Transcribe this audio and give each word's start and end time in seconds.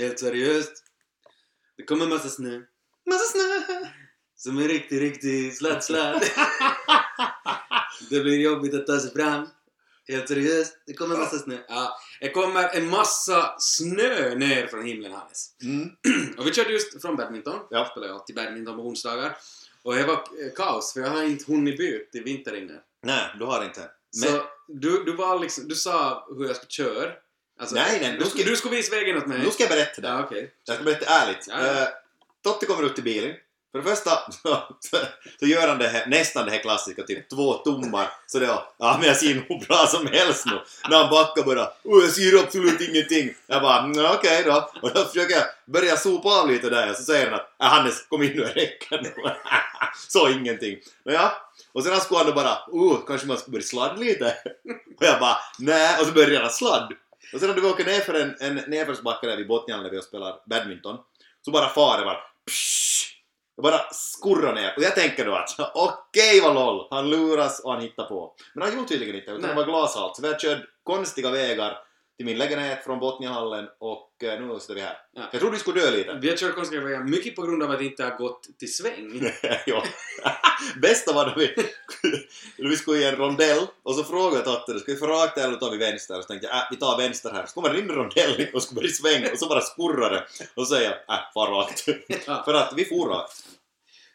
Helt 0.00 0.18
seriöst. 0.18 0.72
Det 1.76 1.84
kommer 1.84 2.06
massa 2.06 2.28
snö. 2.28 2.60
Massa 3.10 3.24
snö! 3.32 3.86
Som 4.36 4.58
en 4.58 4.68
riktig, 4.68 5.00
riktig 5.00 5.56
sladd, 5.56 5.84
sladd. 5.84 6.22
det 8.10 8.20
blir 8.20 8.38
jobbigt 8.38 8.74
att 8.74 8.86
ta 8.86 9.00
sig 9.00 9.12
fram. 9.12 9.48
Helt 10.08 10.28
seriöst. 10.28 10.76
Det 10.86 10.94
kommer 10.94 11.16
massa 11.16 11.38
snö. 11.38 11.58
Ja, 11.68 11.98
det 12.20 12.30
kommer 12.30 12.76
en 12.76 12.90
massa 12.90 13.54
snö 13.58 14.34
ner 14.34 14.66
från 14.66 14.86
himlen, 14.86 15.12
Hannes. 15.12 15.54
Mm. 15.62 15.90
Och 16.38 16.46
vi 16.46 16.52
körde 16.52 16.72
just 16.72 17.02
från 17.02 17.16
badminton. 17.16 17.60
Ja. 17.70 17.78
Jag 17.78 17.88
spelar 17.88 18.06
ju 18.06 18.12
alltid 18.12 18.36
badminton 18.36 18.76
på 18.76 18.82
onsdagar. 18.82 19.36
Och 19.82 19.94
det 19.94 20.04
var 20.04 20.24
kaos, 20.56 20.92
för 20.92 21.00
jag 21.00 21.10
har 21.10 21.22
inte 21.22 21.52
hunnit 21.52 21.78
byta 21.78 22.10
till 22.10 22.24
vinterinne. 22.24 22.80
Nej, 23.02 23.34
du 23.38 23.44
har 23.44 23.64
inte. 23.64 23.80
Men, 24.20 24.30
Så 24.30 24.42
du, 24.68 25.04
du 25.04 25.16
var 25.16 25.38
liksom, 25.38 25.68
du 25.68 25.74
sa 25.74 26.26
hur 26.38 26.46
jag 26.46 26.56
skulle 26.56 26.70
köra. 26.70 27.12
Alltså, 27.60 27.74
Nej, 27.74 27.98
nej, 28.02 28.16
Du, 28.18 28.24
ska- 28.24 28.42
du 28.42 28.56
skulle 28.56 28.76
visa 28.76 28.94
vägen 28.96 29.16
åt 29.16 29.26
mig. 29.26 29.38
nu 29.38 29.50
ska 29.50 29.62
jag 29.62 29.70
berätta 29.70 30.00
det. 30.00 30.08
Ja, 30.08 30.20
okej. 30.24 30.50
Jag 30.64 30.74
ska 30.76 30.84
berätta 30.84 31.06
ärligt. 31.06 31.46
Ja, 31.48 31.66
ja. 31.66 31.82
Eh, 31.82 31.88
Totte 32.44 32.66
kommer 32.66 32.82
ut 32.86 32.94
till 32.94 33.04
bilen. 33.04 33.34
För 33.72 33.78
det 33.78 33.84
första 33.84 34.10
så, 34.42 34.62
så 35.40 35.46
gör 35.46 35.68
han 35.68 35.78
det 35.78 35.88
här, 35.88 36.06
nästan 36.06 36.44
det 36.46 36.50
här 36.50 36.58
klassiska, 36.58 37.02
typ 37.02 37.28
två 37.30 37.54
tummar. 37.54 38.10
Så 38.26 38.38
det 38.38 38.46
var, 38.46 38.64
ja 38.78 38.96
men 38.98 39.08
jag 39.08 39.16
ser 39.16 39.34
nog 39.34 39.66
bra 39.68 39.86
som 39.86 40.06
helst 40.06 40.46
nu. 40.46 40.60
När 40.90 40.98
han 40.98 41.10
backar 41.10 41.42
bara, 41.42 41.68
oh, 41.84 42.02
jag 42.04 42.10
ser 42.10 42.38
absolut 42.38 42.80
ingenting. 42.80 43.34
Jag 43.46 43.62
bara, 43.62 43.78
mm, 43.82 44.06
okej 44.14 44.42
då. 44.46 44.70
Och 44.82 44.90
då 44.94 45.04
försöker 45.04 45.34
jag 45.34 45.44
börja 45.66 45.96
sopa 45.96 46.28
av 46.28 46.50
lite 46.50 46.70
där 46.70 46.90
och 46.90 46.96
så 46.96 47.02
säger 47.02 47.30
han 47.30 47.34
att, 47.40 47.50
äh, 47.62 47.66
Hannes 47.66 48.06
kom 48.08 48.22
in 48.22 48.32
nu, 48.32 48.40
det 48.44 48.52
räcker 48.60 49.00
nu. 49.02 49.12
så 50.08 50.28
ingenting. 50.28 50.78
Nåja. 51.04 51.32
Och 51.72 51.84
sen 51.84 52.00
skulle 52.00 52.18
han 52.18 52.26
då 52.26 52.32
bara, 52.32 52.58
oh, 52.68 53.06
kanske 53.06 53.26
man 53.26 53.38
ska 53.38 53.50
börja 53.50 53.64
sladda 53.64 53.94
lite. 53.96 54.36
Och 54.98 55.04
jag 55.06 55.20
bara, 55.20 55.36
nej. 55.58 55.96
Och 56.00 56.06
så 56.06 56.12
börjar 56.12 56.40
han 56.40 56.50
sladd. 56.50 56.92
Och 57.32 57.40
sen 57.40 57.48
när 57.48 57.60
vi 57.60 57.68
åker 57.68 57.84
ner 57.84 58.00
för 58.00 58.14
en, 58.14 58.36
en 58.40 58.54
nedförsbacke 58.54 59.26
där 59.26 59.36
vid 59.36 59.48
Botnian 59.48 59.82
när 59.82 59.90
vi 59.90 60.02
spelar 60.02 60.42
badminton 60.50 60.98
så 61.44 61.50
bara 61.50 61.68
far 61.68 61.98
det 61.98 62.04
bara 62.04 62.18
psh, 62.50 63.06
det 63.56 63.62
bara 63.62 63.80
skurrar 63.92 64.54
ner. 64.54 64.74
Och 64.76 64.82
jag 64.82 64.94
tänker 64.94 65.24
då 65.24 65.34
att 65.34 65.50
okej 65.74 66.40
vad 66.40 66.54
LOL, 66.54 66.86
han 66.90 67.10
luras 67.10 67.60
och 67.60 67.72
han 67.72 67.82
hittar 67.82 68.04
på. 68.04 68.34
Men 68.54 68.62
han 68.62 68.76
gjorde 68.76 68.88
tydligen 68.88 69.14
inte, 69.14 69.30
utan 69.30 69.42
det 69.42 69.46
Nej. 69.46 69.56
var 69.56 69.64
glashalt. 69.64 70.16
Så 70.16 70.22
vi 70.22 70.28
har 70.28 70.38
kört 70.38 70.62
konstiga 70.82 71.30
vägar 71.30 71.78
till 72.20 72.26
min 72.26 72.38
lägenhet 72.38 72.84
från 72.84 72.98
Botniahallen 72.98 73.68
och 73.78 74.24
eh, 74.24 74.40
nu 74.40 74.60
sitter 74.60 74.74
vi 74.74 74.80
här. 74.80 74.98
Ja. 75.12 75.22
Jag 75.32 75.40
trodde 75.40 75.56
vi 75.56 75.60
skulle 75.60 75.80
dö 75.80 75.90
lite. 75.90 76.18
Vi 76.22 76.28
har 76.28 76.36
kört 76.36 76.54
konstiga 76.54 76.80
vägar, 76.80 77.04
mycket 77.04 77.36
på 77.36 77.42
grund 77.42 77.62
av 77.62 77.70
att 77.70 77.78
det 77.78 77.84
inte 77.84 78.04
har 78.04 78.16
gått 78.16 78.58
till 78.58 78.74
sväng. 78.74 79.32
ja. 79.66 79.84
Bästa 80.82 81.12
var 81.12 81.26
när 81.26 81.34
vi, 81.36 81.54
vi 82.68 82.76
skulle 82.76 82.98
i 82.98 83.04
en 83.04 83.16
rondell 83.16 83.66
och 83.82 83.94
så 83.94 84.04
frågade 84.04 84.44
Totte, 84.44 84.78
ska 84.78 84.92
vi 84.92 84.98
få 84.98 85.06
rakt 85.06 85.38
eller 85.38 85.56
tar 85.56 85.70
vi 85.70 85.76
vänster? 85.76 86.16
Och 86.16 86.22
så 86.22 86.28
tänkte 86.28 86.46
jag, 86.46 86.56
äh, 86.56 86.62
vi 86.70 86.76
tar 86.76 86.98
vänster 86.98 87.30
här. 87.30 87.46
Så 87.46 87.54
kommer 87.54 87.72
det 87.72 87.78
in 87.78 87.90
en 87.90 87.96
rondell 87.96 88.46
och 88.54 88.62
skulle 88.62 88.80
börja 88.80 88.92
svänga 88.92 89.32
och 89.32 89.38
så 89.38 89.48
bara 89.48 89.60
skurrar 89.60 90.10
det. 90.10 90.26
Och 90.54 90.66
så 90.66 90.74
säger 90.74 90.90
jag, 90.90 91.16
äh, 91.16 91.22
far 91.34 91.50
rakt. 91.50 91.84
Ja. 92.26 92.42
För 92.44 92.54
att 92.54 92.72
vi 92.76 92.84
for 92.84 93.08
rakt. 93.08 93.44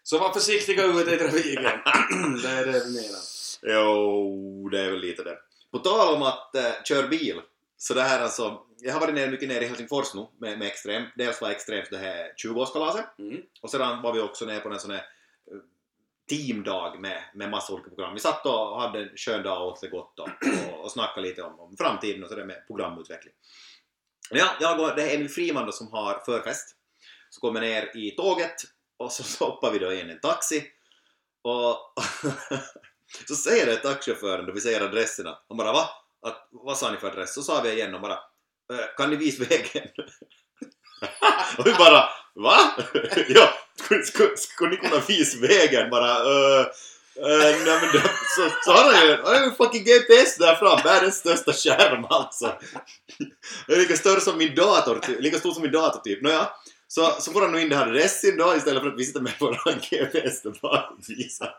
Så 0.03 0.17
var 0.17 0.33
försiktiga 0.33 0.85
ute 0.85 1.15
i 1.15 1.17
trafiken. 1.17 1.63
det 2.43 2.49
är 2.49 2.65
det 2.65 2.83
vi 2.85 2.91
menar. 3.01 3.21
Jo, 3.61 4.69
det 4.69 4.81
är 4.81 4.91
väl 4.91 4.99
lite 4.99 5.23
det. 5.23 5.37
På 5.71 5.79
tal 5.79 6.15
om 6.15 6.21
att 6.21 6.51
uh, 6.55 6.83
köra 6.83 7.07
bil, 7.07 7.41
så 7.77 7.93
det 7.93 8.01
här 8.01 8.19
alltså, 8.19 8.61
jag 8.79 8.93
har 8.93 8.99
varit 8.99 9.15
ner, 9.15 9.31
mycket 9.31 9.49
nere 9.49 9.63
i 9.63 9.67
Helsingfors 9.67 10.13
nu 10.13 10.27
med, 10.37 10.59
med 10.59 10.67
Extrem. 10.67 11.03
Dels 11.15 11.41
var 11.41 11.49
Extremt 11.49 11.89
det 11.89 11.97
här 11.97 12.33
20-årskalaset 12.45 13.05
Mm. 13.19 13.41
och 13.61 13.71
sedan 13.71 14.01
var 14.01 14.13
vi 14.13 14.19
också 14.19 14.45
ner 14.45 14.59
på 14.59 14.69
en 14.69 14.79
sån 14.79 14.91
här 14.91 15.05
eh, 15.51 15.57
teamdag 16.29 16.99
med, 16.99 17.23
med 17.33 17.49
massa 17.49 17.73
olika 17.73 17.89
program. 17.89 18.13
Vi 18.13 18.19
satt 18.19 18.45
och 18.45 18.81
hade 18.81 18.99
en 18.99 19.09
skön 19.17 19.43
dag 19.43 19.61
och 19.61 19.67
åt 19.67 19.81
det 19.81 19.87
gott 19.87 20.19
och, 20.19 20.29
och, 20.69 20.83
och 20.83 20.91
snackade 20.91 21.27
lite 21.27 21.43
om, 21.43 21.59
om 21.59 21.77
framtiden 21.77 22.23
och 22.23 22.29
sådär 22.29 22.45
med 22.45 22.67
programutveckling. 22.67 23.33
Ja, 24.29 24.55
jag 24.59 24.77
går, 24.77 24.95
det 24.95 25.11
är 25.11 25.15
Emil 25.15 25.29
Friman 25.29 25.65
då 25.65 25.71
som 25.71 25.91
har 25.91 26.21
förfest. 26.25 26.75
Så 27.29 27.41
kommer 27.41 27.61
ner 27.61 27.97
i 27.97 28.11
tåget 28.11 28.55
och 28.97 29.11
så 29.11 29.23
stoppar 29.33 29.71
vi 29.71 29.79
då 29.79 29.93
in 29.93 30.09
en 30.09 30.19
taxi 30.19 30.63
och 31.41 31.93
så 33.27 33.35
säger 33.35 33.65
det 33.65 33.75
taxichauffören 33.75 34.45
då 34.45 34.53
vi 34.53 34.61
säger 34.61 34.81
adresserna. 34.81 35.37
Han 35.47 35.57
bara 35.57 35.71
va? 35.71 35.89
Att, 36.25 36.47
vad 36.51 36.77
sa 36.77 36.91
ni 36.91 36.97
för 36.97 37.07
adress? 37.07 37.33
Så 37.33 37.41
sa 37.41 37.61
vi 37.61 37.71
igen 37.71 37.95
och 37.95 38.01
bara 38.01 38.13
eh, 38.73 38.85
kan 38.97 39.09
ni 39.09 39.15
visa 39.15 39.43
vägen? 39.43 39.87
och 41.57 41.67
vi 41.67 41.73
bara 41.73 42.09
va? 42.35 42.57
ja, 43.27 43.49
skulle, 44.05 44.37
skulle, 44.37 44.69
ni 44.69 44.77
kunna 44.77 45.01
visa 45.07 45.37
vägen? 45.39 45.89
Bara 45.89 46.23
uh, 46.23 46.59
uh, 46.59 47.55
nej 47.65 47.79
men 47.81 47.91
det, 47.93 48.01
så, 48.35 48.49
så 48.63 48.71
har 48.71 48.93
han 48.93 49.07
ju, 49.07 49.21
har 49.23 49.35
ju 49.35 49.45
en 49.45 49.55
fucking 49.55 49.83
GPS 49.83 50.37
där 50.37 50.55
fram, 50.55 50.79
världens 50.83 51.15
största 51.15 51.53
skärm 51.53 52.05
alltså. 52.09 52.45
Är 53.67 53.77
lika 53.77 53.97
stor 53.97 54.19
som 54.19 54.37
min 54.37 54.55
dator, 54.55 55.21
lika 55.21 55.39
stor 55.39 55.51
som 55.51 55.61
min 55.61 55.71
dator 55.71 55.99
typ. 55.99 56.21
Nåja, 56.21 56.49
så, 56.87 57.15
så 57.19 57.31
får 57.31 57.41
han 57.41 57.51
nog 57.51 57.61
in 57.61 57.69
det 57.69 57.75
här 57.75 57.87
adressen 57.87 58.37
då 58.37 58.55
istället 58.55 58.83
för 58.83 58.89
att 58.89 58.99
vi 58.99 59.05
sitter 59.05 59.21
med 59.21 59.33
våran 59.39 59.79
GPS 59.89 60.45
och 60.45 60.55
bara 60.61 60.89
visar. 61.07 61.49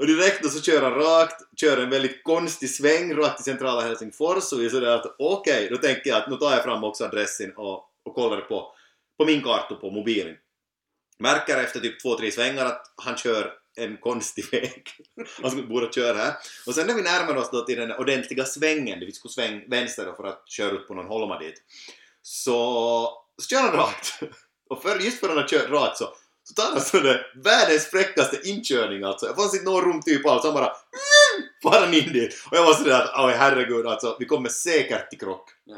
Och 0.00 0.06
direkt 0.06 0.42
då 0.42 0.48
så 0.48 0.62
kör 0.62 0.82
han 0.82 0.94
rakt, 0.94 1.60
kör 1.60 1.82
en 1.82 1.90
väldigt 1.90 2.24
konstig 2.24 2.70
sväng 2.70 3.14
rakt 3.14 3.36
till 3.36 3.44
centrala 3.44 3.80
Helsingfors 3.80 4.52
och 4.52 4.60
vi 4.60 4.66
är 4.66 4.70
sådär 4.70 4.90
att 4.90 5.16
okej, 5.18 5.68
då 5.70 5.76
tänker 5.76 6.10
jag 6.10 6.22
att 6.22 6.30
nu 6.30 6.36
tar 6.36 6.52
jag 6.52 6.64
fram 6.64 6.84
också 6.84 7.04
adressen 7.04 7.52
och, 7.56 7.84
och 8.04 8.14
kollar 8.14 8.40
på, 8.40 8.74
på 9.18 9.24
min 9.24 9.42
karta 9.42 9.74
på 9.74 9.90
mobilen. 9.90 10.36
Märker 11.18 11.56
efter 11.56 11.80
typ 11.80 12.02
två, 12.02 12.18
tre 12.18 12.30
svängar 12.30 12.66
att 12.66 12.92
han 12.96 13.16
kör 13.16 13.52
en 13.76 13.96
konstig 13.96 14.44
väg. 14.52 14.84
Han 15.42 15.68
borde 15.68 15.92
köra 15.92 16.16
här. 16.16 16.34
Och 16.66 16.74
sen 16.74 16.86
när 16.86 16.94
vi 16.94 17.02
närmar 17.02 17.36
oss 17.36 17.50
då 17.50 17.64
till 17.64 17.78
den 17.78 17.92
ordentliga 17.92 18.44
svängen, 18.44 19.00
det 19.00 19.06
vi 19.06 19.12
skulle 19.12 19.32
sväng 19.32 19.64
vänster 19.68 20.06
då 20.06 20.14
för 20.14 20.24
att 20.24 20.42
köra 20.48 20.70
ut 20.70 20.88
på 20.88 20.94
någon 20.94 21.06
holma 21.06 21.38
dit, 21.38 21.62
så, 22.22 22.52
så 23.42 23.48
kör 23.48 23.60
han 23.60 23.76
rakt. 23.76 24.20
Och 24.70 24.82
för, 24.82 24.98
just 24.98 25.20
för 25.20 25.26
att 25.26 25.34
han 25.34 25.42
har 25.42 25.48
kört 25.48 25.70
rakt 25.70 25.98
så, 25.98 26.08
så 26.56 26.62
han 26.62 26.80
sån 26.80 27.02
där 27.02 27.26
världens 27.34 27.86
fräckaste 27.86 28.48
inkörning 28.48 29.02
alltså. 29.02 29.26
Det 29.26 29.34
fanns 29.34 29.54
inte 29.54 29.70
någon 29.70 29.84
rum 29.84 30.02
typ 30.02 30.26
alls, 30.26 30.44
han 30.44 30.54
bara 30.54 30.72
far 31.62 31.80
han 31.80 31.94
in 31.94 32.12
dit. 32.12 32.46
Och 32.50 32.56
jag 32.56 32.64
var 32.64 32.74
sådär 32.74 33.00
att 33.00 33.24
oj 33.24 33.34
herregud 33.38 33.86
alltså, 33.86 34.16
vi 34.18 34.26
kommer 34.26 34.48
säkert 34.48 35.10
till 35.10 35.18
krock. 35.18 35.50
Ja. 35.64 35.76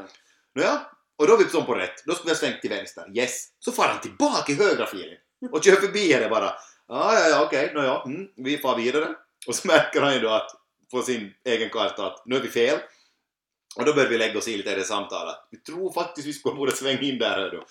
Nåja, 0.55 0.81
och 1.19 1.27
då 1.27 1.35
är 1.35 1.39
vi 1.39 1.51
som 1.51 1.67
på 1.67 1.75
rätt. 1.75 2.05
Då 2.07 2.15
skulle 2.15 2.27
vi 2.27 2.31
ha 2.31 2.39
svängt 2.39 2.61
till 2.61 2.71
vänster. 2.71 3.05
Yes. 3.15 3.49
Så 3.59 3.73
far 3.73 3.89
han 3.89 4.01
tillbaka 4.01 4.53
i 4.53 4.55
högra 4.55 4.87
filen. 4.87 5.17
Och 5.53 5.65
kör 5.65 5.77
förbi 5.77 6.13
henne 6.13 6.29
bara. 6.29 6.55
Ja, 6.89 7.19
ja, 7.19 7.29
ja, 7.29 7.45
okej, 7.45 7.73
nåja, 7.75 8.03
mm, 8.07 8.29
vi 8.37 8.59
far 8.59 8.77
vidare. 8.77 9.09
Och 9.47 9.55
så 9.55 9.69
märker 9.69 10.01
han 10.01 10.15
ju 10.15 10.21
då 10.21 10.29
att 10.29 10.51
på 10.91 11.03
sin 11.03 11.35
egen 11.45 11.71
karta 11.71 12.07
att 12.07 12.27
nu 12.27 12.37
är 12.37 12.41
vi 12.41 12.49
fel. 12.49 12.79
Och 13.77 13.85
då 13.85 13.95
börjar 13.95 14.09
vi 14.09 14.19
lägga 14.19 14.39
oss 14.39 14.49
i 14.49 14.57
lite 14.57 14.71
i 14.71 14.75
det 14.75 14.85
samtalet. 14.85 15.37
Vi 15.51 15.59
tror 15.59 15.93
faktiskt 15.93 16.27
vi 16.27 16.33
skulle 16.33 16.55
borde 16.55 16.73
svänga 16.73 17.01
in 17.01 17.19
där 17.19 17.51
du. 17.51 17.63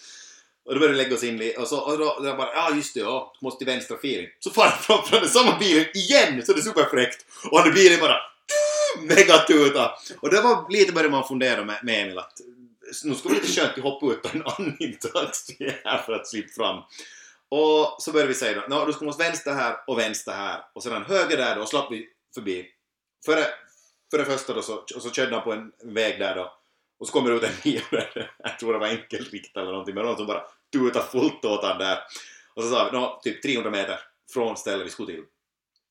Och 0.66 0.74
då 0.74 0.80
började 0.80 0.98
vi 0.98 1.04
lägga 1.04 1.16
oss 1.16 1.24
in 1.24 1.54
och 1.58 1.68
så 1.68 1.80
och 1.80 1.98
då, 1.98 2.20
då 2.24 2.36
bara 2.36 2.54
ja 2.54 2.76
just 2.76 2.94
det, 2.94 3.00
ja, 3.00 3.34
du 3.40 3.46
måste 3.46 3.58
till 3.58 3.68
vänstra 3.68 3.98
filen. 3.98 4.26
Så 4.40 4.50
far 4.50 4.64
han 4.64 5.04
fram 5.04 5.20
den 5.22 5.30
samma 5.30 5.60
bilen 5.60 5.86
igen, 5.94 6.46
så 6.46 6.54
det 6.54 6.60
är 6.60 6.64
superfräckt. 6.64 7.26
Och 7.52 7.60
han 7.60 7.70
i 7.70 7.72
bilen 7.72 8.00
bara 8.00 8.18
megatuta. 9.02 9.92
Och 10.20 10.30
det 10.30 10.42
var 10.42 10.66
lite 10.70 10.94
började 10.94 11.12
man 11.12 11.28
fundera 11.28 11.66
med, 11.66 11.80
med 11.84 12.02
Emil 12.04 12.18
att 12.20 12.34
nu 13.04 13.16
skulle 13.16 13.36
det 13.36 13.42
lite 13.42 13.62
skönt 13.62 13.78
att 13.78 13.84
hoppa 13.84 14.06
ut 14.06 14.22
på 14.22 14.30
en 14.34 14.44
annan 14.46 14.98
taxi 15.14 15.76
här 15.84 15.98
för 15.98 16.14
att 16.14 16.28
slippa 16.28 16.54
fram. 16.56 16.84
Och 17.50 17.96
så 18.00 18.12
började 18.12 18.28
vi 18.28 18.34
säga 18.34 18.62
då, 18.62 18.76
"Nå, 18.76 18.86
du 18.86 18.94
ska 18.94 19.06
måste 19.06 19.24
vänster 19.24 19.54
här 19.54 19.78
och 19.88 20.00
vänster 20.00 20.32
här 20.32 20.62
och 20.76 20.84
sedan 20.84 21.06
höger 21.06 21.38
där 21.38 21.56
då 21.56 21.62
och 21.62 21.70
slapp 21.70 21.92
vi 21.92 22.08
förbi. 22.34 22.66
För 23.26 23.36
det, 23.36 23.48
för 24.12 24.18
det 24.18 24.26
första 24.26 24.54
då 24.54 24.62
så, 24.62 24.76
och 24.96 25.02
så 25.02 25.12
körde 25.12 25.36
han 25.36 25.44
på 25.44 25.54
en 25.54 25.72
väg 25.84 26.20
där 26.20 26.36
då 26.36 26.54
och 27.02 27.08
så 27.08 27.14
kommer 27.14 27.30
det 27.30 27.36
ut 27.36 27.44
en 27.44 27.72
där, 27.92 28.32
jag 28.44 28.60
tror 28.60 28.74
det 28.74 28.80
var 28.80 28.88
enkelriktad 28.88 29.62
eller 29.62 29.72
någonting, 29.72 29.96
men 29.96 30.06
någon 30.06 30.18
som 30.18 30.28
bara 30.28 30.44
tutade 30.74 31.06
fullt 31.06 31.46
åt 31.46 31.64
han 31.64 31.78
där. 31.78 31.98
Och 32.54 32.64
så 32.64 32.70
sa 32.70 32.90
vi, 32.92 32.98
nå, 32.98 33.20
typ 33.24 33.42
300 33.42 33.72
meter 33.72 34.00
från 34.34 34.58
stället 34.58 34.86
vi 34.86 34.90
skulle 34.90 35.14
till. 35.14 35.24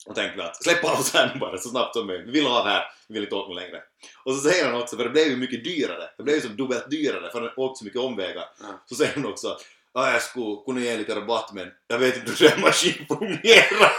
Och 0.07 0.15
tänkte 0.15 0.37
vi 0.37 0.43
att 0.43 0.63
släpp 0.63 0.85
av 0.85 0.99
nu 1.35 1.41
bara 1.41 1.59
så 1.59 1.69
snabbt 1.69 1.95
som 1.95 2.07
möjligt. 2.07 2.29
Vi 2.29 2.33
vill 2.33 2.47
av 2.47 2.67
här, 2.67 2.85
vi 3.09 3.15
vill 3.15 3.23
inte 3.23 3.35
åka 3.35 3.53
längre. 3.53 3.83
Och 4.25 4.35
så 4.35 4.41
säger 4.41 4.67
han 4.67 4.83
också, 4.83 4.97
för 4.97 5.05
det 5.05 5.11
blev 5.11 5.27
ju 5.27 5.37
mycket 5.37 5.65
dyrare. 5.65 6.11
Det 6.17 6.23
blev 6.23 6.37
ju 6.37 6.43
som 6.43 6.57
dubbelt 6.57 6.91
dyrare 6.91 7.31
för 7.31 7.41
han 7.41 7.51
åkte 7.57 7.79
så 7.79 7.85
mycket 7.85 8.01
omvägar. 8.01 8.45
Så 8.87 8.95
säger 8.95 9.15
han 9.15 9.27
också 9.27 9.49
att 9.49 9.61
ja, 9.93 10.13
jag 10.13 10.23
skulle 10.23 10.57
kunna 10.67 10.81
ge 10.81 10.97
lite 10.97 11.15
rabatt 11.15 11.53
men 11.53 11.71
jag 11.87 11.99
vet 11.99 12.17
inte 12.17 12.31
hur 12.31 12.51
den 12.51 12.61
maskin 12.61 13.07
fungerar. 13.09 13.93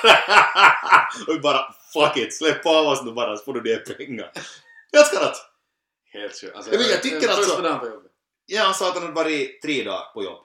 och 1.27 1.35
vi 1.35 1.39
bara 1.39 1.73
fuck 1.93 2.17
it, 2.17 2.37
släpp 2.37 2.65
av 2.65 2.87
oss 2.87 3.03
nu 3.03 3.11
bara 3.11 3.37
så 3.37 3.43
får 3.43 3.53
du 3.53 3.61
det 3.61 3.97
pengar. 3.97 4.31
Jag 4.91 5.07
skrattat! 5.07 5.50
Helt 6.13 6.41
sjukt. 6.41 6.55
Alltså, 6.55 6.71
Ja, 6.73 6.79
men 6.79 6.89
jag 6.89 7.03
tycker 7.03 7.27
alltså-. 7.29 8.01
Ja, 8.45 8.63
han 8.63 8.73
sa 8.73 8.87
att 8.87 8.93
han 8.93 9.03
hade 9.03 9.15
varit 9.15 9.61
tre 9.61 9.83
dagar 9.83 10.13
på 10.13 10.23
jobb. 10.23 10.39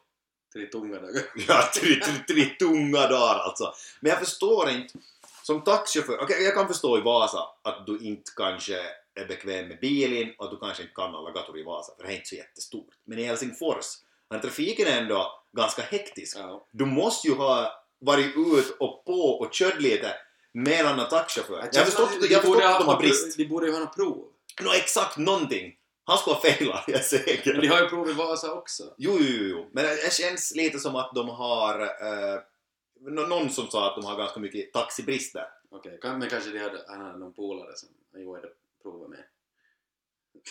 Tre 0.53 0.67
tunga 0.67 1.01
dagar. 1.01 1.23
Ja, 1.49 1.71
tre, 1.75 1.95
tre, 1.95 2.15
tre 2.35 2.45
tunga 2.45 3.01
dagar 3.09 3.39
alltså. 3.39 3.75
Men 4.01 4.11
jag 4.11 4.19
förstår 4.19 4.71
inte. 4.71 4.99
Som 5.43 5.65
taxichaufför, 5.65 6.19
okej 6.23 6.43
jag 6.43 6.55
kan 6.55 6.69
förstå 6.69 6.99
i 6.99 7.01
Vasa 7.01 7.49
att 7.63 7.87
du 7.87 7.99
inte 7.99 8.31
kanske 8.37 8.77
är 9.15 9.27
bekväm 9.29 9.69
med 9.69 9.81
bilen 9.81 10.35
och 10.39 10.45
att 10.45 10.51
du 10.51 10.57
kanske 10.59 10.83
inte 10.83 10.95
kan 10.95 11.15
alla 11.15 11.31
gator 11.31 11.59
i 11.59 11.63
Vasa 11.63 11.93
för 11.97 12.03
det 12.07 12.13
är 12.13 12.15
inte 12.15 12.29
så 12.29 12.35
jättestort. 12.35 12.89
Men 13.05 13.19
i 13.19 13.23
Helsingfors, 13.23 13.87
när 14.31 14.39
trafiken 14.39 14.87
är 14.87 15.01
ändå 15.01 15.43
ganska 15.53 15.83
hektisk, 15.83 16.37
Ja. 16.39 16.67
du 16.71 16.85
måste 16.85 17.29
ju 17.29 17.35
ha 17.35 17.83
varit 17.99 18.37
ut 18.37 18.77
och 18.81 19.05
på 19.05 19.13
och 19.41 19.53
kört 19.53 19.81
lite 19.81 20.13
med 20.53 20.81
en 20.81 20.87
annan 20.87 21.09
taxichaufför. 21.09 21.59
Jag 21.59 21.69
jag 21.73 21.79
har 21.81 21.85
förstått 21.85 22.11
att 22.63 22.81
de 22.81 22.89
har 22.89 22.97
brist. 23.01 23.37
De 23.37 23.45
borde 23.45 23.67
ju 23.67 23.73
ha 23.73 23.81
något 23.81 23.97
prov. 23.97 24.25
Nå 24.63 24.73
exakt 24.73 25.17
någonting. 25.17 25.77
Han 26.05 26.19
skulle 26.19 26.35
ha 26.37 26.41
failat, 26.43 26.85
jag 26.87 26.99
är 26.99 27.03
säker. 27.03 27.53
Men 27.53 27.61
de 27.63 27.69
har 27.69 27.81
ju 27.83 27.89
provat 27.89 28.17
Vasa 28.17 28.53
också. 28.53 28.95
Jo, 28.99 29.17
jo, 29.21 29.45
jo. 29.45 29.71
Men 29.73 29.85
det 29.85 30.13
känns 30.13 30.55
lite 30.55 30.79
som 30.79 30.97
att 30.97 31.15
de 31.15 31.29
har... 31.29 31.81
Eh, 31.81 32.41
nå- 33.01 33.27
någon 33.27 33.51
som 33.51 33.67
sa 33.71 33.89
att 33.91 33.97
de 33.97 34.05
har 34.05 34.17
ganska 34.19 34.41
mycket 34.41 34.73
taxibrist 34.73 35.33
där. 35.33 35.49
Okej, 35.71 35.99
kan- 36.03 36.19
men 36.19 36.29
kanske 36.31 36.51
de 36.51 36.59
hade, 36.59 36.85
han 36.89 37.01
hade 37.01 37.19
någon 37.19 37.33
polare 37.33 37.77
som 37.77 37.89
han 38.13 38.23
gjorde 38.23 38.49
provat 38.83 39.11
med. 39.11 39.25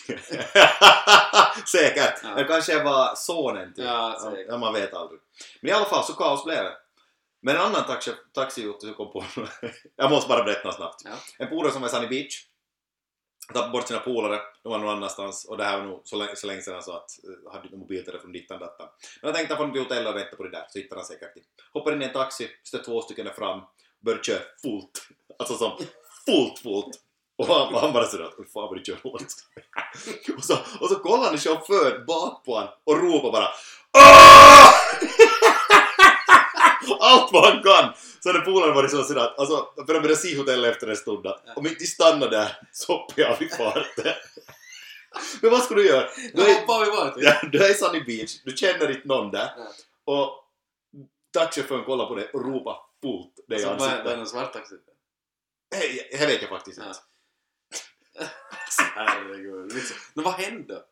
Säkert! 1.68 2.20
Ja. 2.22 2.34
Det 2.34 2.44
kanske 2.44 2.82
var 2.84 3.14
sonen 3.14 3.74
till. 3.74 3.84
Ja, 3.84 4.18
säkert. 4.22 4.46
ja, 4.48 4.58
man 4.58 4.72
vet 4.74 4.94
aldrig. 4.94 5.20
Men 5.60 5.70
i 5.70 5.72
alla 5.72 5.84
fall, 5.84 6.04
så 6.04 6.12
kaos 6.12 6.44
blev 6.44 6.64
det. 6.64 6.76
Men 7.40 7.56
en 7.56 7.62
annan 7.62 7.86
taxi, 7.86 8.10
taxijotte 8.34 8.86
som 8.86 8.94
kom 8.94 9.12
på 9.12 9.24
Jag 9.96 10.10
måste 10.10 10.28
bara 10.28 10.44
berätta 10.44 10.72
snabbt. 10.72 11.02
Ja. 11.04 11.10
En 11.38 11.48
polare 11.48 11.72
som 11.72 11.80
var 11.82 11.88
i 11.88 11.92
Sunny 11.92 12.06
Beach 12.06 12.44
tappade 13.54 13.72
bort 13.72 13.88
sina 13.88 14.00
polare, 14.00 14.40
de 14.62 14.68
var 14.72 14.78
någon 14.78 14.96
annanstans 14.96 15.44
och 15.44 15.56
det 15.56 15.64
här 15.64 15.78
var 15.78 15.84
nog 15.84 16.00
så 16.04 16.16
länge, 16.16 16.36
så 16.36 16.46
länge 16.46 16.62
sedan 16.62 16.82
så 16.82 16.92
att 16.92 17.10
uh, 17.28 17.52
hade 17.52 17.64
inte 17.64 17.76
mobiltelefon 17.76 18.32
dittan 18.32 18.58
dattan. 18.58 18.88
Men 19.22 19.28
jag 19.28 19.34
tänkte 19.34 19.54
att 19.54 19.60
han 19.60 19.68
får 19.68 19.72
till 19.74 19.82
hotellet 19.82 20.08
och 20.08 20.16
vänta 20.16 20.36
på 20.36 20.42
det 20.42 20.50
där, 20.50 20.66
så 20.68 20.78
hittar 20.78 20.96
han 20.96 21.04
säkert 21.04 21.34
det. 21.34 21.40
Hoppar 21.72 21.92
in 21.92 22.02
i 22.02 22.04
en 22.04 22.12
taxi, 22.12 22.48
står 22.64 22.78
två 22.78 23.02
stycken 23.02 23.24
där 23.24 23.32
fram, 23.32 23.60
börjar 24.04 24.22
köra 24.22 24.40
fullt. 24.62 25.08
Alltså 25.38 25.56
som 25.56 25.72
fullt 26.26 26.58
fullt. 26.58 27.00
Och 27.38 27.46
han, 27.46 27.74
han 27.74 27.92
bara 27.92 28.04
sådär 28.04 28.24
att 28.24 28.52
fan 28.52 28.68
vad 28.68 28.76
du 28.76 28.84
kör 28.84 28.98
hårt. 29.02 29.22
och, 30.36 30.44
så, 30.44 30.56
och 30.80 30.88
så 30.88 30.94
kollar 30.94 31.24
han 31.24 31.38
chauffören 31.38 32.06
bak 32.06 32.44
på 32.44 32.58
han 32.58 32.68
och 32.84 33.02
ropar 33.02 33.32
bara 33.32 33.48
"Åh!" 33.98 34.70
Allt 37.00 37.32
vad 37.32 37.44
han 37.52 37.62
kan! 37.62 37.92
Så 38.20 38.28
hade 38.32 38.40
polaren 38.44 38.74
varit 38.74 38.90
så 38.90 39.02
sådär 39.04 39.20
att, 39.20 39.38
alltså, 39.38 39.68
för 39.86 39.94
de 39.94 40.00
började 40.00 40.16
se 40.16 40.38
hotellet 40.38 40.72
efter 40.72 40.86
en 40.86 40.96
stund 40.96 41.26
att 41.26 41.56
om 41.56 41.66
inte 41.66 41.78
de 41.78 41.86
stannar 41.86 42.30
där 42.30 42.58
så 42.72 42.92
hoppar 42.92 43.14
jag 43.22 43.38
vid 43.38 43.50
farten. 43.56 44.12
Men 45.42 45.50
vad 45.50 45.62
ska 45.62 45.74
du 45.74 45.86
göra? 45.86 46.08
Du 46.34 46.42
är, 46.42 46.60
hoppar 46.60 47.06
vi 47.08 47.14
till. 47.14 47.24
ja, 47.24 47.48
du 47.52 47.64
är 47.64 47.70
i 47.70 47.74
Sunny 47.74 48.00
Beach, 48.04 48.40
du 48.44 48.56
känner 48.56 48.90
inte 48.90 49.08
någon 49.08 49.30
där 49.30 49.50
och 50.04 50.44
taxichauffören 51.32 51.84
kollar 51.84 52.06
på 52.06 52.14
dig 52.14 52.30
och 52.32 52.44
ropar 52.44 52.76
fullt 53.02 53.48
dig 53.48 53.60
i 53.60 53.64
Alltså, 53.64 53.78
vad 53.78 53.88
är- 53.88 53.92
ansiktet. 53.92 54.18
någon 54.18 54.26
svart 54.26 54.52
taxi? 54.52 54.74
Det 56.10 56.26
vet 56.26 56.40
jag 56.42 56.50
faktiskt 56.50 56.78
inte. 56.78 56.98
Herregud. 58.94 59.72
Men 60.14 60.24
vad 60.24 60.34
hände? 60.34 60.82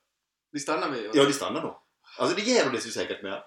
De 0.52 0.58
stannade 0.58 0.92
vid... 0.92 1.10
Ja, 1.14 1.24
de 1.24 1.32
stannar 1.32 1.62
nog. 1.62 1.74
Alltså 2.18 2.36
det 2.36 2.42
jävlas 2.42 2.86
ju 2.86 2.90
säkert 2.90 3.22
med. 3.22 3.42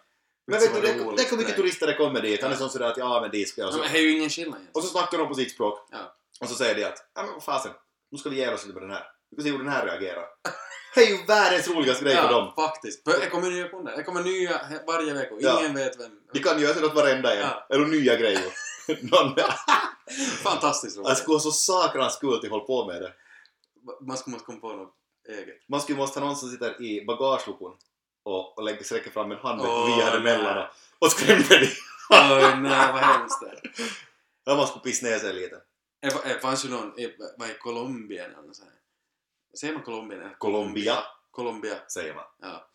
Men 0.48 0.60
Liksom 0.60 0.82
vet 0.82 0.98
du, 0.98 1.04
det, 1.04 1.16
det 1.16 1.24
är 1.24 1.30
hur 1.30 1.38
mycket 1.38 1.56
turister 1.56 1.88
det 1.88 1.94
kommer 1.94 2.22
dit. 2.22 2.42
Han 2.42 2.52
är 2.52 2.56
sån 2.56 2.70
sådär 2.70 2.86
att 2.92 2.98
ja 2.98 3.22
men 3.22 3.32
dit 3.32 3.50
ska 3.50 3.62
jag. 3.62 3.68
Ja, 3.68 3.72
Så. 3.72 3.78
men 3.80 3.92
det 3.94 3.98
är 4.00 4.02
ju 4.02 4.18
ingen 4.18 4.30
skillnad 4.30 4.60
Och 4.74 4.84
så 4.84 4.90
snackar 4.90 5.18
de 5.18 5.28
på 5.28 5.34
sitt 5.34 5.52
språk. 5.52 5.88
Ja. 5.92 6.16
Och 6.42 6.50
så 6.50 6.56
säger 6.56 6.76
de 6.76 6.84
att 6.84 6.98
ja 7.16 7.24
men 7.24 7.34
vad 7.34 7.44
fasen, 7.44 7.72
nu 8.12 8.18
ska 8.18 8.30
vi 8.30 8.38
jävlas 8.38 8.66
lite 8.66 8.74
med 8.74 8.84
den 8.84 8.92
här. 8.92 9.04
Vi 9.30 9.36
ska 9.36 9.44
se 9.44 9.52
hur 9.52 9.64
den 9.64 9.74
här 9.74 9.86
reagerar. 9.86 10.26
Det 10.96 11.04
är 11.04 11.18
ju 11.18 11.26
världens 11.26 11.68
roligaste 11.68 12.04
grej 12.04 12.16
för 12.16 12.30
dem. 12.30 12.54
faktiskt. 12.56 13.04
För 13.04 13.20
Det 13.20 13.30
kommer 13.30 13.50
nya 13.52 13.68
kunder. 13.68 13.98
Det 13.98 14.04
kommer 14.04 14.24
nya 14.24 14.62
varje 14.88 15.14
vecka. 15.14 15.36
Ja. 15.40 15.60
Ingen 15.60 15.76
vet 15.76 16.00
vem. 16.00 16.12
De 16.34 16.40
kan 16.40 16.62
göra 16.62 16.86
åt 16.86 16.96
varenda 16.96 17.34
en. 17.34 17.40
Ja. 17.40 17.68
Eller 17.70 17.86
nya 17.86 18.16
grejer. 18.16 18.54
Någon, 19.02 19.36
Fantastiskt 20.44 20.98
roligt. 20.98 21.08
jag 21.08 21.18
skulle 21.18 21.34
vara 21.34 21.40
så 21.40 21.52
sakrans 21.52 22.18
kul 22.18 22.34
att 22.34 22.50
hålla 22.50 22.64
på 22.64 22.86
med 22.86 23.02
det. 23.02 23.14
Man 24.02 24.18
skulle 24.18 24.32
måste 24.34 24.46
komma 24.46 24.60
på 24.60 24.74
något 24.74 24.94
eget. 25.30 25.56
Man 25.70 25.82
skulle 25.82 25.98
måste 25.98 26.20
ha 26.20 26.28
någon 26.28 26.36
som 26.36 26.50
sitter 26.50 26.82
i 26.82 27.06
bagageluckan 27.06 27.72
och, 28.28 28.58
och 28.58 28.64
lägger, 28.64 28.84
sträcker 28.84 29.12
fram 29.12 29.32
en 29.32 29.38
hand 29.38 29.62
via 29.62 30.06
det 30.12 30.20
nej. 30.20 30.22
mellan 30.24 30.58
och- 30.58 30.70
och 31.06 31.12
skrämmer 31.12 31.50
dig. 31.50 31.74
Oj, 32.10 32.56
nej 32.62 32.92
vad 32.94 33.02
hemskt 33.02 33.42
det 33.42 33.48
är. 33.48 33.62
Ja, 34.44 34.56
man 34.56 34.68
skulle 34.68 34.84
pissa 34.84 35.06
ner 35.06 35.20
sig 35.20 35.34
lite. 35.34 35.62
Det 36.00 36.14
var- 36.14 36.40
fanns 36.40 36.66
ju 36.66 36.70
någon, 36.70 37.00
i- 37.00 37.16
vad 37.38 37.50
är 37.50 37.58
Colombien 37.58 38.32
eller 38.32 38.54
sånt 38.54 38.70
här? 38.70 38.80
Säger 39.60 39.74
man 39.74 39.84
Colombien? 39.84 40.22
eller 40.22 40.34
Colombia, 40.34 41.04
Colombia, 41.32 41.78
säger 41.88 42.16
man. 42.16 42.26
ja. 42.42 42.70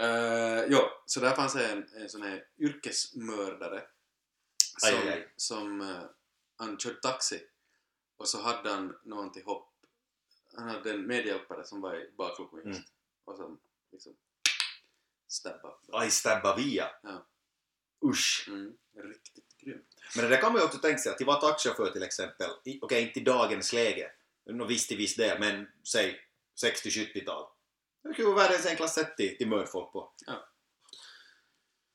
Uh, 0.00 0.64
jo, 0.68 0.78
så 1.06 1.20
där 1.20 1.34
fanns 1.34 1.54
en, 1.56 1.88
en 1.96 2.08
sån 2.08 2.22
här 2.22 2.44
yrkesmördare 2.58 3.82
som, 4.78 4.88
aj, 4.98 5.08
aj. 5.08 5.32
som 5.36 5.80
eh, 5.80 6.02
han 6.56 6.78
körde 6.78 7.00
taxi 7.00 7.40
och 8.16 8.28
så 8.28 8.42
hade 8.42 8.70
han 8.70 8.96
någon 9.04 9.32
till 9.32 9.44
hopp. 9.44 9.68
Han 10.56 10.68
hade 10.68 10.90
en 10.90 11.06
medhjälpare 11.06 11.64
som 11.64 11.80
var 11.80 11.94
i 11.94 12.10
bakluckan 12.16 12.58
just 12.64 12.68
Mm. 12.78 12.82
och 13.24 13.36
som 13.36 13.58
liksom 13.92 14.16
stabbade. 15.34 15.74
Aj, 15.92 16.10
stabba 16.10 16.56
via. 16.56 16.90
Ja. 17.02 17.26
Usch. 18.04 18.44
Mm, 18.48 18.72
riktigt 19.08 19.56
grymt. 19.60 19.86
Men 20.16 20.24
det 20.24 20.30
där 20.30 20.40
kan 20.40 20.52
man 20.52 20.60
ju 20.60 20.66
också 20.66 20.78
tänka 20.78 20.98
sig 20.98 21.12
att 21.12 21.20
vara 21.20 21.40
taxichaufför 21.40 21.90
till 21.90 22.02
exempel, 22.02 22.50
okej 22.82 23.02
inte 23.02 23.20
i 23.20 23.22
dagens 23.22 23.72
läge, 23.72 24.10
nå 24.46 24.64
visst 24.64 24.88
till 24.88 24.96
viss 24.96 25.16
del, 25.16 25.40
men 25.40 25.68
säg 25.88 26.20
60-70-tal. 26.64 27.46
Det 28.02 28.12
skulle 28.12 28.28
vara 28.28 28.36
världens 28.36 28.66
enklaste 28.66 29.00
sätt 29.00 29.16
till, 29.16 29.36
till 29.36 29.48
mördfolk 29.48 29.92
på. 29.92 30.12
Ja. 30.26 30.32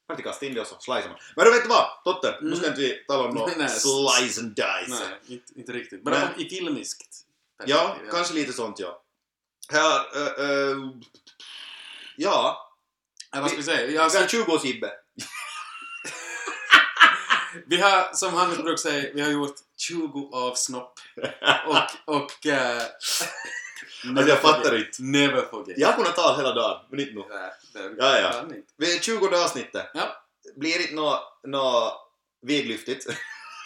Man 0.07 0.15
inte 0.17 0.23
kasta 0.23 0.45
in 0.45 0.53
det 0.53 0.61
och 0.61 0.67
så 0.67 0.79
slicear 0.79 1.07
man. 1.09 1.17
Men 1.35 1.45
du 1.45 1.51
vet 1.51 1.63
du 1.63 1.69
vad? 1.69 2.03
Totte, 2.03 2.37
nu 2.41 2.55
ska 2.55 2.67
Mm. 2.67 2.69
inte 2.69 2.81
vi 2.81 3.05
tala 3.07 3.23
om 3.29 3.35
något 3.35 3.51
slice 3.71 4.41
and 4.41 4.55
dice. 4.55 4.87
Nej, 4.89 5.19
inte, 5.27 5.59
inte 5.59 5.71
riktigt. 5.71 6.03
Bara 6.03 6.19
Men- 6.19 6.39
i 6.39 6.49
filmiskt 6.49 7.25
Ja, 7.65 7.87
perspektiv, 7.87 8.11
kanske 8.11 8.33
lite 8.33 8.53
sånt 8.53 8.79
ja. 8.79 9.03
Här, 9.71 9.99
äh, 10.15 10.71
äh, 10.71 10.77
ja, 12.17 12.68
Ja, 13.31 13.41
vad 13.41 13.49
ska 13.49 13.57
vi 13.57 13.63
säga? 13.63 13.81
Jag 13.81 13.87
vi 13.87 13.97
har 13.97 14.03
har 14.03 14.09
sett, 14.09 14.31
20 14.31 14.51
års 14.51 14.65
Ibbe. 14.65 14.91
vi 17.67 17.77
har, 17.81 18.13
som 18.13 18.33
Hannes 18.33 18.57
brukar 18.57 18.75
säga, 18.77 19.09
vi 19.13 19.21
har 19.21 19.31
gjort 19.31 19.55
20 19.77 20.29
av 20.33 20.55
snopp. 20.55 20.93
Och, 21.67 22.15
och... 22.15 22.31
Uh, 24.05 24.09
Alltså 24.17 24.27
jag 24.29 24.41
fattar 24.41 24.77
inte. 24.77 25.03
Never 25.03 25.41
forget. 25.41 25.77
Jag 25.77 25.87
har 25.87 25.95
kunnat 25.95 26.15
ta 26.15 26.37
hela 26.37 26.53
dagen, 26.53 26.85
men 26.89 26.99
inte 26.99 27.13
nu. 27.13 27.23
Ja, 27.97 28.19
ja. 28.19 28.45
Vi 28.77 28.95
är 28.95 28.99
20 28.99 29.27
avsnittet. 29.27 29.85
Ja. 29.93 30.23
Blir 30.55 30.81
inte 30.81 30.93
något 30.93 31.39
nå 31.47 31.93
vidlyftigt. 32.41 33.05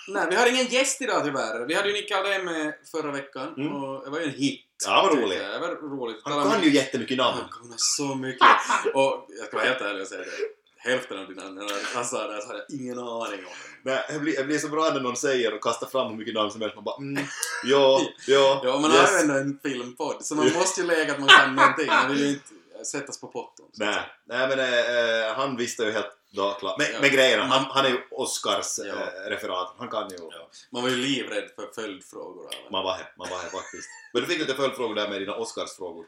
Nej, 0.07 0.27
vi 0.29 0.35
har 0.35 0.47
ingen 0.47 0.65
gäst 0.65 1.01
idag 1.01 1.23
tyvärr. 1.23 1.65
Vi 1.67 1.73
hade 1.73 1.89
ju 1.89 2.13
Aldén 2.15 2.45
med 2.45 2.73
förra 2.91 3.11
veckan 3.11 3.53
Mm. 3.57 3.73
och 3.73 4.03
det 4.05 4.09
var 4.09 4.19
ju 4.19 4.25
en 4.25 4.31
hit. 4.31 4.65
Ja, 4.85 5.01
vad 5.01 5.11
tyckte 5.11 5.25
roligt. 5.25 5.41
jag. 5.41 5.53
Det 5.53 5.59
var 5.59 5.97
roligt. 5.97 6.17
Han 6.23 6.51
kan 6.51 6.63
ju 6.63 6.69
jättemycket 6.69 7.17
namn. 7.17 7.37
Han 7.41 7.49
kunde 7.49 7.75
så 7.77 8.15
mycket. 8.15 8.47
Och 8.93 9.25
jag 9.37 9.47
ska 9.47 9.57
vara 9.57 9.67
helt 9.67 9.81
ärlig 9.81 10.01
och 10.01 10.07
säga 10.07 10.21
det. 10.21 10.89
Hälften 10.89 11.19
av 11.19 11.27
dina 11.27 11.43
namn 11.43 11.69
han 11.95 12.05
sa 12.05 12.27
det 12.27 12.47
hade 12.47 12.65
jag 12.67 12.79
ingen 12.79 12.99
aning 12.99 13.39
om. 13.39 13.53
Nej, 13.83 14.05
det 14.09 14.19
blir, 14.19 14.37
det 14.37 14.43
blir 14.43 14.57
så 14.57 14.67
bra 14.67 14.89
när 14.93 15.01
någon 15.01 15.15
säger 15.15 15.53
och 15.53 15.63
kastar 15.63 15.87
fram 15.87 16.09
hur 16.09 16.17
mycket 16.17 16.33
namn 16.33 16.51
som 16.51 16.61
helst. 16.61 16.75
Man 16.75 16.83
bara 16.83 16.97
mm, 16.97 17.23
ja, 17.63 18.01
ja, 18.27 18.61
Ja, 18.63 18.79
man 18.79 18.91
yes. 18.91 19.11
har 19.11 19.17
ju 19.17 19.21
ändå 19.21 19.33
en 19.33 19.59
filmpodd 19.63 20.17
så 20.25 20.35
man 20.35 20.53
måste 20.53 20.81
ju 20.81 20.87
lägga 20.87 21.13
att 21.13 21.19
man 21.19 21.29
kan 21.29 21.55
någonting. 21.55 21.87
Man 21.87 22.09
vill 22.09 22.19
ju 22.19 22.27
inte 22.29 22.85
sättas 22.85 23.19
på 23.21 23.27
potton. 23.27 23.69
Nej, 23.77 23.99
nej 24.25 24.47
men 24.47 24.59
eh, 24.59 25.33
han 25.35 25.57
visste 25.57 25.83
ju 25.83 25.91
helt 25.91 26.17
då 26.33 26.51
klart. 26.59 26.77
Men, 26.77 26.87
Ja. 26.93 26.97
men 27.01 27.09
grejerna, 27.09 27.43
han, 27.43 27.65
han 27.65 27.85
är 27.85 27.89
ju 27.89 27.97
Oscars 28.11 28.79
Ja. 28.79 28.85
eh, 28.93 29.29
referat. 29.29 29.75
Han 29.77 29.87
kan 29.89 30.09
ju. 30.09 30.15
Ja. 30.19 30.49
Man 30.71 30.81
var 30.83 30.89
ju 30.89 30.95
livrädd 30.95 31.49
för 31.55 31.81
följdfrågor 31.81 32.43
honom. 32.43 32.71
Man 32.71 32.83
var 32.83 32.93
här, 32.93 33.13
man 33.17 33.29
var 33.29 33.37
här 33.37 33.49
faktiskt. 33.49 33.89
Men 34.13 34.21
du 34.21 34.27
fick 34.27 34.39
lite 34.39 34.53
följdfrågor 34.53 34.95
där 34.95 35.09
med 35.09 35.21
dina 35.21 35.35
Oscarsfrågor. 35.35 36.05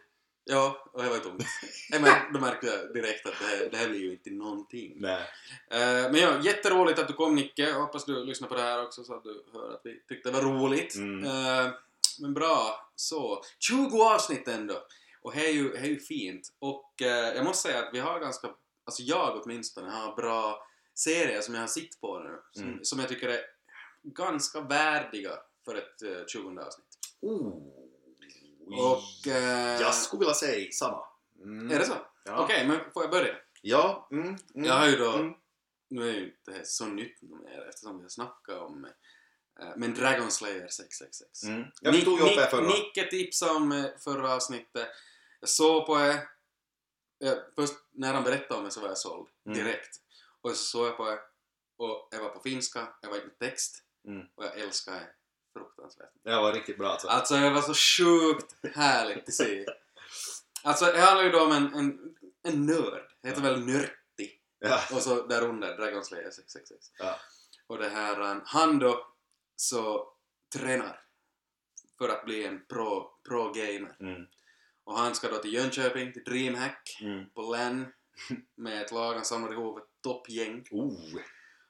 Ja, 0.47 0.89
och 0.93 1.03
det 1.03 1.09
var 1.09 1.17
tungt. 1.17 1.43
Nej, 1.91 2.01
men 2.01 2.33
då 2.33 2.39
märkte 2.39 2.67
jag 2.67 2.93
direkt 2.93 3.25
att 3.27 3.33
det 3.39 3.45
här, 3.45 3.69
det 3.71 3.77
här 3.77 3.89
blir 3.89 3.99
ju 3.99 4.11
inte 4.11 4.29
någonting. 4.29 4.93
Nej. 4.95 5.21
Eh, 5.71 6.11
men 6.11 6.15
ja, 6.15 6.39
jätteroligt 6.43 6.99
att 6.99 7.07
du 7.07 7.13
kom 7.13 7.35
Nicke. 7.35 7.61
Jag 7.61 7.79
hoppas 7.79 8.05
du 8.05 8.23
lyssnar 8.25 8.47
på 8.47 8.55
det 8.55 8.61
här 8.61 8.83
också 8.83 9.03
så 9.03 9.13
att 9.15 9.23
du 9.23 9.45
hör 9.53 9.73
att 9.73 9.81
vi 9.83 9.99
tyckte 10.09 10.31
det 10.31 10.41
var 10.41 10.49
roligt. 10.51 10.95
Mm. 10.95 11.23
Eh, 11.25 11.71
men 12.19 12.33
bra, 12.33 12.89
så. 12.95 13.43
20 13.59 14.03
avsnitt 14.03 14.47
ändå! 14.47 14.73
Och 15.21 15.33
det 15.35 15.45
är 15.47 15.51
ju, 15.53 15.69
det 15.69 15.77
är 15.77 15.85
ju 15.85 15.99
fint. 15.99 16.47
Och 16.59 17.01
eh, 17.01 17.35
jag 17.35 17.45
måste 17.45 17.69
säga 17.69 17.79
att 17.83 17.89
vi 17.93 17.99
har 17.99 18.19
ganska, 18.19 18.47
alltså 18.85 19.01
jag 19.03 19.41
åtminstone, 19.43 19.89
har 19.91 20.15
bra 20.15 20.67
serier 20.93 21.41
som 21.41 21.53
jag 21.53 21.61
har 21.61 21.67
sett 21.67 22.01
på 22.01 22.19
nu. 22.19 22.39
Som, 22.51 22.63
Mm. 22.63 22.83
som 22.85 22.99
jag 22.99 23.09
tycker 23.09 23.29
är 23.29 23.39
ganska 24.03 24.61
värdiga 24.61 25.31
för 25.65 25.75
ett 25.75 26.01
eh, 26.01 26.25
20 26.27 26.49
avsnitt. 26.61 26.85
Och... 28.67 29.27
Eh, 29.27 29.81
Jag 29.81 29.93
skulle 29.95 30.19
vilja 30.19 30.33
säga 30.33 30.71
samma. 30.71 31.05
Mm. 31.43 31.71
Är 31.71 31.79
det 31.79 31.85
så? 31.85 31.95
Ja. 32.25 32.43
Okej, 32.43 32.67
men 32.67 32.79
får 32.93 33.03
jag 33.03 33.11
börja? 33.11 33.35
Ja. 33.61 34.07
Mm. 34.11 34.27
Mm. 34.27 34.37
Jag 34.67 34.73
har 34.73 34.87
ju 34.87 34.95
då- 34.97 35.11
Mm. 35.13 35.33
Nu 35.89 36.09
är 36.09 36.13
ju 36.13 36.23
inte 36.25 36.51
det 36.51 36.51
här 36.57 36.63
så 36.63 36.85
nytt 36.85 37.21
mer 37.21 37.65
eftersom 37.69 37.97
vi 37.97 38.03
har 38.03 38.09
snackat 38.09 38.57
om 38.61 38.85
eh, 39.59 39.67
men 39.77 39.93
Dragon 39.93 40.31
Slayer 40.31 40.67
666. 40.67 41.43
Mm. 41.43 41.63
Jag 41.81 42.05
tog 42.05 42.19
ju 42.19 42.23
upp 42.25 42.35
det 42.35 42.47
förra. 42.49 42.67
Nicke 42.67 43.07
tipsade 43.09 43.51
om 43.51 43.71
eh, 43.71 43.85
förra 43.99 44.33
avsnittet. 44.35 44.87
Jag 45.39 45.49
såg 45.49 45.85
på 45.85 45.95
det. 45.97 46.27
Eh, 47.23 47.33
först 47.55 47.73
när 47.91 48.13
han 48.13 48.23
berättade 48.23 48.59
om 48.59 48.65
det 48.65 48.71
så 48.71 48.81
var 48.81 48.87
jag 48.87 48.97
såld. 48.97 49.27
Mm. 49.45 49.57
Direkt. 49.57 49.95
Och 50.41 50.49
så 50.49 50.55
såg 50.55 50.87
jag 50.87 50.97
på 50.97 51.05
det. 51.05 51.19
Och 51.77 52.07
jag 52.11 52.19
var 52.19 52.29
på 52.29 52.39
finska, 52.39 52.87
jag 53.01 53.09
var 53.09 53.17
med 53.17 53.39
text. 53.39 53.83
Mm. 54.07 54.27
Och 54.35 54.45
jag 54.45 54.59
älskar 54.59 54.91
det 54.93 55.07
fruktansvärt. 55.53 56.11
Det 56.23 56.35
var 56.35 56.53
riktigt 56.53 56.77
bra 56.77 56.89
alltså. 56.89 57.07
Alltså 57.07 57.35
det 57.35 57.49
var 57.49 57.61
så 57.61 57.73
sjukt 57.73 58.75
härligt 58.75 59.27
att 59.27 59.33
se. 59.33 59.65
Alltså 60.63 60.85
det 60.85 60.99
handlar 61.01 61.23
ju 61.23 61.29
då 61.31 61.45
om 61.45 61.51
en, 61.51 61.73
en, 61.73 62.15
en 62.43 62.65
nörd. 62.65 63.11
Det 63.21 63.27
heter 63.29 63.41
Ja. 63.43 63.49
väl 63.49 63.65
Nörtti. 63.65 64.39
Ja. 64.59 64.79
Och 64.93 65.01
så 65.01 65.27
där 65.27 65.41
under 65.47 65.77
Dragon 65.77 66.05
Slayer 66.05 66.31
666. 66.31 66.91
Ja. 66.99 67.19
Och 67.67 67.77
det 67.77 67.89
här, 67.89 68.41
han- 68.45 68.79
då 68.79 69.07
så 69.55 70.13
tränar 70.55 71.01
för 71.97 72.09
att 72.09 72.25
bli 72.25 72.45
en 72.45 72.65
pro, 72.65 73.11
pro 73.27 73.51
gamer. 73.51 73.95
Mm. 73.99 74.25
Och 74.85 74.97
han 74.97 75.15
ska 75.15 75.27
då 75.29 75.37
till 75.37 75.53
Jönköping, 75.53 76.13
till 76.13 76.23
DreamHack, 76.23 76.97
Mm. 77.01 77.29
på 77.29 77.41
LAN, 77.41 77.85
med 78.55 78.81
ett 78.81 78.91
lag. 78.91 79.13
Han 79.13 79.25
samlar 79.25 79.51
ihop 79.53 79.77
ett 79.77 79.83
toppgäng. 80.03 80.63
Oh. 80.71 80.97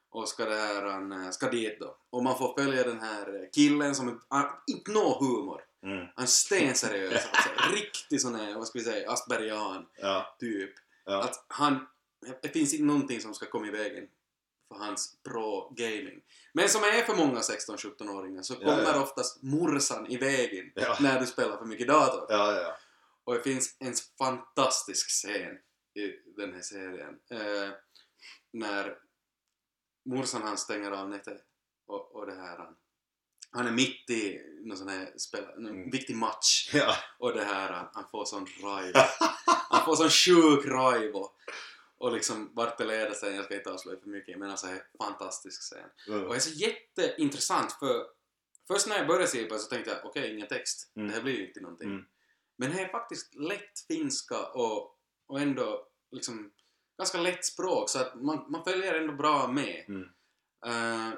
och 0.10 0.28
ska, 0.30 0.46
det 0.46 0.56
här, 0.56 0.82
han 0.86 1.12
eh, 1.12 1.30
ska 1.32 1.50
dit 1.50 1.80
då. 1.80 1.98
Och 2.10 2.24
man 2.24 2.38
får 2.38 2.54
följa 2.64 2.84
den 2.84 3.00
här 3.00 3.50
killen 3.56 3.96
som 3.96 4.22
han, 4.30 4.50
inte 4.68 4.92
nå 4.92 5.18
humor. 5.20 5.62
Mm. 5.84 6.06
Han 6.16 6.24
är 6.24 6.28
stenseriös 6.28 7.14
alltså. 7.32 7.50
Riktig 7.76 8.22
sån 8.22 8.36
här, 8.36 8.54
vad 8.56 8.68
ska 8.68 8.80
vi 8.80 8.86
säga, 8.86 9.12
Aspergian 9.12 9.86
Ja. 10.02 10.36
typ. 10.40 10.72
Ja. 11.06 11.24
Att 11.24 11.46
han, 11.48 11.88
det 12.42 12.50
finns 12.50 12.74
inte 12.74 12.86
någonting 12.86 13.22
som 13.22 13.34
ska 13.34 13.46
komma 13.46 13.68
i 13.68 13.72
vägen 13.72 14.08
för 14.68 14.76
hans 14.76 15.18
pro-gaming. 15.24 16.22
Men 16.54 16.70
som 16.70 16.82
är 16.84 17.02
för 17.06 17.16
många 17.16 17.40
16-17-åringar 17.40 18.42
så 18.42 18.54
Ja, 18.60 18.66
kommer 18.66 18.84
ja. 18.84 19.02
oftast 19.02 19.44
morsan 19.44 20.08
i 20.08 20.18
vägen 20.18 20.72
Ja. 20.76 20.98
när 21.00 21.20
du 21.20 21.26
spelar 21.26 21.58
för 21.58 21.66
mycket 21.66 21.88
dator. 21.88 22.26
Ja, 22.30 22.54
ja, 22.54 22.62
ja. 22.62 22.78
Och 23.26 23.34
det 23.34 23.42
finns 23.42 23.76
en 23.80 23.94
fantastisk 24.18 25.08
scen 25.10 25.58
i 25.96 26.08
den 26.38 26.54
här 26.54 26.62
serien. 26.62 27.20
Eh, 27.32 27.70
när 28.54 28.98
morsan 30.06 30.42
han 30.42 30.58
stänger 30.58 30.92
av 30.92 31.10
nätet 31.10 31.42
och, 31.88 32.16
och 32.16 32.26
det 32.26 32.36
här 32.36 32.58
han, 32.58 32.76
han 33.52 33.68
är 33.68 33.72
mitt 33.72 34.10
i 34.10 34.42
någon 34.62 34.78
sån 34.78 34.88
här 34.88 35.14
spel, 35.18 35.46
någon 35.58 35.68
Mm. 35.76 35.90
viktig 35.90 36.16
match 36.16 36.70
ja. 36.74 36.96
och 37.20 37.34
det 37.34 37.44
här 37.44 37.72
han, 37.74 37.88
han 37.94 38.10
får 38.12 38.26
sån 38.26 38.46
rive. 38.46 39.06
han 39.70 39.86
får 39.86 39.96
sån 39.96 40.10
sjuk 40.10 40.66
rive 40.66 41.12
och, 41.14 41.36
och 41.98 42.12
liksom 42.14 42.52
vart 42.56 42.78
det 42.78 42.86
leder 42.86 43.14
sen, 43.14 43.36
jag 43.36 43.46
ska 43.46 43.56
inte 43.56 43.72
avslöja 43.72 44.00
för 44.00 44.10
mycket 44.10 44.40
men 44.40 44.50
alltså 44.52 44.68
det 44.68 44.74
är 44.74 44.76
en 44.78 44.82
fantastisk 45.00 45.62
scen. 45.62 45.90
Mm. 46.08 46.24
Och 46.24 46.30
det 46.30 46.36
är 46.36 46.40
så 46.40 46.54
jätteintressant 46.54 47.72
för 47.74 48.06
först 48.68 48.88
när 48.88 48.98
jag 48.98 49.08
började 49.08 49.28
se 49.28 49.44
på 49.46 49.58
så 49.58 49.70
tänkte 49.70 49.92
jag 49.92 50.06
okej, 50.06 50.34
ingen 50.34 50.48
text. 50.48 50.92
Mm. 50.96 51.08
Det 51.08 51.14
här 51.14 51.22
blir 51.22 51.34
ju 51.34 51.48
inte 51.48 51.62
någonting. 51.62 52.06
Mm. 52.60 52.70
Men 52.72 52.72
det 52.78 52.84
är 52.84 52.88
faktiskt 52.88 53.36
lätt 53.36 53.80
finska 53.88 54.46
och, 54.46 54.96
och 55.28 55.40
ändå 55.40 55.88
liksom 56.12 56.52
ganska 56.98 57.18
lätt 57.18 57.46
språk 57.46 57.90
så 57.90 58.00
att 58.00 58.16
man, 58.22 58.46
man 58.52 58.64
följer 58.64 58.94
ändå 58.94 59.14
bra 59.14 59.48
med. 59.48 59.86
Mm. 59.88 60.10
Eh, 60.66 61.18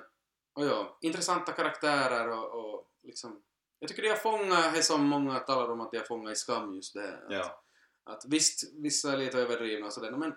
och 0.54 0.66
ja, 0.66 0.98
intressanta 1.02 1.52
karaktärer 1.52 2.28
och, 2.30 2.66
och 2.76 2.92
liksom 3.04 3.42
jag 3.80 3.90
tycker 3.90 4.02
de 4.04 4.10
har 4.10 4.16
fångat 4.16 4.74
det 4.74 4.84
som 4.84 5.06
många 5.06 5.40
talar 5.40 5.70
om 5.72 5.82
att 5.82 5.92
de 5.92 5.98
har 5.98 6.06
fångat 6.06 6.32
i 6.34 6.36
Skam 6.36 6.76
just 6.76 6.94
det. 6.94 7.14
Att, 7.18 7.32
Ja. 7.34 7.64
att 8.04 8.26
visst, 8.28 8.74
vissa 8.76 9.14
är 9.14 9.18
lite 9.18 9.38
överdrivna 9.40 9.86
och 9.86 9.94
sådär 9.94 10.12
men 10.12 10.34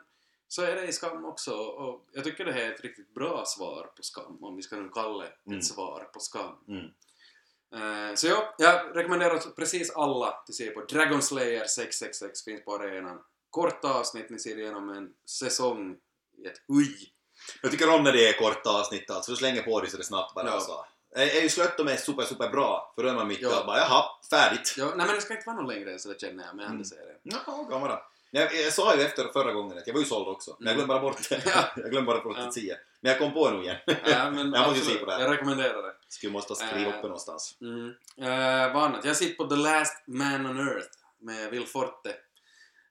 så 0.49 0.63
är 0.63 0.77
det 0.77 0.87
i 0.87 0.93
Skam 0.93 1.25
också 1.25 1.55
och 1.55 2.09
jag 2.13 2.25
tycker 2.25 2.45
det 2.45 2.53
här 2.53 2.61
är 2.61 2.73
ett 2.75 2.81
riktigt 2.81 3.15
bra 3.15 3.45
svar 3.47 3.91
på 3.97 4.03
Skam 4.03 4.45
om 4.45 4.57
vi 4.57 4.63
ska 4.63 4.77
nu 4.77 4.89
kalla 4.89 5.25
det 5.25 5.33
Mm. 5.47 5.59
ett 5.59 5.65
svar 5.65 6.11
på 6.13 6.21
Skam. 6.21 6.55
Mm. 6.69 6.87
Eh, 7.75 8.15
så 8.15 8.27
ja, 8.27 8.55
jag 8.59 8.97
rekommenderar 8.97 9.39
precis 9.57 9.91
alla 9.91 10.27
att 10.27 10.55
se 10.55 10.71
på 10.71 10.81
Dragon 10.81 11.23
Slayer 11.23 11.67
666 11.67 12.45
finns 12.45 12.65
på 12.65 12.75
arenan. 12.75 13.19
Korta 13.51 13.95
avsnitt, 13.95 14.31
ni 14.31 14.39
ser 14.39 14.59
igenom 14.59 14.89
en 14.91 15.09
säsong 15.31 15.97
i 16.45 16.47
ett 16.47 16.61
huj. 16.69 17.13
Jag 17.63 17.71
tycker 17.71 17.95
om 17.95 18.03
när 18.05 18.13
det 18.13 18.29
är 18.29 18.33
korta 18.39 18.71
avsnitt 18.71 19.11
alltså. 19.11 19.33
Du 19.33 19.37
slänger 19.37 19.63
på 19.63 19.81
dig 19.81 19.91
så 19.91 19.97
det 19.97 20.05
snabbt 20.05 20.35
bara. 20.35 20.47
Ja. 20.47 20.53
Alltså. 20.53 20.85
Är 21.17 21.27
är 21.39 21.43
ju 21.43 21.49
slött 21.49 21.81
och 21.81 21.91
är 21.91 21.97
super, 21.97 22.23
super 22.25 22.49
bra. 22.49 22.93
För 22.95 23.03
då 23.03 23.09
är 23.09 23.15
man 23.15 23.29
mitt 23.29 23.41
Ja. 23.43 23.57
allt 23.57 23.67
bara 23.67 23.79
jaha, 23.79 24.05
färdigt. 24.31 24.75
Ja, 24.79 24.85
nej 24.97 25.07
men 25.07 25.15
det 25.15 25.21
ska 25.21 25.35
inte 25.35 25.47
vara 25.47 25.57
någon 25.57 25.69
längre 25.69 25.93
än 25.93 25.99
så 25.99 26.09
det 26.09 26.21
känner 26.21 26.45
jag 26.47 26.57
med 26.57 26.65
Mm. 26.65 26.71
andra 26.73 26.85
serien. 26.85 27.17
Ja, 27.23 27.67
vara. 27.81 27.99
Jag, 28.31 28.55
jag 28.55 28.73
sa 28.73 28.97
ju 28.97 29.03
efter 29.03 29.25
förra 29.33 29.53
gången 29.53 29.79
att 29.79 29.87
jag 29.87 29.95
var 29.95 30.01
ju 30.01 30.07
såld 30.07 30.29
också. 30.29 30.57
Men 30.59 30.67
jag 30.67 30.77
glömde 30.77 30.95
bara 30.95 31.01
bort 31.01 31.29
det. 31.29 31.43
Ja. 31.47 31.65
jag 31.77 31.91
glömde 31.91 32.13
bara 32.13 32.21
bort 32.25 32.37
Ja. 32.39 32.47
att 32.47 32.55
säga. 32.55 32.77
Men 33.01 33.11
jag 33.13 33.19
kom 33.21 33.33
på 33.35 33.51
nu 33.51 33.63
igen. 33.63 33.77
Ja, 33.87 34.31
men 34.31 34.37
Jag 34.39 34.47
måste 34.47 34.59
absolut, 34.61 34.85
se 34.85 34.95
på 34.99 35.07
det 35.07 35.13
här. 35.13 35.21
Jag 35.21 35.31
rekommenderar 35.33 35.83
det. 35.83 35.95
Skulle 36.11 36.33
måste 36.33 36.55
skriva 36.55 36.81
Eh. 36.81 36.89
upp 36.89 36.95
det 37.03 37.03
någonstans. 37.03 37.57
Mm. 37.61 37.87
Uh, 37.89 38.75
vad 38.75 38.85
annat? 38.85 39.05
Jag 39.05 39.17
sitter 39.17 39.35
på 39.45 39.51
The 39.51 39.57
Last 39.57 40.03
Man 40.07 40.47
on 40.47 40.59
Earth 40.69 40.89
med 41.19 41.51
Will 41.51 41.67
Forte. 41.67 42.11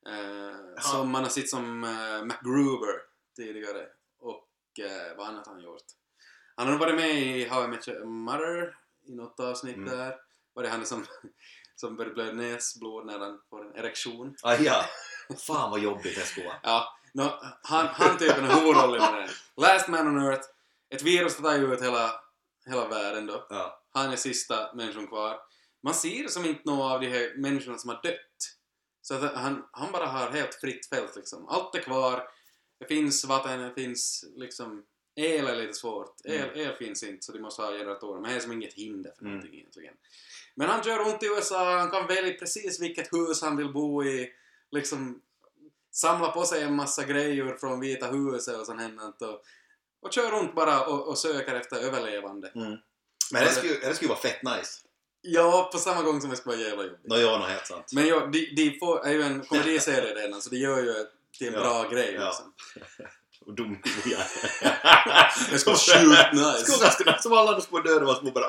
Eh, 0.08 0.82
som 0.82 1.12
man 1.12 1.24
har 1.24 1.30
sett 1.30 1.50
som 1.50 1.84
uh, 1.84 2.24
MacGruber 2.26 2.94
tidigare. 3.36 3.86
Och 4.20 4.48
uh, 4.80 5.18
vad 5.18 5.28
annat 5.28 5.48
har 5.48 5.54
han 5.54 5.64
gjort? 5.64 5.84
Han 6.56 6.68
har 6.68 6.78
varit 6.78 6.96
med 6.96 7.10
i 7.22 7.48
How 7.48 7.64
I 7.64 7.68
Met 7.68 7.88
Your 7.88 8.06
Mother 8.06 8.76
i 9.08 9.12
något 9.16 9.40
avsnitt 9.40 9.76
Mm. 9.78 9.90
där. 9.98 10.16
Var 10.54 10.64
det 10.64 10.70
han 10.70 10.86
som, 10.86 11.06
som 11.76 11.96
började 11.96 12.14
blöda 12.16 12.32
näsblod 12.34 13.06
när 13.06 13.20
han 13.20 13.40
får 13.50 13.66
en 13.66 13.76
erektion? 13.76 14.36
Ah, 14.44 14.56
ja. 14.56 14.86
Fan 15.48 15.72
vad 15.72 15.80
jobbigt 15.80 16.16
det 16.16 16.22
skulle 16.26 16.46
vara. 16.46 16.60
Ja, 16.64 16.98
no, 17.14 17.32
han, 17.64 17.88
han 17.88 18.18
typen 18.18 18.46
är 18.46 18.56
huvudrollen 18.56 19.16
i 19.16 19.20
den. 19.20 19.30
Last 19.58 19.88
Man 19.88 20.08
on 20.08 20.24
Earth. 20.26 20.48
Ett 20.90 21.02
virus 21.02 21.38
tar 21.38 21.74
ut 21.74 21.82
hela, 21.82 22.12
hela 22.66 22.88
världen 22.88 23.26
då. 23.26 23.46
Ja. 23.50 23.84
Han 23.90 24.12
är 24.12 24.16
sista 24.16 24.74
människan 24.74 25.08
kvar. 25.08 25.40
Man 25.84 25.94
ser 25.94 26.28
som 26.28 26.46
inte 26.46 26.62
några 26.66 26.94
av 26.94 27.02
de 27.02 27.08
här 27.08 27.34
människorna 27.38 27.78
som 27.78 27.90
har 27.90 28.02
dött. 28.04 28.56
Så 29.02 29.14
att 29.16 29.36
han, 29.36 29.66
han 29.72 29.92
bara 29.92 30.06
har 30.06 30.32
helt 30.32 30.56
fritt 30.56 30.90
fält 30.90 31.16
liksom. 31.16 31.48
Allt 31.48 31.76
är 31.76 31.80
kvar. 31.82 32.28
Det 32.80 32.86
finns 32.86 33.26
vatten, 33.26 33.60
det 33.60 33.74
finns 33.74 34.26
liksom... 34.36 34.86
El 35.16 35.48
är 35.48 35.56
lite 35.56 35.74
svårt. 35.74 36.16
El, 36.24 36.60
el 36.60 36.76
finns 36.76 37.04
inte 37.04 37.26
så 37.26 37.32
de 37.32 37.40
måste 37.40 37.62
ha 37.62 37.72
generatorer. 37.72 38.22
Men 38.22 38.32
det 38.32 38.36
är 38.36 38.40
som 38.40 38.52
inget 38.52 38.74
hinder 38.74 39.12
för 39.18 39.22
Mm. 39.22 39.34
någonting 39.34 39.60
egentligen. 39.60 39.94
Men 40.56 40.70
han 40.70 40.84
kör 40.84 41.06
runt 41.06 41.24
i 41.24 41.26
USA, 41.26 41.78
han 41.80 41.92
kan 41.92 42.08
välja 42.08 42.34
precis 42.34 42.82
vilket 42.82 43.14
hus 43.14 43.42
han 43.42 43.58
vill 43.58 43.74
bo 43.74 44.04
i. 44.04 44.32
Liksom 44.72 45.22
samla 45.92 46.32
på 46.32 46.44
sig 46.44 46.64
en 46.64 46.76
massa 46.76 47.04
grejer 47.06 47.58
från 47.60 47.80
Vita 47.80 48.08
huset 48.08 48.60
och 48.60 48.66
sånt 48.66 48.82
här. 48.82 49.08
Och, 49.08 49.42
och 50.02 50.14
kör 50.14 50.32
runt 50.32 50.56
bara 50.56 50.86
och, 50.86 51.08
och 51.08 51.18
söker 51.18 51.56
efter 51.56 51.78
överlevande. 51.78 52.52
Mm. 52.56 52.78
Men 53.32 53.44
det 53.44 53.52
skulle, 53.52 53.74
det 53.74 53.96
skulle 53.96 54.10
vara 54.10 54.20
fett 54.20 54.44
nice. 54.44 54.82
Ja, 55.22 55.70
på 55.72 55.78
samma 55.78 56.02
gång 56.02 56.22
som 56.22 56.30
det 56.30 56.36
ska 56.36 56.50
vara 56.50 56.60
jävla 56.60 56.84
jobbigt. 56.84 57.00
Nå, 57.04 57.18
ja, 57.18 57.38
nå 57.38 57.46
helt 57.46 57.68
sant. 57.68 57.92
Men 57.94 58.08
ja, 58.08 58.20
de, 58.26 58.54
de 58.56 58.80
får, 58.80 59.06
är 59.06 59.12
ju 59.12 59.22
en 59.24 59.46
komediserie 59.46 60.16
redan 60.16 60.42
så 60.42 60.50
det 60.50 60.58
gör 60.58 60.84
ju 60.84 60.94
till 61.38 61.48
en 61.48 61.54
Ja, 61.54 61.60
bra 61.60 61.90
grej 61.90 62.14
ja. 62.20 62.26
liksom. 62.26 62.54
Och 63.46 63.56
dum 63.56 63.78
ja. 64.06 64.18
Det 65.52 65.60
ska 65.60 65.70
vara 65.72 65.80
sjukt 65.80 66.34
nice. 66.34 66.66
Skulle 66.66 66.84
ganska 66.84 67.12
nice. 67.12 67.22
Som 67.22 67.34
alla 67.34 67.50
andra 67.50 67.62
små 67.62 67.80
döda 67.80 68.06
var 68.06 68.16
små 68.16 68.32
bara... 68.32 68.46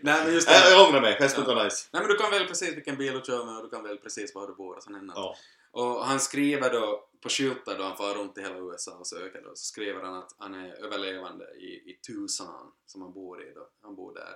Nej 0.00 0.24
men 0.24 0.34
just 0.34 0.50
Jag, 0.50 0.62
det. 0.62 0.70
jag 0.70 0.88
ångrar 0.88 1.00
mig. 1.00 1.16
Det 1.20 1.28
skulle 1.28 1.46
vara 1.46 1.64
nice. 1.64 1.88
Nej 1.92 2.02
men 2.02 2.10
du 2.10 2.16
kan 2.16 2.30
välja 2.30 2.46
precis 2.48 2.76
vilken 2.76 2.96
bil 2.96 3.12
du 3.12 3.20
kör 3.26 3.44
med 3.44 3.56
och 3.56 3.62
du 3.62 3.68
kan 3.70 3.82
välja 3.82 3.96
precis 4.02 4.34
var 4.34 4.46
du 4.46 4.54
bor 4.54 4.76
och 4.76 4.82
här. 4.88 5.12
Ja. 5.14 5.36
Och 5.80 6.04
han 6.06 6.20
skriver 6.20 6.70
då 6.72 7.08
på 7.22 7.28
skyltar 7.28 7.78
då 7.78 7.84
han 7.84 7.96
far 7.96 8.14
runt 8.14 8.38
i 8.38 8.40
hela 8.40 8.58
USA 8.58 8.92
och 8.92 9.06
söker 9.06 9.42
då, 9.42 9.48
så 9.48 9.64
skriver 9.64 10.02
han 10.02 10.14
att 10.14 10.34
han 10.38 10.54
är 10.54 10.84
överlevande 10.84 11.44
i, 11.44 11.66
i 11.90 11.98
Tucson 12.06 12.72
som 12.86 13.02
han 13.02 13.12
bor 13.12 13.42
i 13.48 13.52
då. 13.54 13.68
Han 13.82 13.96
bor 13.96 14.14
där 14.14 14.34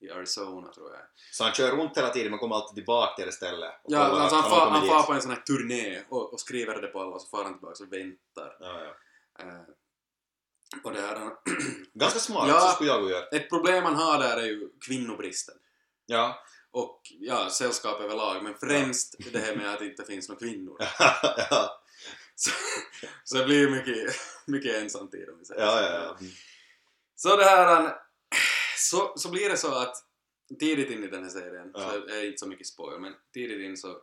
i 0.00 0.10
Arizona 0.10 0.72
tror 0.72 0.90
jag. 0.92 1.00
Så 1.32 1.44
han 1.44 1.52
kör 1.52 1.76
runt 1.76 1.96
hela 1.96 2.08
tiden 2.08 2.30
men 2.30 2.38
kommer 2.38 2.54
alltid 2.56 2.74
tillbaka 2.74 3.16
till 3.16 3.26
det 3.26 3.32
stället. 3.32 3.72
Ja, 3.84 3.98
alltså 3.98 4.36
han, 4.36 4.50
far, 4.50 4.70
han 4.70 4.86
far 4.86 5.02
på 5.02 5.12
en 5.12 5.22
sån 5.22 5.30
här 5.30 5.40
turné 5.40 6.02
och, 6.08 6.32
och 6.32 6.40
skriver 6.40 6.82
det 6.82 6.88
på 6.88 7.00
alla 7.00 7.10
och 7.10 7.22
så 7.22 7.28
far 7.28 7.44
han 7.44 7.52
tillbaka 7.52 7.84
och 7.84 7.92
väntar. 7.92 8.56
Ja, 8.60 8.80
ja. 8.84 8.94
Eh, 9.44 9.62
och 10.84 10.92
det 10.92 11.00
här, 11.00 11.30
Ganska 11.94 12.18
smart, 12.18 12.48
Ja. 12.48 12.60
så 12.60 12.68
skulle 12.68 12.90
jag 12.90 13.02
gå 13.02 13.10
göra. 13.10 13.26
ett 13.26 13.48
problem 13.48 13.84
man 13.84 13.94
har 13.94 14.18
där 14.18 14.36
är 14.36 14.46
ju 14.46 14.68
kvinnobristen. 14.86 15.54
Ja. 16.06 16.38
Och 16.72 17.00
ja, 17.10 17.50
sällskap 17.50 18.00
överlag, 18.00 18.44
men 18.44 18.54
främst 18.54 19.16
det 19.32 19.38
här 19.38 19.56
med 19.56 19.72
att 19.72 19.78
det 19.78 19.86
inte 19.86 20.04
finns 20.04 20.28
några 20.28 20.38
kvinnor. 20.38 20.76
ja, 21.50 21.82
Så, 22.34 22.50
så 23.24 23.36
det 23.38 23.44
blir 23.44 23.70
mycket, 23.70 24.14
mycket 24.46 24.74
ensamtid 24.74 25.28
om 25.30 25.38
vi 25.38 25.44
säger 25.44 25.60
ja, 25.60 25.76
så. 25.76 25.82
ja. 25.82 26.16
Mm. 26.20 26.32
Så 27.14 27.36
det 27.36 27.44
här, 27.44 27.96
så, 28.76 29.12
så 29.16 29.30
blir 29.30 29.48
det 29.50 29.56
så 29.56 29.74
att 29.74 29.96
tidigt 30.58 30.90
in 30.90 31.04
i 31.04 31.06
den 31.06 31.22
här 31.22 31.30
serien, 31.30 31.70
Ja. 31.74 31.90
så 31.90 31.98
det 31.98 32.16
är 32.20 32.26
inte 32.26 32.38
så 32.38 32.46
mycket 32.48 32.66
spoil, 32.66 33.00
men 33.00 33.14
tidigt 33.34 33.60
in 33.60 33.76
så 33.76 34.02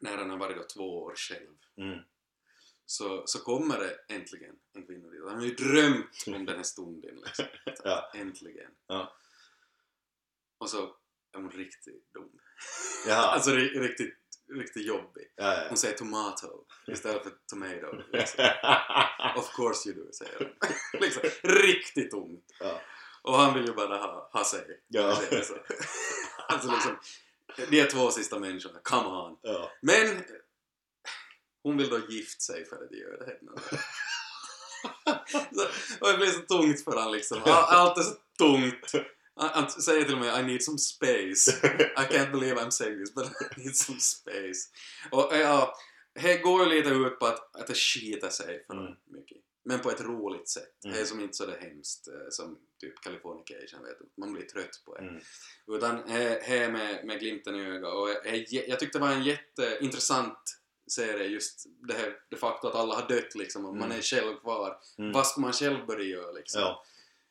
när 0.00 0.16
han 0.16 0.30
har 0.30 0.36
varit 0.38 0.56
då 0.56 0.62
två 0.62 1.02
år 1.02 1.14
själv 1.16 1.56
Mm. 1.76 1.98
så, 2.86 3.22
så 3.26 3.38
kommer 3.38 3.78
det 3.78 4.14
äntligen 4.14 4.54
en 4.72 4.86
kvinna 4.86 5.08
dit. 5.08 5.20
Han 5.26 5.38
har 5.38 5.44
ju 5.44 5.54
drömt 5.54 6.24
om 6.26 6.46
den 6.46 6.56
här 6.56 6.62
stunden 6.62 7.16
liksom. 7.24 7.44
Ja. 7.84 8.10
Äntligen. 8.14 8.70
Ja. 8.86 9.16
Och 10.58 10.70
så 10.70 10.96
är 11.38 11.42
hon 11.42 11.50
riktigt 11.50 12.12
dum. 12.14 12.30
Jaha. 13.06 13.26
Alltså 13.34 13.50
ri- 13.50 13.80
riktigt, 13.80 14.14
riktigt 14.54 14.86
jobbig. 14.86 15.32
Ja, 15.36 15.54
ja. 15.54 15.64
Hon 15.68 15.76
säger 15.78 15.96
tomato 15.96 16.64
istället 16.86 17.22
för 17.22 17.32
tomato. 17.50 18.02
Liksom. 18.12 18.44
Of 19.36 19.52
course 19.56 19.88
you 19.88 20.04
do, 20.04 20.12
säger 20.12 20.38
hon. 20.38 20.48
liksom, 21.00 21.22
riktigt 21.42 22.12
ung. 22.14 22.40
Ja. 22.60 22.80
Och 23.22 23.34
han 23.34 23.54
vill 23.54 23.66
ju 23.66 23.72
bara 23.72 23.96
ha, 23.98 24.30
ha 24.32 24.44
sig. 24.44 24.80
Ja. 24.88 25.18
Det 25.30 25.36
är 25.36 25.42
så. 25.42 25.54
alltså 26.48 26.70
liksom, 26.72 26.98
de 27.70 27.80
är 27.80 27.86
två 27.86 28.10
sista 28.10 28.38
människorna, 28.38 28.78
come 28.82 29.08
on. 29.08 29.38
ja. 29.42 29.70
Men 29.82 30.24
hon 31.62 31.76
vill 31.76 31.88
då 31.90 31.98
gifta 32.08 32.40
sig 32.40 32.64
för 32.64 32.76
att 32.84 32.92
göra 32.92 33.16
det 33.16 33.24
här. 33.26 33.38
så, 35.54 35.66
och 36.00 36.08
det 36.12 36.16
blir 36.16 36.26
så 36.30 36.40
tungt 36.40 36.84
för 36.84 36.96
han 36.96 37.12
liksom. 37.12 37.38
All- 37.44 37.48
Allt 37.76 37.98
är 37.98 38.02
så 38.02 38.14
tungt. 38.38 38.92
Han, 39.38 39.70
säger 39.70 40.04
till 40.04 40.16
med 40.16 40.40
I 40.40 40.42
need 40.46 40.62
some 40.62 40.78
space. 40.78 41.50
I 41.96 42.14
can't 42.14 42.30
believe 42.32 42.54
I'm 42.60 42.70
saying 42.70 42.98
this 43.04 43.14
but 43.14 43.26
I 43.56 43.60
need 43.64 43.76
some 43.76 44.00
space. 44.00 44.68
Och 45.10 45.28
ja, 45.36 45.74
det 46.22 46.38
går 46.38 46.64
ju 46.64 46.70
lite 46.70 46.88
ut 46.88 47.18
på 47.18 47.26
att, 47.26 47.56
att 47.56 47.66
det 47.66 47.74
skiter 47.74 48.28
sig 48.30 48.64
för 48.66 48.74
Mm. 48.74 48.92
mycket. 49.06 49.36
Men 49.64 49.80
på 49.80 49.90
ett 49.90 50.00
roligt 50.00 50.48
sätt. 50.48 50.84
Mm. 50.84 50.96
Det 50.96 51.02
är 51.02 51.06
som 51.06 51.20
inte 51.20 51.36
så 51.36 51.46
det 51.46 51.58
hemskt 51.60 52.08
eh, 52.08 52.14
som 52.30 52.58
typ 52.80 53.00
Californication, 53.00 53.82
vet 53.84 53.98
du. 53.98 54.06
Man 54.16 54.32
blir 54.32 54.42
trött 54.42 54.82
på 54.84 54.94
det. 54.94 55.00
Mm. 55.02 55.20
Utan 55.66 56.02
det 56.06 56.56
är 56.56 56.72
med, 56.72 57.04
med 57.06 57.20
glimten 57.20 57.54
i 57.54 57.66
ögat 57.66 57.94
och 57.94 58.08
jag, 58.10 58.46
jag, 58.50 58.80
tyckte 58.80 58.98
det 58.98 59.02
var 59.04 59.12
en 59.12 59.22
jätteintressant 59.24 60.38
serie 60.90 61.26
just 61.26 61.66
det 61.88 61.94
här 61.94 62.16
det 62.30 62.36
faktum 62.36 62.70
att 62.70 62.76
alla 62.76 62.94
har 62.94 63.08
dött 63.08 63.34
liksom 63.34 63.64
och 63.66 63.76
man 63.76 63.84
Mm. 63.84 63.98
är 63.98 64.02
själv 64.02 64.40
kvar. 64.40 64.78
Mm. 64.98 65.12
Vad 65.12 65.26
ska 65.26 65.40
man 65.40 65.52
själv 65.52 65.86
börja 65.86 66.04
göra 66.04 66.32
liksom? 66.32 66.60
Ja. 66.60 66.84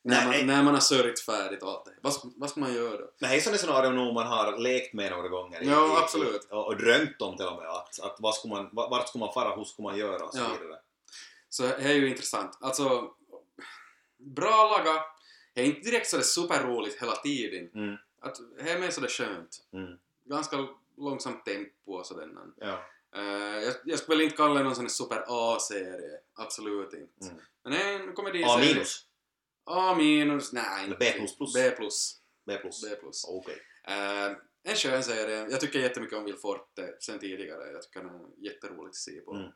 När, 0.08 0.28
Nej, 0.28 0.38
man, 0.46 0.56
när 0.56 0.64
man 0.64 0.74
har 0.74 0.82
sörjt 0.82 1.20
färdigt 1.20 1.64
och 1.64 1.70
allt 1.70 1.86
det. 1.86 1.92
Vad, 2.02 2.14
ska- 2.14 2.30
vad 2.36 2.50
ska 2.50 2.60
man 2.60 2.74
göra 2.74 2.98
då? 2.98 3.12
Men 3.20 3.30
det 3.30 3.36
är 3.36 3.40
sådana 3.40 3.58
scenarion 3.58 3.96
nog 3.96 4.14
man 4.14 4.28
har 4.28 4.58
lekt 4.58 4.94
med 4.94 5.12
några 5.12 5.28
gånger. 5.28 5.62
i- 5.64 5.68
Ja, 5.68 5.88
i- 6.00 6.04
absolut. 6.04 6.44
Och, 6.52 6.66
och 6.68 6.78
drömt 6.78 7.22
om 7.22 7.38
till 7.38 7.46
och 7.46 7.56
med. 7.58 7.68
Att, 7.70 8.00
att 8.00 8.16
vad 8.20 8.36
ska 8.36 8.48
man, 8.48 8.70
va- 8.72 8.88
vart 8.90 9.10
ska 9.10 9.20
man 9.20 9.34
fara, 9.34 9.56
hur 9.56 9.64
ska 9.64 9.84
man 9.84 9.98
göra 9.98 10.26
och 10.26 10.34
så 10.34 10.40
Ja. 10.40 10.48
vidare. 10.62 10.80
Så 11.50 11.64
det 11.64 11.74
är 11.74 11.94
ju 11.94 12.10
intressant. 12.10 12.58
Alltså, 12.62 13.12
bra 14.18 14.78
laga. 14.78 15.02
Det 15.54 15.62
är 15.62 15.66
inte 15.66 15.90
direkt 15.90 16.10
sådär 16.10 16.24
superroligt 16.24 17.02
hela 17.02 17.16
tiden. 17.16 17.70
Mm. 17.74 17.96
Att 18.22 18.36
det 18.60 18.72
är 18.72 18.80
mer 18.80 18.90
sådär 18.92 19.08
skönt. 19.08 19.64
Mm. 19.74 19.98
Ganska 20.26 20.68
långsamt 20.98 21.46
tempo 21.46 21.92
och 21.94 22.06
sådär. 22.06 22.28
Ja. 22.58 22.80
Uh, 23.18 23.64
jag, 23.64 23.74
jag 23.86 24.00
skulle 24.00 24.18
väl 24.18 24.24
inte 24.26 24.38
kalla 24.38 24.54
det 24.54 24.64
någon 24.64 24.76
sån 24.76 24.84
här 24.84 24.90
super 24.90 25.24
A-serie. 25.28 26.20
Absolut 26.36 26.94
inte. 26.94 27.26
Mm. 27.32 27.42
Men 27.64 27.72
det 27.74 27.82
är 27.84 27.94
en 28.00 28.14
komedi 28.14 28.44
A 28.44 28.58
minus? 28.60 29.06
A 29.68 29.96
minus? 29.96 30.54
Nej, 30.54 30.84
Eller. 30.84 30.98
B 30.98 31.12
plus 31.12 31.38
plus? 31.38 31.54
B 31.54 31.72
plus. 31.72 32.18
B 32.46 32.58
plus? 32.58 32.82
B 32.84 32.96
plus. 32.96 33.26
Okej. 33.28 33.58
Eh, 33.88 34.32
en 34.64 34.76
skön 34.76 35.04
serie. 35.04 35.48
Jag 35.50 35.60
tycker 35.60 35.80
jättemycket 35.80 36.18
om 36.18 36.26
Will 36.26 36.38
Forte 36.38 36.96
sen 37.00 37.20
tidigare. 37.20 37.72
Jag 37.72 37.82
tycker 37.82 38.00
den 38.00 38.10
är 38.16 38.46
jätteroligt 38.46 38.90
att 38.90 38.96
se 38.96 39.20
på. 39.22 39.34
Mm. 39.34 39.48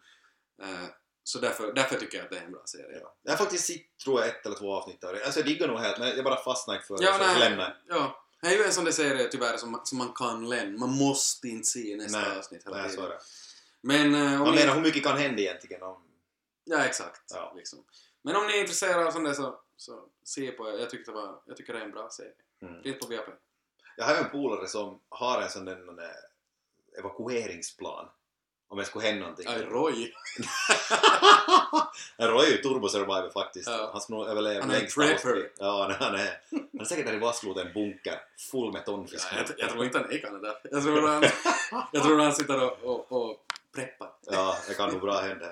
Eh, 0.63 0.89
så 1.23 1.39
därför, 1.39 1.73
därför 1.73 1.95
tycker 1.99 2.17
jag 2.17 2.25
att 2.25 2.31
det 2.31 2.37
är 2.37 2.43
en 2.45 2.51
bra 2.51 2.61
serie. 2.65 2.99
Ja. 3.01 3.15
Jag 3.23 3.31
har 3.31 3.37
faktiskt 3.37 3.65
sett, 3.67 3.97
tror 4.03 4.19
jag, 4.19 4.29
ett 4.29 4.45
eller 4.45 4.55
två 4.55 4.73
avsnitt 4.73 5.03
av 5.03 5.13
det. 5.13 5.25
Alltså 5.25 5.39
jag 5.39 5.47
diggar 5.47 5.67
nog 5.67 5.79
helt, 5.79 5.99
men 5.99 6.15
jag 6.15 6.23
bara 6.23 6.43
fastnar 6.43 6.75
inte 6.75 6.87
för. 6.87 6.97
Ja, 7.01 7.17
nej, 7.19 7.39
lämnar. 7.49 7.81
ja. 7.87 8.17
Det 8.41 8.47
är 8.47 8.57
ju 8.57 8.63
en 8.63 8.73
sån 8.73 8.85
där 8.85 8.91
serie 8.91 9.27
tyvärr 9.27 9.57
som, 9.57 9.81
som 9.83 9.97
man 9.97 10.13
kan 10.13 10.49
lämna. 10.49 10.79
Man 10.79 10.89
måste 10.89 11.47
inte 11.47 11.67
se 11.67 11.95
nästa 11.95 12.19
Nej, 12.19 12.37
avsnitt 12.37 12.65
hela 12.65 12.77
Nej, 12.77 12.89
tiden. 12.89 13.09
det. 13.09 13.17
Men 13.81 14.15
eh, 14.15 14.33
om 14.33 14.39
Man 14.39 14.55
ni... 14.55 14.61
menar 14.61 14.75
hur 14.75 14.81
mycket 14.81 15.03
kan 15.03 15.17
hända 15.17 15.41
egentligen 15.41 15.83
om... 15.83 16.03
Ja, 16.63 16.85
exakt. 16.85 17.21
Ja. 17.33 17.53
Liksom. 17.55 17.79
Men 18.23 18.35
om 18.35 18.47
ni 18.47 18.53
är 18.53 18.59
intresserade 18.59 19.07
av 19.07 19.11
sånt 19.11 19.25
där 19.25 19.33
så, 19.33 19.59
så 19.81 20.03
se 20.23 20.51
på 20.51 20.69
det. 20.69 20.79
Jag 20.79 20.89
tycker, 20.89 21.11
det 21.11 21.17
var, 21.17 21.39
jag 21.45 21.57
tycker 21.57 21.73
det 21.73 21.79
är 21.79 21.83
en 21.83 21.91
bra 21.91 22.09
serie. 22.09 22.31
Mm. 22.61 22.83
Finns 22.83 22.99
på 22.99 23.07
Viaplay. 23.07 23.35
Jag 23.97 24.05
har 24.05 24.15
en 24.15 24.29
polare 24.29 24.67
som 24.67 24.99
har 25.09 25.41
en 25.41 25.49
sån 25.49 25.65
där 25.65 25.75
någon, 25.75 25.99
evakueringsplan. 26.99 28.07
Om 28.67 28.77
det 28.77 28.85
skulle 28.85 29.05
hända 29.05 29.21
någonting. 29.21 29.47
Aj, 29.47 29.61
Roy. 29.61 30.13
Roy 32.17 32.45
är 32.45 32.51
ju 32.51 32.57
turbo 32.57 32.89
survivor 32.89 33.29
faktiskt. 33.29 33.69
Ja. 33.69 33.89
Han 33.91 34.01
ska 34.01 34.13
nog 34.13 34.27
överleva 34.27 34.61
Han 34.61 34.71
är 34.71 34.81
en 34.81 34.87
prepper. 34.87 35.51
Ja, 35.57 35.81
han 35.81 35.91
är, 35.91 35.95
han 35.95 36.15
är, 36.79 36.85
säkert 36.85 37.05
där 37.05 37.13
i 37.13 37.19
Vasslot 37.19 37.57
en 37.57 37.73
bunker 37.73 38.21
full 38.37 38.73
med 38.73 38.85
tonfisk. 38.85 39.27
Ja, 39.31 39.37
jag, 39.37 39.59
jag 39.59 39.69
tror 39.69 39.85
inte 39.85 39.97
han 39.97 40.11
är 40.11 40.17
Kanada. 40.17 40.57
Jag 40.63 40.83
tror 40.83 41.07
han, 41.07 41.23
jag 41.91 42.03
tror 42.03 42.19
han 42.19 42.33
sitter 42.33 42.63
och, 42.63 42.83
och, 42.83 43.11
och 43.11 43.37
preppar. 43.75 44.11
Ja, 44.21 44.57
det 44.67 44.73
kan 44.73 44.91
nog 44.91 45.01
bra 45.01 45.19
hända. 45.19 45.45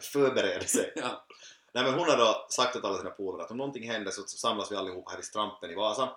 Förbereder 0.00 0.66
sig. 0.66 0.92
Ja. 0.96 1.24
Nej 1.72 1.84
men 1.84 1.94
hon 1.94 2.08
har 2.08 2.16
då 2.16 2.46
sagt 2.50 2.76
åt 2.76 2.84
alla 2.84 2.98
sina 2.98 3.10
polare 3.10 3.44
att 3.44 3.50
om 3.50 3.56
någonting 3.56 3.90
händer 3.90 4.10
så 4.10 4.22
samlas 4.22 4.72
vi 4.72 4.76
allihop 4.76 5.10
här 5.10 5.20
i 5.20 5.22
Strampen 5.22 5.70
i 5.70 5.74
Vasa 5.74 6.16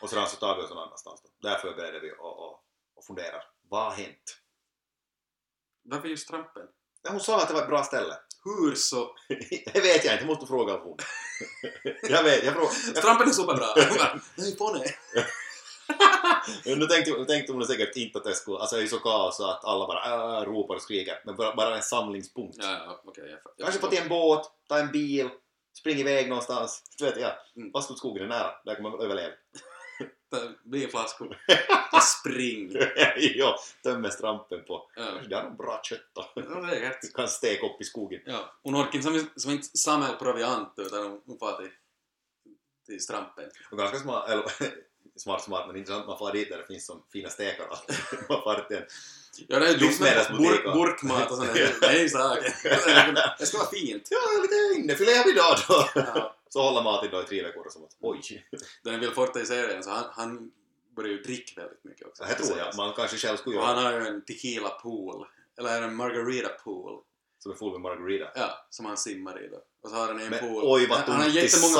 och 0.00 0.10
sedan 0.10 0.28
så 0.28 0.36
tar 0.36 0.56
vi 0.56 0.62
oss 0.62 0.70
någon 0.70 0.78
annanstans 0.78 1.22
då. 1.22 1.48
Där 1.48 1.58
förbereder 1.58 2.00
vi 2.00 2.12
och, 2.18 2.38
och, 2.38 2.60
och 2.94 3.04
funderar. 3.04 3.44
Vad 3.68 3.84
har 3.84 3.90
hänt? 3.90 4.40
Varför 5.84 6.08
just 6.08 6.28
Trampen? 6.28 6.66
Ja, 7.02 7.10
hon 7.10 7.20
sa 7.20 7.42
att 7.42 7.48
det 7.48 7.54
var 7.54 7.62
ett 7.62 7.68
bra 7.68 7.84
ställe. 7.84 8.14
Hur 8.44 8.74
så? 8.74 9.14
Det 9.72 9.80
vet 9.80 10.04
jag 10.04 10.14
inte, 10.14 10.26
måste 10.26 10.46
fråga 10.46 10.76
hon. 10.76 10.96
jag 12.02 12.22
vet, 12.22 12.44
jag 12.44 12.54
frågar. 12.54 12.70
Jag, 12.94 13.02
Trampen 13.02 13.28
är 13.28 13.32
superbra. 13.32 13.66
Nej, 14.36 14.56
på 14.56 14.72
nej. 14.72 14.96
Nu 16.64 16.86
tänkte, 16.86 17.24
tänkte 17.24 17.52
hon 17.52 17.66
säkert 17.66 17.96
inte 17.96 18.18
att 18.18 18.24
det 18.24 18.34
skulle, 18.34 18.58
alltså 18.58 18.76
det 18.76 18.80
är 18.80 18.82
ju 18.82 18.88
så 18.88 18.98
kaos 18.98 19.40
att 19.40 19.64
alla 19.64 19.86
bara 19.86 20.04
äh, 20.38 20.44
ropar 20.44 20.74
och 20.74 20.82
skriker. 20.82 21.20
Men 21.24 21.36
bara, 21.36 21.54
bara 21.56 21.76
en 21.76 21.82
samlingspunkt. 21.82 22.56
Ja, 22.60 22.72
ja, 22.86 23.00
okej. 23.04 23.24
jag, 23.30 23.38
jag 23.56 23.66
Kanske 23.66 23.80
få 23.80 23.86
till 23.86 24.02
en 24.02 24.08
båt, 24.08 24.50
ta 24.68 24.78
en 24.78 24.92
bil, 24.92 25.28
springa 25.78 26.00
iväg 26.00 26.28
någonstans. 26.28 26.82
Du 26.98 27.04
vet 27.04 27.20
jag. 27.20 27.32
Mm. 27.56 27.70
Vasslotskogen 27.72 28.22
är 28.22 28.28
nära, 28.28 28.50
där 28.64 28.74
kan 28.74 28.82
man 28.82 29.00
överleva. 29.00 29.32
Ta 30.30 30.38
Vinflaskor. 30.64 31.38
Och 31.92 32.02
spring. 32.02 32.72
jo, 33.16 33.46
tömmer 33.82 34.10
strampen 34.10 34.64
på. 34.64 34.90
Ja, 34.96 35.02
Det 35.28 35.34
är 35.34 35.42
nog 35.44 35.56
bra 35.56 35.80
kött 35.82 36.10
då. 36.14 36.24
ja 36.34 36.68
säkert. 36.70 37.12
Kan 37.14 37.28
steka 37.28 37.66
upp 37.66 37.80
i 37.80 37.84
skogen. 37.84 38.20
Ja. 38.26 38.54
Hon 38.62 38.76
orkar 38.76 39.00
som, 39.00 39.26
som 39.36 39.50
inte 39.50 39.78
samla 39.78 40.12
proviant 40.12 40.74
utan 40.76 41.20
hon 41.26 41.38
far 41.38 41.56
till, 41.56 41.70
till 42.86 43.00
Strampen. 43.00 43.50
Och 43.70 43.78
ganska 43.78 43.98
smart, 43.98 44.30
eller 44.30 44.44
smart 45.16 45.42
smart 45.42 45.66
men 45.66 45.76
intressant 45.76 46.06
man 46.06 46.18
far 46.18 46.32
dit 46.32 46.50
där 46.50 46.58
det 46.58 46.66
finns 46.66 46.86
så 46.86 46.98
fina 47.12 47.28
stekar 47.28 47.66
och. 47.70 47.76
Man 48.28 48.42
far 48.42 48.64
till 48.68 48.76
en 48.76 48.82
Ja, 49.48 49.58
det 49.58 49.68
är 49.68 49.76
Livsmedelsbutik 49.76 50.48
burk, 50.48 50.66
och- 50.66 50.72
burkmat 50.72 51.30
och 51.30 51.44
är 51.82 52.02
ju 52.02 52.08
saker. 52.08 52.54
Det 53.38 53.46
ska 53.46 53.58
vara 53.58 53.68
fint. 53.70 54.08
Ja, 54.10 54.18
lite 54.42 54.80
innefilé 54.80 55.12
idag 55.30 55.56
då. 55.68 55.88
Ja. 55.94 56.32
Så 56.48 56.62
håller 56.62 56.82
maten 56.82 57.08
då 57.12 57.20
i 57.22 57.24
tre 57.24 57.42
veckor 57.42 57.66
och 57.66 57.72
så 57.72 57.84
att, 57.84 57.96
oj. 58.00 58.46
Den 58.84 59.00
vill 59.00 59.10
Forte 59.10 59.40
i 59.40 59.46
serien 59.46 59.82
så 59.82 59.90
han, 59.90 60.04
han 60.12 60.50
börjar 60.96 61.10
ju 61.10 61.22
dricka 61.22 61.60
väldigt 61.60 61.84
mycket 61.84 62.06
också. 62.06 62.24
Det 62.24 62.34
tror 62.34 62.58
jag 62.58 62.76
man 62.76 62.92
kanske 62.96 63.16
själv 63.16 63.36
skulle 63.36 63.56
göra. 63.56 63.66
han 63.66 63.84
har 63.84 63.92
ju 63.92 64.06
en 64.06 64.24
tequila 64.24 64.68
pool. 64.68 65.26
Eller 65.58 65.82
en 65.82 65.94
margarita 65.96 66.48
pool. 66.48 67.02
Som 67.38 67.52
är 67.52 67.56
full 67.56 67.72
med 67.72 67.80
margarita. 67.80 68.26
Ja, 68.34 68.66
som 68.70 68.86
han 68.86 68.96
simmar 68.96 69.44
i 69.44 69.48
då. 69.48 69.62
Och 69.86 69.92
så 69.92 69.98
har 69.98 70.06
han 70.06 70.20
en 70.20 70.30
Men 70.30 70.38
pool. 70.38 70.62
oj 70.64 70.86
vad 70.86 70.98
han, 70.98 71.20
han, 71.20 71.30
jättemånga, 71.32 71.78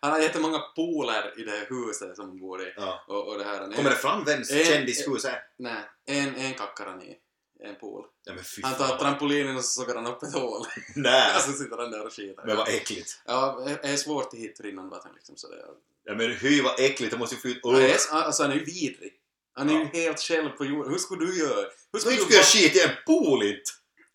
han 0.00 0.12
har 0.12 0.20
jättemånga 0.20 0.58
pooler 0.58 1.34
i 1.40 1.42
det 1.42 1.50
här 1.50 1.66
huset 1.68 2.16
som 2.16 2.28
han 2.28 2.38
bor 2.38 2.62
i. 2.62 2.72
Ja. 2.76 3.04
Och, 3.08 3.28
och 3.28 3.38
det 3.38 3.44
här, 3.44 3.72
Kommer 3.76 3.90
det 3.90 3.96
fram 3.96 4.24
vems 4.24 4.48
kändishus 4.48 5.24
är? 5.24 5.38
Nej, 5.58 5.82
en, 6.06 6.34
en 6.36 6.54
kackar 6.54 6.86
han 6.86 7.02
i. 7.02 7.16
En 7.64 7.74
pool. 7.74 8.04
Ja 8.24 8.32
Han 8.62 8.74
tar 8.74 8.96
trampolinen 8.98 9.56
och 9.56 9.64
så 9.64 9.80
sågar 9.80 9.94
han 9.94 10.06
upp 10.06 10.22
ett 10.22 10.34
hål. 10.34 10.66
Nej! 10.96 11.36
och 11.36 11.42
så 11.42 11.52
sitter 11.52 11.76
han 11.76 11.90
där 11.90 12.06
och 12.06 12.12
skiter. 12.12 12.42
Men 12.46 12.56
vad 12.56 12.68
äckligt. 12.68 13.20
Ja, 13.26 13.62
det 13.82 13.88
är 13.88 13.96
svårt 13.96 14.26
att 14.32 14.38
hitta 14.38 14.62
rinnande 14.62 14.90
vatten 14.90 15.10
liksom. 15.14 15.36
Så 15.36 15.48
det 15.48 15.56
är, 15.56 15.66
Ja 16.04 16.14
men 16.14 16.30
hy 16.30 16.62
vad 16.62 16.80
äckligt, 16.80 17.12
det 17.12 17.18
måste 17.18 17.48
ju. 17.48 17.60
Han 17.62 17.74
är, 17.76 17.96
alltså, 18.10 18.42
han 18.42 18.52
är 18.52 18.56
ju 18.56 18.64
vidrig. 18.64 19.12
Han 19.54 19.70
är 19.70 19.74
Ja. 19.74 19.80
ju 19.94 20.02
helt 20.02 20.20
själv 20.20 20.48
på 20.48 20.64
jorden. 20.64 20.92
Hur 20.92 20.98
skulle 20.98 21.26
du 21.26 21.38
göra? 21.38 21.66
Hur 21.92 22.10
inte 22.10 22.10
du 22.10 22.24
ska 22.24 22.34
jag 22.34 22.44
skita 22.46 22.78
i 22.78 22.82
en 22.82 22.96
pool 23.06 23.42
inte! 23.42 23.70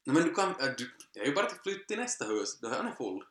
Men 0.06 0.24
du 0.24 0.34
kan... 0.34 0.54
Du, 0.78 0.92
det 1.18 1.24
är 1.24 1.26
ju 1.28 1.36
bara 1.36 1.46
att 1.46 1.64
flytta 1.64 1.88
till 1.88 1.98
nästa 1.98 2.26
hus. 2.26 2.60
Då 2.60 2.68
är 2.68 2.72
han 2.72 2.88
är 2.88 2.92
full. 2.92 3.24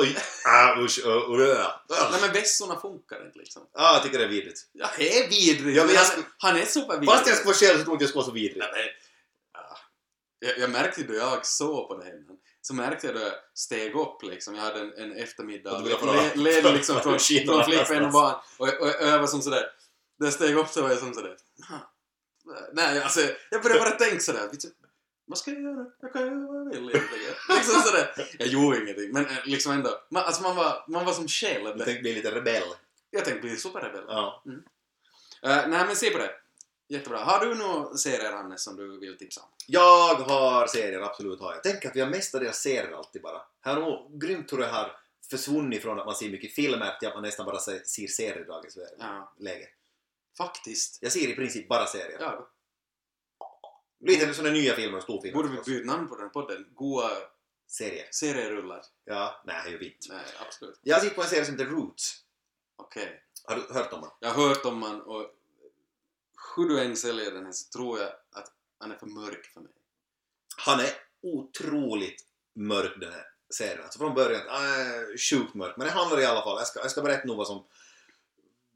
Oj! 0.00 0.16
Ah, 0.44 0.80
usch, 0.80 0.98
uh, 1.06 1.12
uh, 1.12 1.40
uh. 1.40 1.66
Nej 2.10 2.20
men 2.20 2.32
vässorna 2.32 2.80
funkar 2.80 3.26
inte 3.26 3.38
liksom. 3.38 3.66
Ah, 3.72 3.92
jag 3.94 4.02
tycker 4.02 4.18
det 4.18 4.24
är 4.24 4.28
vidrigt. 4.28 4.58
Ja, 4.72 4.90
det 4.98 5.18
är 5.18 5.28
vidrig. 5.28 5.76
Ja, 5.76 5.84
men 5.84 5.94
jag 5.94 6.00
han, 6.04 6.24
han 6.38 6.56
är 6.56 6.64
supervidrig. 6.64 7.08
Fast 7.10 7.26
jag 7.26 7.36
skulle 7.36 7.46
vara 7.52 7.56
själv 7.56 7.78
så 7.78 7.84
tror 7.84 7.92
jag 7.92 7.94
inte 7.94 8.02
jag 8.04 8.08
skulle 8.08 8.20
vara 8.20 8.26
så 8.26 8.32
vidrig. 8.32 8.62
Ja, 8.62 8.66
men, 8.72 8.84
ja. 9.52 9.76
Jag, 10.38 10.58
jag 10.58 10.70
märkte 10.70 11.02
då 11.02 11.14
jag 11.14 11.46
såg 11.46 11.88
på 11.88 11.96
det 11.96 12.04
här 12.04 12.14
så 12.60 12.74
märkte 12.74 13.06
jag 13.06 13.16
då 13.16 13.22
jag 13.22 13.32
steg 13.54 13.94
upp 13.96 14.22
liksom. 14.22 14.54
Jag 14.54 14.62
hade 14.62 14.80
en, 14.80 14.92
en 14.92 15.12
eftermiddag. 15.12 15.70
Och 15.76 15.82
du 15.82 15.88
ville 15.88 16.22
Le- 16.22 16.34
Ledig 16.34 16.72
liksom 16.72 16.94
från, 17.02 17.18
från 17.18 17.64
flickvän 17.64 18.04
och 18.04 18.12
barn. 18.12 18.34
Och, 18.58 18.68
och, 18.68 19.00
och 19.02 19.06
jag 19.08 19.18
var 19.18 19.26
som 19.26 19.42
sådär. 19.42 19.70
När 20.18 20.26
jag 20.26 20.34
steg 20.34 20.56
upp 20.56 20.68
så 20.68 20.82
var 20.82 20.88
jag 20.90 20.98
som 20.98 21.14
sådär. 21.14 21.36
"Ha, 21.68 21.92
Nej, 22.72 23.02
alltså 23.02 23.20
jag 23.50 23.62
började 23.62 23.80
bara 23.80 23.90
tänka 23.90 24.20
sådär. 24.20 24.48
Du, 25.28 25.30
Vad 25.30 25.38
ska 25.38 25.50
jag 25.50 25.62
göra? 25.62 25.86
Jag 26.00 26.12
kan 26.12 26.22
göra 26.26 26.34
vad 26.46 26.56
jag 26.56 26.64
vill 26.64 26.90
egentligen. 26.90 27.34
liksom 27.56 27.82
sådär. 27.82 28.14
Jag 28.38 28.48
gjorde 28.48 28.82
ingenting. 28.82 29.10
Men 29.12 29.26
eh, 29.26 29.32
liksom 29.44 29.72
ändå. 29.72 29.90
Man, 30.08 30.22
alltså 30.24 30.42
man 30.42 30.56
var, 30.56 30.84
man 30.88 31.04
var 31.04 31.12
som 31.12 31.28
själv. 31.28 31.64
Jag 31.64 31.84
tänkte 31.84 32.02
bli 32.02 32.14
lite 32.14 32.34
rebell. 32.34 32.68
Jag 33.10 33.24
tänkte 33.24 33.40
bli 33.48 33.56
superrebell. 33.56 34.04
Ja. 34.08 34.42
Eh, 35.42 35.68
nej 35.68 35.86
men 35.86 35.96
se 35.96 36.10
på 36.10 36.18
det. 36.18 36.30
Jättebra. 36.88 37.18
Har 37.18 37.46
du 37.46 37.54
några 37.54 37.96
serier 37.96 38.32
Hannes 38.32 38.62
som 38.62 38.76
du 38.76 38.98
vill 39.00 39.18
tipsa 39.18 39.40
om? 39.40 39.48
Jag 39.66 40.14
har 40.14 40.66
serier, 40.66 41.00
absolut 41.00 41.40
har 41.40 41.52
jag. 41.52 41.62
Tänk 41.62 41.84
att 41.84 41.96
vi 41.96 42.00
har 42.00 42.08
mestadels 42.10 42.56
serier 42.56 42.92
alltid 42.92 43.22
bara. 43.22 43.42
Här 43.60 43.76
är 43.76 43.80
nog 43.80 44.20
grymt 44.20 44.52
hur 44.52 44.58
det 44.58 44.66
har 44.66 44.92
försvunnit 45.30 45.82
från 45.82 45.98
att 46.00 46.06
man 46.06 46.14
ser 46.14 46.30
mycket 46.30 46.52
filmer 46.52 46.96
till 46.98 47.08
att 47.08 47.14
man 47.14 47.22
nästan 47.22 47.46
bara 47.46 47.58
ser 47.58 48.06
serier 48.06 48.40
i 48.40 48.44
dagens 48.44 48.78
Ja. 48.98 49.32
läge. 49.38 49.68
Faktiskt. 50.38 50.98
Jag 51.02 51.12
ser 51.12 51.28
i 51.28 51.34
princip 51.34 51.68
bara 51.68 51.86
serier. 51.86 52.18
Ja, 52.20 52.48
Lite 54.00 54.34
sådana 54.34 54.52
nya 54.54 54.74
filmer 54.74 54.96
och 54.98 55.02
storfilmer 55.02 55.34
borde 55.36 55.48
vi 55.48 55.56
förstås. 55.56 55.74
byta 55.74 55.86
namn 55.86 56.08
på 56.08 56.16
den 56.16 56.30
podden? 56.30 56.66
Goa 56.74 57.10
Serier. 57.66 58.08
serierullar? 58.10 58.82
Ja, 59.04 59.42
nej, 59.46 59.70
ju 59.70 59.78
vitt. 59.78 60.06
Nej, 60.08 60.24
absolut. 60.46 60.78
Jag 60.82 60.96
har 60.96 61.02
sett 61.04 61.14
på 61.14 61.22
en 61.22 61.28
serie 61.28 61.44
som 61.44 61.54
heter 61.58 61.70
Roots. 61.70 62.24
Okej. 62.76 63.22
Har 63.44 63.56
du 63.56 63.74
hört 63.74 63.92
om 63.92 64.00
den? 64.00 64.10
Jag 64.20 64.28
har 64.30 64.48
hört 64.48 64.64
om 64.64 64.78
man 64.78 65.00
och 65.02 65.30
hur 66.56 66.68
du 66.68 66.80
än 66.80 66.96
säljer 66.96 67.30
den 67.30 67.44
här 67.44 67.52
så 67.52 67.70
tror 67.78 67.98
jag 67.98 68.08
att 68.32 68.52
han 68.78 68.92
är 68.92 68.96
för 68.96 69.06
mörk 69.06 69.46
för 69.46 69.60
mig. 69.60 69.72
Han 70.56 70.80
är 70.80 70.90
otroligt 71.22 72.24
mörk 72.54 73.00
den 73.00 73.12
här 73.12 73.24
serien. 73.50 73.82
Alltså 73.82 73.98
från 73.98 74.14
början, 74.14 74.40
äh, 74.48 75.16
sjukt 75.30 75.54
mörk. 75.54 75.76
Men 75.76 75.86
det 75.86 75.92
handlar 75.92 76.20
i 76.20 76.24
alla 76.24 76.42
fall, 76.42 76.58
jag 76.58 76.66
ska, 76.66 76.80
jag 76.80 76.90
ska 76.90 77.02
berätta 77.02 77.26
nog 77.26 77.36
vad 77.36 77.46
som, 77.46 77.66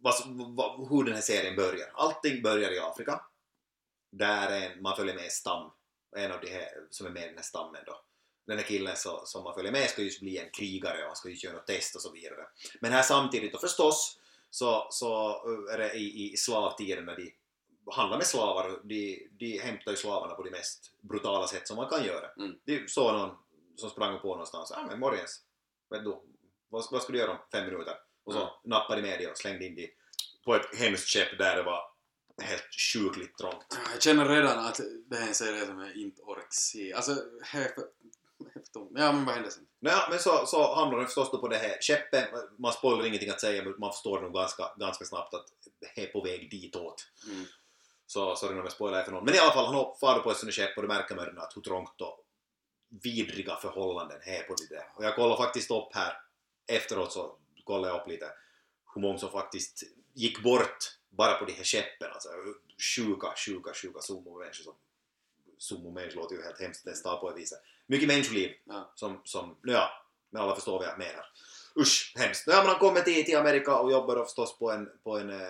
vad, 0.01 0.15
som- 0.15 0.57
vad, 0.57 0.89
hur 0.89 1.05
den 1.05 1.15
här 1.15 1.23
serien 1.23 1.57
börjar. 1.57 1.91
Allting 1.95 2.43
börjar 2.43 2.71
i 2.73 2.79
Afrika. 2.79 3.21
Där 4.13 4.49
är 4.49 4.71
en, 4.71 4.83
man 4.83 4.97
följer 4.97 5.15
med 5.15 5.25
en 5.25 5.31
stam. 5.31 5.71
En 6.17 6.33
av 6.33 6.41
de 6.41 6.51
här 6.51 6.69
som 6.91 7.07
är 7.07 7.11
med 7.11 7.23
i 7.23 7.27
den 7.27 7.37
här 7.37 7.43
stammen 7.43 7.83
då. 7.87 8.01
den 8.47 8.59
här 8.59 8.65
killen 8.65 8.97
så, 8.97 9.23
som 9.27 9.45
man 9.45 9.55
följer 9.55 9.73
med 9.73 9.91
ska 9.91 10.03
just 10.03 10.21
bli 10.21 10.39
en 10.39 10.51
krigare 10.51 10.99
och 11.01 11.07
han 11.07 11.17
ska 11.17 11.29
just 11.29 11.45
göra 11.45 11.55
något 11.57 11.67
test 11.67 11.97
och 11.97 12.03
så 12.03 12.13
vidare. 12.13 12.47
Men 12.81 12.93
här 12.93 13.03
samtidigt 13.03 13.55
och 13.55 13.61
förstås 13.61 14.19
så, 14.51 14.87
så 14.91 15.29
är 15.73 15.79
det 15.79 15.93
i, 15.95 16.33
i 16.33 16.37
slavtiden 16.37 17.05
när 17.05 17.17
de 17.17 17.35
handlar 17.93 18.17
med 18.19 18.27
slavar, 18.27 18.81
de, 18.85 19.29
de 19.39 19.59
hämtar 19.59 19.91
ju 19.91 19.97
slavarna 19.97 20.35
på 20.35 20.43
de 20.43 20.51
mest 20.51 20.93
brutala 21.01 21.47
sätt 21.47 21.69
som 21.69 21.77
man 21.77 21.89
kan 21.89 22.05
göra. 22.05 22.31
Mm. 22.37 22.59
Det 22.65 22.91
såg 22.91 23.13
någon 23.13 23.37
som 23.77 23.91
sprang 23.91 24.19
på 24.21 24.29
någonstans, 24.29 24.73
ja 24.75 24.87
men 24.87 25.01
morgens, 25.01 25.41
vet 25.91 26.05
du, 26.05 26.11
vad, 26.69 26.85
vad 26.91 27.03
ska 27.03 27.13
du 27.13 27.19
göra 27.19 27.31
om 27.31 27.39
fem 27.53 27.65
minuter? 27.65 27.95
Och 28.25 28.33
så 28.33 28.39
Mm. 28.41 28.53
nappade 28.65 29.01
de 29.03 29.09
med 29.09 29.19
det 29.19 29.31
och 29.31 29.39
slängde 29.39 29.67
in 29.67 29.75
det 29.75 29.91
på 30.45 30.55
ett 30.55 30.77
hemskt 30.77 31.09
skepp 31.09 31.39
där 31.39 31.57
det 31.57 31.63
var 31.63 31.92
helt 32.39 32.75
sjukligt 32.93 33.39
trångt. 33.39 33.79
Jag 33.93 34.03
känner 34.03 34.29
redan 34.29 34.59
att 34.59 34.81
det 35.07 35.17
här 35.17 35.25
är 35.25 35.29
en 35.29 35.35
serie 35.35 35.67
som 35.67 35.81
jag 35.81 35.97
inte 35.97 36.23
orkar 36.23 36.47
se. 36.51 36.93
Alltså, 36.93 37.17
här 37.43 37.61
är 37.61 37.69
för... 37.69 37.85
Ja, 38.75 39.13
men 39.13 39.25
vad 39.25 39.35
händer 39.35 39.51
sen? 39.51 39.67
Ja, 39.81 40.07
men 40.11 40.19
så, 40.19 40.47
så 40.47 40.75
hamnar 40.75 40.99
de 40.99 41.07
förstås 41.07 41.31
då 41.31 41.39
på 41.39 41.49
det 41.49 41.57
här 41.57 41.79
skeppet. 41.81 42.29
Man 42.59 42.73
spoilar 42.73 43.07
ingenting 43.07 43.31
att 43.31 43.41
säga, 43.41 43.65
men 43.65 43.75
man 43.79 43.93
förstår 43.93 44.21
nog 44.21 44.35
ganska, 44.35 44.75
ganska 44.77 45.05
snabbt 45.05 45.35
att 45.35 45.47
det 45.81 46.03
är 46.03 46.07
på 46.07 46.21
väg 46.21 46.51
ditåt. 46.51 47.07
Mm. 47.27 47.45
Så 48.07 48.37
sorry 48.37 48.53
om 48.53 48.59
jag 48.59 48.73
spoilar 48.73 49.03
för 49.03 49.13
någon. 49.13 49.25
Men 49.25 49.35
i 49.35 49.39
alla 49.39 49.53
fall, 49.53 49.75
han 49.75 49.95
far 50.01 50.19
på 50.19 50.31
ett 50.31 50.37
sånt 50.37 50.55
skepp 50.55 50.77
och 50.77 50.83
då 50.83 50.89
märker 50.89 51.15
man 51.15 51.39
att 51.39 51.57
hur 51.57 51.63
trångt 51.63 52.01
och 52.01 52.25
vidriga 53.03 53.57
förhållanden 53.57 54.19
det 54.25 54.37
är 54.37 54.43
på 54.43 54.55
det 54.55 54.75
där. 54.75 54.87
Och 54.95 55.05
jag 55.05 55.17
kollar 55.17 55.37
faktiskt 55.37 55.71
upp 55.71 55.95
här, 55.95 56.17
efteråt 56.67 57.13
så 57.13 57.37
kollar 57.65 57.89
jag 57.89 58.01
upp 58.01 58.09
lite 58.09 58.31
hur 58.95 59.03
många 59.03 59.19
som 59.19 59.31
faktiskt 59.31 59.83
gick 60.15 60.43
bort 60.43 60.99
bara 61.17 61.35
på 61.35 61.45
de 61.45 61.53
här 61.53 61.65
skeppen. 61.65 62.11
Alltså 62.13 62.29
sjuka, 62.97 63.35
sjuka, 63.47 63.75
sjuka 63.75 64.01
sumo-människor 64.01 64.63
som 64.65 64.75
sumo-människor 65.59 66.17
låter 66.17 66.37
ju 66.37 66.43
helt 66.43 66.61
hemskt 66.61 66.87
nästan 66.87 67.21
på 67.21 67.31
ett 67.31 67.37
vis. 67.37 67.55
Mycket 67.87 68.09
människoliv 68.09 68.51
Ja. 68.65 68.93
som, 68.95 69.21
som, 69.25 69.57
nu 69.63 69.73
ja, 69.73 69.91
men 70.31 70.43
alla 70.43 70.55
förstår 70.55 70.79
vad 70.79 70.89
jag 70.89 70.99
menar. 70.99 71.27
Usch, 71.77 72.13
hemskt. 72.17 72.45
Ja, 72.47 72.57
men 72.57 72.67
han 72.67 72.79
kommer 72.79 73.01
till, 73.01 73.25
till 73.25 73.37
Amerika 73.37 73.79
och 73.79 73.93
jobbar 73.93 74.17
då 74.17 74.25
förstås 74.25 74.59
på 74.59 74.71
en, 74.71 74.89
på 75.03 75.19
en, 75.19 75.31
eh, 75.31 75.49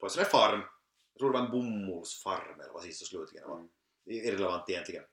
på 0.00 0.06
en 0.06 0.10
sån 0.10 0.22
här 0.22 0.30
farm. 0.30 0.60
Jag 1.12 1.18
tror 1.18 1.32
det 1.32 1.38
var 1.38 1.44
en 1.44 1.50
bomullsfarm 1.52 2.60
eller 2.60 2.72
vad 2.72 2.82
sist 2.82 3.02
och 3.02 3.08
slutligen 3.08 3.48
var. 3.48 3.56
Mm. 3.56 3.68
Irrelevant 4.06 4.70
egentligen. 4.70 5.04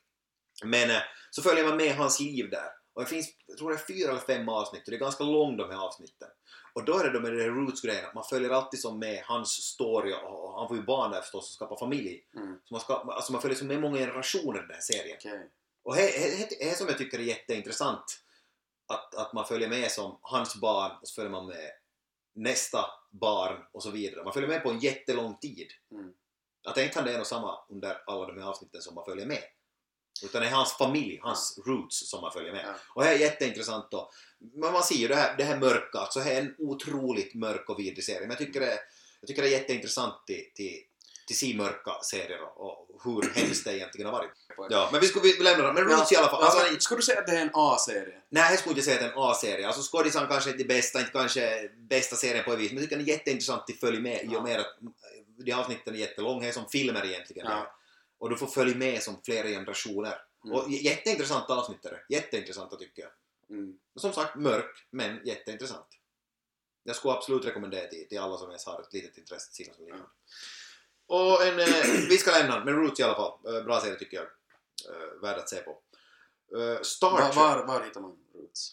Men 0.64 0.90
eh, 0.90 1.02
så 1.32 1.42
följer 1.42 1.68
man 1.68 1.78
med 1.78 1.96
hans 1.96 2.20
liv 2.20 2.50
där. 2.50 2.70
Och 2.94 3.02
det 3.02 3.08
finns, 3.08 3.30
jag 3.46 3.58
tror 3.58 3.70
det 3.70 3.76
är 3.76 3.86
fyra 3.88 4.10
eller 4.10 4.20
fem 4.20 4.50
avsnitt 4.50 4.84
och 4.86 4.92
det 4.92 4.98
är 4.98 5.00
ganska 5.00 5.24
långt 5.24 5.58
de 5.58 5.70
här 5.70 5.86
avsnitten. 5.86 6.30
Och 6.74 6.86
då 6.86 7.00
är 7.00 7.10
det 7.10 7.20
med 7.20 7.32
den 7.32 7.42
här 7.42 7.50
roots-grejen 7.50 8.06
man 8.16 8.24
följer 8.24 8.50
alltid 8.50 8.82
som 8.82 9.00
med 9.00 9.24
hans 9.26 9.50
story 9.50 10.14
och 10.14 10.60
han 10.60 10.68
får 10.68 10.78
ju 10.78 10.84
barn 10.84 11.12
där 11.12 11.22
förstås 11.22 11.50
och 11.50 11.54
skapar 11.54 11.76
familj. 11.76 12.26
Mm. 12.36 12.60
Så 12.64 12.74
man, 12.74 12.82
ska, 12.82 12.94
alltså 12.94 13.32
man 13.32 13.42
följer 13.42 13.58
som 13.58 13.68
med 13.68 13.82
många 13.82 13.98
generationer 13.98 14.60
i 14.60 14.62
den 14.62 14.72
här 14.72 14.82
serien. 14.82 15.18
Okej. 15.20 15.50
Och 15.84 15.96
det 15.96 16.42
är 16.42 16.70
det 16.70 16.78
som 16.78 16.88
jag 16.88 16.98
tycker 16.98 17.20
är 17.20 17.24
jätteintressant. 17.24 18.20
Att, 18.88 19.16
att 19.16 19.34
man 19.34 19.46
följer 19.46 19.70
med 19.70 19.92
som 19.92 20.20
hans 20.22 20.56
barn 20.56 20.92
och 21.02 21.08
så 21.08 21.14
följer 21.14 21.32
man 21.32 21.46
med 21.46 21.72
nästa 22.36 22.86
barn 23.12 23.66
och 23.72 23.84
så 23.84 23.92
vidare. 23.92 24.24
Man 24.24 24.34
följer 24.34 24.50
med 24.50 24.64
på 24.64 24.70
en 24.70 24.80
jättelång 24.80 25.38
tid. 25.38 25.68
Mm. 25.92 26.14
Att 26.68 26.78
inte 26.78 26.94
kan 26.94 27.06
det 27.06 27.14
är 27.14 27.18
nog 27.18 27.28
samma 27.28 27.60
under 27.70 28.04
alla 28.06 28.28
de 28.28 28.42
här 28.42 28.50
avsnitten 28.50 28.82
som 28.82 28.96
man 28.96 29.06
följer 29.06 29.26
med. 29.26 29.44
Utan 30.24 30.42
det 30.42 30.48
är 30.48 30.52
hans 30.52 30.74
familj, 30.78 31.20
hans 31.22 31.60
roots 31.66 32.10
som 32.10 32.22
man 32.22 32.32
följer 32.34 32.52
med. 32.52 32.66
Ja. 32.66 32.74
Och 32.96 33.04
det 33.04 33.10
är 33.10 33.14
jätteintressant 33.18 33.92
då. 33.92 34.12
Men 34.54 34.74
man 34.74 34.84
ser 34.84 34.96
ju 34.96 35.08
det 35.08 35.16
här, 35.16 35.38
det 35.38 35.44
här 35.44 35.58
mörka, 35.60 35.98
alltså 36.00 36.20
det 36.20 36.32
är 36.34 36.42
en 36.42 36.56
otroligt 36.58 37.34
mörk 37.34 37.70
och 37.70 37.80
vidrig 37.80 38.04
serie. 38.06 38.20
Men 38.22 38.30
jag 38.30 38.38
tycker 38.38 38.60
det, 38.60 38.80
jag 39.22 39.28
tycker 39.28 39.42
det 39.42 39.48
är 39.48 39.52
jätteintressant 39.52 40.28
till, 40.28 40.46
till, 40.56 40.80
till 41.28 41.38
se 41.38 41.54
mörka 41.56 41.92
serier 42.02 42.42
och, 42.60 42.80
hur 43.04 43.32
hemskt 43.36 43.66
det 43.66 43.78
egentligen 43.78 44.06
har 44.06 44.14
varit. 44.20 44.32
Ja, 44.70 44.90
men 44.92 45.02
vi, 45.02 45.08
ska, 45.08 45.20
vi 45.20 45.34
lämnar 45.44 45.68
det. 45.68 45.74
Men 45.74 45.84
Roots 45.84 46.12
i 46.12 46.16
alla 46.16 46.28
fall. 46.28 46.44
Alltså, 46.44 46.60
Alltså, 46.60 46.80
skulle 46.80 46.98
du 47.00 47.04
säga 47.04 47.20
att 47.20 47.28
det 47.28 47.38
är 47.38 47.42
en 47.42 47.50
A-serie? 47.54 48.14
Nej, 48.30 48.50
jag 48.50 48.60
skulle 48.60 48.72
inte 48.74 48.86
säga 48.86 48.96
att 48.96 49.02
det 49.02 49.08
är 49.08 49.12
en 49.12 49.18
A-serie. 49.18 49.68
Alltså 49.68 49.82
skådisarna 49.98 50.28
kanske 50.28 50.50
inte 50.50 50.64
är 50.64 50.68
bästa, 50.68 51.00
inte 51.00 51.12
kanske 51.12 51.70
bästa 51.90 52.16
serien 52.16 52.44
på 52.44 52.54
ett 52.54 52.60
vis, 52.60 52.72
men 52.72 52.78
jag 52.78 52.84
tycker 52.84 52.96
den 52.98 53.06
är 53.06 53.10
jätteintressant 53.10 53.64
att 53.70 53.80
följa 53.80 54.00
med 54.00 54.24
i 54.24 54.30
Ja. 54.32 54.38
och 54.38 54.44
med 54.44 54.60
att 54.60 54.78
de 55.46 55.52
avsnitten 55.52 55.94
är 55.96 56.00
jättelånga, 56.00 56.42
det 56.42 56.48
är 56.48 56.52
som 56.52 56.70
filmer 56.70 57.06
egentligen. 57.06 57.48
Ja. 57.50 57.76
Och 58.24 58.30
du 58.30 58.38
får 58.38 58.48
följa 58.48 58.76
med 58.78 59.04
som 59.04 59.22
flera 59.24 59.48
generationer. 59.48 60.22
Mm. 60.46 60.56
Och 60.58 60.70
j- 60.72 60.86
jätteintressanta 60.86 61.54
avsnitt 61.54 61.86
är 61.86 61.90
det. 61.92 62.16
Jätteintressanta 62.16 62.76
tycker 62.76 63.02
jag. 63.02 63.12
Mm. 63.58 63.80
Som 63.96 64.14
sagt, 64.14 64.36
mörk, 64.36 64.88
men 64.90 65.26
jätteintressant. 65.26 65.88
Jag 66.84 66.96
skulle 66.96 67.14
absolut 67.14 67.46
rekommendera 67.46 67.88
till, 67.88 68.08
till 68.10 68.20
alla 68.20 68.38
som 68.38 68.48
ens 68.50 68.66
har 68.66 68.82
ett 68.82 68.94
litet 68.94 69.18
intresse 69.18 69.54
till 69.54 69.70
och 69.70 69.80
liknande. 69.80 70.06
Och 71.08 71.44
en, 71.44 71.60
eh, 71.60 71.66
vi 72.10 72.18
ska 72.18 72.32
lämna 72.32 72.56
den, 72.56 72.66
men 72.66 72.76
Roots 72.76 73.00
i 73.00 73.04
alla 73.04 73.16
fall. 73.16 73.56
Eh, 73.56 73.64
bra 73.64 73.80
serie 73.82 73.96
tycker 74.00 74.18
jag. 74.18 74.26
Eh, 74.96 75.22
värd 75.22 75.38
att 75.38 75.50
se 75.50 75.62
på. 75.62 75.72
Eh, 76.58 76.82
Star 76.82 77.12
Var, 77.12 77.22
Trek. 77.22 77.36
var, 77.36 77.66
var 77.66 77.84
hittar 77.86 78.02
man 78.02 78.18
Roots? 78.34 78.72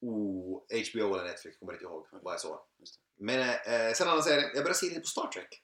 Oh, 0.00 0.62
HBO 0.92 1.14
eller 1.14 1.24
Netflix, 1.24 1.58
kommer 1.58 1.72
inte 1.72 1.84
ihåg 1.84 2.06
vad 2.10 2.34
jag 2.34 2.40
såg. 2.40 2.58
Men 3.16 3.40
eh, 3.40 3.92
sen 3.94 4.08
annan 4.08 4.22
serie, 4.22 4.42
jag 4.44 4.52
började 4.54 4.74
se 4.74 4.86
lite 4.86 5.00
på 5.00 5.06
Star 5.06 5.26
Trek. 5.26 5.62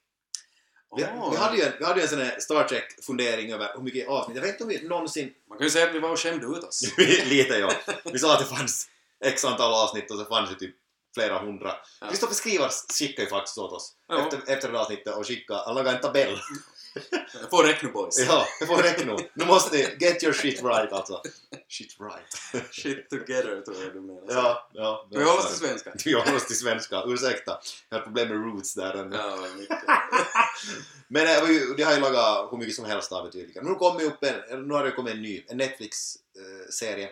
Vi, 0.96 1.04
Åh, 1.04 1.30
vi, 1.30 1.36
hade 1.36 1.56
ju 1.56 1.62
en, 1.62 1.72
vi 1.78 1.84
hade 1.84 1.98
ju 2.00 2.02
en 2.02 2.08
sån 2.08 2.18
här 2.18 2.40
Star 2.40 2.64
Trek-fundering 2.64 3.52
över 3.52 3.72
hur 3.74 3.82
mycket 3.82 4.08
avsnitt, 4.08 4.36
jag 4.36 4.42
vet 4.42 4.50
inte 4.50 4.64
om 4.64 4.68
vi 4.68 4.88
någonsin... 4.88 5.32
Man 5.48 5.58
kan 5.58 5.66
ju 5.66 5.70
säga 5.70 5.88
att 5.88 5.94
vi 5.94 5.98
var 5.98 6.10
och 6.10 6.18
skämde 6.18 6.46
ut 6.46 6.64
oss. 6.64 6.82
lite 7.24 7.54
ja. 7.54 7.72
Vi 8.04 8.18
sa 8.18 8.32
att 8.34 8.38
det 8.38 8.56
fanns 8.56 8.88
x 9.24 9.44
antal 9.44 9.74
avsnitt 9.74 10.10
och 10.10 10.18
så 10.18 10.24
fanns 10.24 10.50
det 10.50 10.56
typ 10.56 10.74
flera 11.14 11.38
hundra. 11.38 11.74
Ja. 12.00 12.08
Kristoffer 12.08 12.34
Skrivars 12.34 12.72
skickade 12.98 13.22
ju 13.22 13.28
faktiskt 13.30 13.58
åt 13.58 13.72
oss 13.72 13.92
Ja. 14.08 14.24
efter, 14.24 14.52
efter 14.52 14.72
det 14.72 14.80
avsnittet 14.80 15.14
och 15.16 15.26
skickade, 15.26 15.62
han 15.66 15.74
lagade 15.74 15.96
en 15.96 16.02
tabell. 16.02 16.38
Få 17.50 17.62
räkna 17.62 17.90
boys. 17.90 18.18
ja, 18.18 18.46
får 18.66 18.82
räcka 18.82 19.04
nu. 19.04 19.44
Måste 19.46 19.76
ni 19.76 19.96
get 20.00 20.22
your 20.22 20.32
shit 20.32 20.62
right 20.62 20.92
alltså. 20.92 21.22
Shit 21.68 21.96
right. 22.00 22.64
Shit 22.74 23.10
together 23.10 23.60
tror 23.60 23.82
jag 23.82 23.92
du 23.92 24.00
menar. 24.00 24.22
ja, 24.28 24.68
ja. 24.72 25.06
Vi 25.10 25.16
håller 25.16 25.38
oss 25.38 25.48
till 25.48 25.66
svenska. 25.68 25.92
Vi 26.04 26.12
håller 26.12 26.36
oss 26.36 26.46
till 26.46 26.58
svenska, 26.58 27.02
ursäkta. 27.06 27.60
Jag 27.88 27.98
har 27.98 28.04
problem 28.04 28.28
med 28.28 28.36
roots 28.36 28.74
där. 28.74 28.94
ännu. 28.94 29.16
Ja, 29.16 29.46
mycket. 29.58 29.78
Men 31.08 31.24
det 31.76 31.82
har 31.84 31.94
ju 31.94 32.00
lagat 32.00 32.52
hur 32.52 32.58
mycket 32.58 32.74
som 32.74 32.84
helst 32.84 33.12
av 33.12 33.24
det 33.24 33.32
tydligen. 33.32 33.64
Nu, 33.66 33.74
kommer 33.74 34.04
upp 34.04 34.24
en, 34.24 34.68
nu 34.68 34.74
har 34.74 34.84
det 34.84 34.90
kommit 34.90 35.14
en 35.14 35.22
ny, 35.22 35.44
en 35.48 35.56
Netflix-serie. 35.56 37.10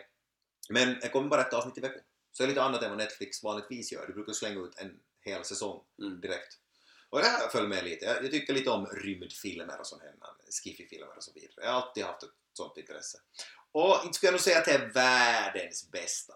Men 0.68 0.98
det 1.00 1.08
kommer 1.08 1.28
bara 1.28 1.40
ett 1.40 1.52
avsnitt 1.52 1.78
i 1.78 1.80
veckan. 1.80 2.00
Så 2.32 2.42
det 2.42 2.46
är 2.46 2.48
lite 2.48 2.62
annat 2.62 2.82
än 2.82 2.88
vad 2.90 2.98
Netflix 2.98 3.42
vanligtvis 3.42 3.92
gör. 3.92 4.06
Du 4.06 4.12
brukar 4.12 4.32
slänga 4.32 4.60
ut 4.60 4.78
en 4.78 4.90
hel 5.24 5.44
säsong 5.44 5.80
Mm. 6.02 6.20
Och 7.10 7.18
det 7.18 7.26
här 7.26 7.48
följer 7.48 7.68
med 7.68 7.84
lite. 7.84 8.04
Jag, 8.04 8.24
jag 8.24 8.30
tycker 8.30 8.54
lite 8.54 8.70
om 8.70 8.86
rymdfilmer 8.86 9.80
och 9.80 9.86
sånt 9.86 10.02
här. 10.02 10.14
Skiffy-filmer 10.62 11.16
och 11.16 11.22
så 11.22 11.32
vidare. 11.32 11.52
Jag 11.56 11.72
har 11.72 11.82
alltid 11.82 12.04
haft 12.04 12.22
ett 12.22 12.30
sånt 12.52 12.76
intresse. 12.76 13.18
Och 13.72 14.00
inte 14.04 14.16
skulle 14.16 14.28
jag 14.28 14.32
nog 14.32 14.40
säga 14.40 14.58
att 14.58 14.64
det 14.64 14.72
är 14.72 14.88
världens 14.88 15.90
bästa. 15.90 16.34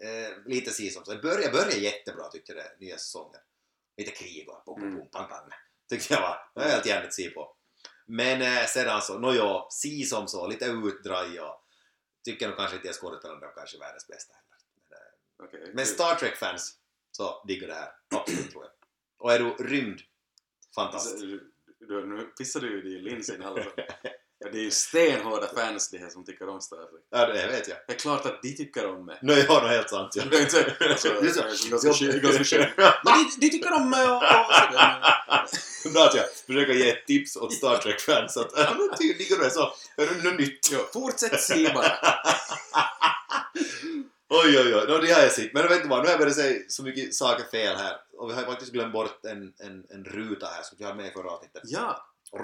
Eh, 0.00 0.46
lite 0.46 0.70
si 0.70 0.90
som 0.90 1.04
så. 1.04 1.12
Det 1.14 1.22
börjar, 1.22 1.52
börjar 1.52 1.78
jättebra 1.78 2.28
tyckte 2.28 2.52
jag 2.52 2.64
det, 2.64 2.86
nya 2.86 2.98
säsongen. 2.98 3.40
Lite 3.96 4.10
krig 4.10 4.48
och 4.48 4.64
pom, 4.64 4.80
pom, 4.80 5.08
pang, 5.10 5.28
pang. 5.28 5.50
Tyckte 5.88 6.14
jag 6.14 6.20
var, 6.20 6.50
det 6.54 6.60
var 6.60 6.68
helt 6.68 6.86
jävligt 6.86 7.14
se 7.14 7.30
på. 7.30 7.56
Men 8.06 8.42
eh, 8.42 8.66
sedan 8.66 9.02
så, 9.02 9.18
nåja, 9.18 9.66
si 9.70 10.04
som 10.04 10.28
så, 10.28 10.46
lite 10.46 10.64
utdrag 10.64 11.26
och 11.40 11.64
tycker 12.24 12.48
nog 12.48 12.56
kanske 12.56 12.76
inte 12.76 12.88
jag 12.88 12.96
skådespelarna 12.96 13.46
är 13.46 13.54
kanske 13.54 13.78
världens 13.78 14.06
bästa 14.06 14.34
heller. 14.34 14.58
Men, 14.88 14.98
eh, 14.98 15.44
Okej. 15.44 15.74
men 15.74 15.86
Star 15.86 16.14
Trek-fans 16.14 16.78
så 17.10 17.44
diggar 17.46 17.68
det 17.68 17.74
här, 17.74 17.92
absolut 18.14 18.50
tror 18.50 18.64
jag. 18.64 18.77
Och 19.18 19.32
är 19.32 19.38
du 19.38 19.44
rymd, 19.58 20.00
fantast. 20.74 21.10
Alltså, 21.12 21.26
du, 21.26 21.52
du, 21.80 22.06
nu 22.06 22.22
pissar 22.22 22.60
du 22.60 22.68
ju 22.68 22.98
i 22.98 23.00
linsen. 23.00 23.36
Ja, 24.40 24.50
det 24.52 24.58
är 24.58 24.62
ju 24.62 24.70
stenhårda 24.70 25.46
fans 25.46 25.90
det 25.90 25.98
här 25.98 26.08
som 26.10 26.24
tycker 26.24 26.48
om 26.48 26.60
Star 26.60 26.76
Trek. 26.76 27.04
Ja, 27.10 27.26
det 27.26 27.46
vet 27.46 27.68
jag. 27.68 27.78
Det 27.86 27.92
är 27.92 27.98
klart 27.98 28.26
att 28.26 28.42
de 28.42 28.52
tycker 28.56 28.86
om 28.86 29.06
mig. 29.06 29.18
Nu 29.22 29.32
är 29.32 29.44
jag 29.44 29.62
nog 29.62 29.70
helt 29.70 29.90
sant 29.90 30.12
ja. 30.16 30.22
Det 30.30 30.36
är 30.36 30.40
alltså, 30.40 30.58
det. 30.58 31.20
det 31.20 31.26
är 31.26 32.20
ganska 32.20 32.44
skönt-. 32.44 32.94
Men 33.04 33.14
de, 33.40 33.50
tycker 33.50 33.72
om 33.72 33.90
mig 33.90 34.08
och, 34.10 34.16
och 34.16 34.22
sådär. 34.22 35.92
Bra 35.92 36.04
att 36.04 36.14
jag 36.14 36.24
försöker 36.46 36.72
ge 36.72 36.90
ett 36.90 37.06
tips 37.06 37.36
åt 37.36 37.52
Star 37.54 37.76
Trek-fans 37.76 38.36
att 38.36 38.52
ja, 38.56 38.74
men 38.78 38.98
ty- 38.98 39.14
diggar 39.14 39.36
du 39.36 39.44
det 39.44 39.50
så 39.50 39.74
är 39.96 40.06
det 40.06 40.30
något 40.30 40.38
nytt. 40.38 40.72
Fortsätt 40.92 41.40
se 41.40 41.72
bara. 41.74 41.92
Oj, 44.30 44.58
oj, 44.58 44.74
oj. 44.74 44.84
No, 44.88 44.94
det 45.02 45.12
har 45.12 45.22
jag 45.22 45.32
sett. 45.32 45.52
Men 45.54 45.62
vet 45.68 45.82
du 45.82 45.88
vad, 45.88 45.98
nu 45.98 46.04
har 46.04 46.10
jag 46.10 46.20
börjat 46.20 46.40
säga 46.42 46.58
så 46.68 46.82
mycket 46.88 47.14
saker 47.14 47.44
fel 47.56 47.76
här. 47.84 47.94
Och 48.18 48.30
vi 48.30 48.34
har 48.34 48.42
faktiskt 48.42 48.72
glömt 48.72 48.92
bort 48.92 49.24
en, 49.32 49.40
en, 49.66 49.76
en 49.94 50.02
ruta 50.04 50.46
här 50.54 50.62
som 50.62 50.74
vi 50.78 50.84
hade 50.84 50.96
med 50.96 51.06
i 51.06 51.10
förra 51.10 51.30
avsnittet. 51.30 51.62
Ja, 51.64 51.88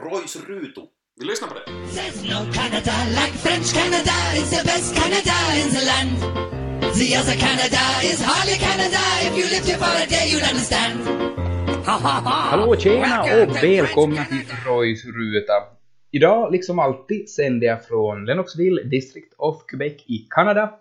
Roys 0.04 0.36
ruto. 0.48 0.82
vi 1.20 1.24
lyssnar 1.30 1.48
på 1.48 1.54
det. 1.54 1.64
There's 1.96 2.20
no 2.32 2.38
Canada 2.58 2.94
like 3.20 3.34
French 3.44 3.68
Canada. 3.78 4.16
It's 4.38 4.52
the 4.56 4.64
best 4.72 4.88
Canada 5.00 5.36
in 5.60 5.68
the 5.76 5.84
land. 5.90 6.14
The 7.00 7.08
other 7.20 7.36
Canada 7.46 7.82
is 8.10 8.18
hardly 8.30 8.56
Canada. 8.66 9.02
If 9.26 9.32
you 9.38 9.44
lived 9.54 9.66
here 9.70 9.80
for 9.84 9.92
a 10.04 10.06
day, 10.16 10.24
you'd 10.30 10.48
understand. 10.52 10.96
Hallå 12.52 12.76
tjena 12.76 13.22
och 13.22 13.56
välkomna 13.64 14.24
till 14.24 14.46
Roys 14.66 15.04
ruta. 15.04 15.56
Idag, 16.10 16.52
liksom 16.52 16.78
alltid, 16.78 17.30
sänder 17.30 17.66
jag 17.66 17.84
från 17.84 18.24
Lennoxville, 18.24 18.82
District 18.82 19.32
of 19.36 19.66
Quebec 19.66 20.04
i 20.06 20.18
Kanada. 20.30 20.72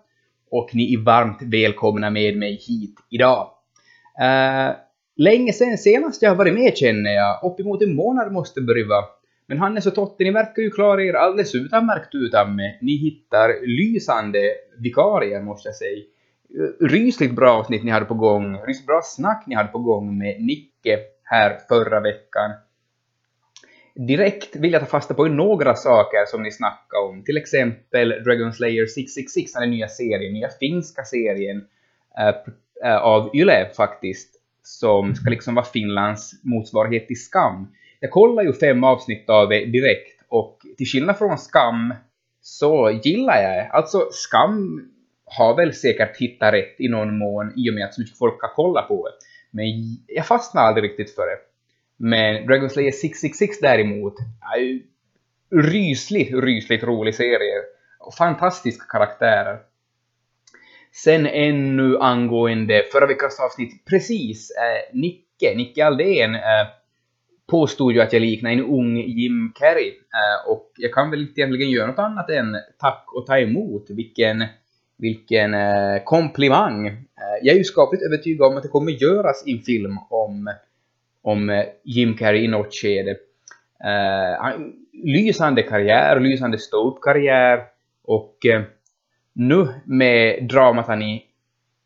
Och 0.56 0.70
ni 0.74 0.94
är 0.94 0.98
varmt 0.98 1.42
välkomna 1.42 2.10
med 2.10 2.36
mig 2.36 2.52
hit 2.54 2.94
idag. 3.10 3.50
Uh, 4.20 4.76
länge 5.16 5.52
sen 5.52 5.78
senast 5.78 6.22
jag 6.22 6.30
har 6.30 6.36
varit 6.36 6.54
med 6.54 6.76
känner 6.76 7.10
jag. 7.10 7.40
Uppemot 7.52 7.82
en 7.82 7.94
månad 7.94 8.32
måste 8.32 8.60
börja 8.60 8.86
vara. 8.86 9.04
Men 9.46 9.58
Hannes 9.58 9.86
och 9.86 9.94
Totte, 9.94 10.24
ni 10.24 10.30
verkar 10.30 10.62
ju 10.62 10.70
klara 10.70 11.04
er 11.04 11.14
alldeles 11.14 11.54
utmärkt 11.54 12.14
utan 12.14 12.56
mig. 12.56 12.78
Ni 12.82 12.96
hittar 12.96 13.66
lysande 13.66 14.38
vikarier, 14.78 15.42
måste 15.42 15.68
jag 15.68 15.76
säga. 15.76 15.98
Eh, 15.98 16.86
rysligt 16.86 17.32
bra 17.32 17.58
avsnitt 17.58 17.84
ni 17.84 17.90
hade 17.90 18.06
på 18.06 18.14
gång. 18.14 18.56
Rysligt 18.66 18.86
bra 18.86 19.00
snack 19.04 19.44
ni 19.46 19.54
hade 19.54 19.68
på 19.68 19.78
gång 19.78 20.18
med 20.18 20.42
Nicke 20.42 20.98
här 21.22 21.58
förra 21.68 22.00
veckan. 22.00 22.50
Direkt 23.94 24.56
vill 24.56 24.72
jag 24.72 24.82
ta 24.82 24.86
fasta 24.86 25.14
på 25.14 25.24
några 25.24 25.74
saker 25.74 26.26
som 26.26 26.42
ni 26.42 26.50
snackade 26.50 27.02
om. 27.02 27.24
Till 27.24 27.36
exempel 27.36 28.08
Dragon 28.08 28.52
Slayer 28.52 28.86
666, 28.86 29.52
den 29.52 29.70
nya 29.70 29.88
serien, 29.88 30.32
nya 30.32 30.48
finska 30.48 31.04
serien 31.04 31.64
äh, 32.84 32.96
av 32.96 33.36
Yle 33.36 33.70
faktiskt, 33.76 34.30
som 34.62 35.14
ska 35.14 35.30
liksom 35.30 35.54
vara 35.54 35.64
Finlands 35.64 36.32
motsvarighet 36.42 37.06
till 37.06 37.22
Skam. 37.22 37.72
Jag 38.00 38.10
kollade 38.10 38.48
ju 38.48 38.52
fem 38.52 38.84
avsnitt 38.84 39.30
av 39.30 39.48
det 39.48 39.64
direkt 39.64 40.20
och 40.28 40.58
till 40.76 40.86
skillnad 40.86 41.18
från 41.18 41.38
Skam 41.38 41.94
så 42.40 43.00
gillar 43.02 43.42
jag 43.42 43.52
det. 43.56 43.68
Alltså 43.72 44.08
Skam 44.10 44.90
har 45.24 45.56
väl 45.56 45.72
säkert 45.74 46.16
hittat 46.16 46.54
rätt 46.54 46.80
i 46.80 46.88
någon 46.88 47.18
mån 47.18 47.52
i 47.56 47.70
och 47.70 47.74
med 47.74 47.84
att 47.84 47.94
så 47.94 48.00
mycket 48.00 48.18
folk 48.18 48.42
har 48.42 48.54
kollat 48.54 48.88
på 48.88 49.08
det. 49.08 49.14
Men 49.50 49.66
jag 50.06 50.26
fastnar 50.26 50.62
aldrig 50.62 50.90
riktigt 50.90 51.14
för 51.14 51.26
det. 51.26 51.38
Men 51.96 52.46
Dragon 52.46 52.70
Slayer 52.70 52.92
666 52.92 53.60
däremot 53.60 54.14
är 54.56 54.60
ju 54.60 54.82
rysligt, 55.50 56.34
rysligt 56.34 56.84
rolig 56.84 57.14
serie. 57.14 57.62
Fantastiska 58.18 58.84
karaktärer. 58.84 59.58
Sen 60.92 61.26
ännu 61.26 61.98
angående 61.98 62.82
förra 62.92 63.06
veckans 63.06 63.40
avsnitt, 63.40 63.84
precis, 63.84 64.50
eh, 64.50 64.98
Nicke, 64.98 65.54
Nicke 65.56 65.86
Aldén 65.86 66.34
eh, 66.34 66.66
påstod 67.46 67.92
ju 67.92 68.00
att 68.00 68.12
jag 68.12 68.22
liknar 68.22 68.50
en 68.50 68.64
ung 68.64 68.96
Jim 68.96 69.52
Carrey. 69.54 69.88
Eh, 69.88 70.50
och 70.50 70.72
jag 70.76 70.92
kan 70.92 71.10
väl 71.10 71.20
inte 71.20 71.40
egentligen 71.40 71.70
göra 71.70 71.86
något 71.86 71.98
annat 71.98 72.30
än 72.30 72.56
tack 72.78 73.04
och 73.14 73.26
ta 73.26 73.38
emot. 73.38 73.90
Vilken, 73.90 74.44
vilken 74.98 75.54
eh, 75.54 76.02
komplimang. 76.04 76.86
Eh, 76.86 76.94
jag 77.42 77.54
är 77.54 77.58
ju 77.58 77.64
skapligt 77.64 78.02
övertygad 78.02 78.46
om 78.46 78.56
att 78.56 78.62
det 78.62 78.68
kommer 78.68 78.92
göras 78.92 79.44
en 79.46 79.58
film 79.58 79.98
om 80.10 80.54
om 81.24 81.50
eh, 81.50 81.64
Jim 81.84 82.16
Carrey 82.16 82.44
i 82.44 82.48
något 82.48 82.74
skede. 82.74 83.10
Uh, 83.84 84.60
lysande 84.92 85.62
karriär, 85.62 86.20
lysande 86.20 86.58
ståuppkarriär 86.58 87.64
och 88.04 88.38
uh, 88.54 88.62
nu 89.32 89.68
med 89.84 90.48
dramat 90.48 90.86
han 90.86 91.02
är 91.02 91.20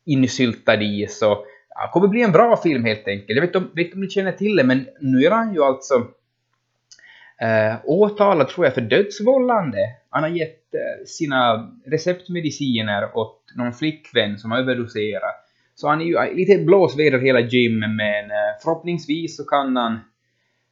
insyltad 0.05 0.81
i 0.81 1.07
så 1.07 1.31
uh, 1.31 1.91
kommer 1.93 2.07
bli 2.07 2.21
en 2.21 2.31
bra 2.31 2.57
film 2.57 2.85
helt 2.85 3.07
enkelt. 3.07 3.29
Jag 3.29 3.41
vet 3.41 3.49
inte 3.49 3.57
om, 3.57 3.71
vet 3.75 3.93
om 3.93 4.01
ni 4.01 4.09
känner 4.09 4.31
till 4.31 4.55
det 4.55 4.63
men 4.63 4.87
nu 5.01 5.25
är 5.25 5.31
han 5.31 5.53
ju 5.53 5.63
alltså 5.63 5.95
uh, 5.95 7.79
åtalad 7.83 8.47
tror 8.47 8.65
jag 8.65 8.73
för 8.73 8.81
dödsvållande. 8.81 9.79
Han 10.09 10.23
har 10.23 10.29
gett 10.29 10.63
uh, 10.73 11.05
sina 11.05 11.71
receptmediciner 11.85 13.17
åt 13.17 13.43
någon 13.55 13.73
flickvän 13.73 14.37
som 14.37 14.51
har 14.51 14.59
överdoserat 14.59 15.48
så 15.79 15.87
han 15.87 16.01
är 16.01 16.05
ju 16.05 16.15
äh, 16.15 16.33
lite 16.33 16.57
blåsväder 16.57 17.19
hela 17.19 17.39
Jim, 17.39 17.79
men 17.79 18.31
äh, 18.31 18.37
förhoppningsvis 18.63 19.37
så 19.37 19.43
kan 19.43 19.75
han 19.75 19.99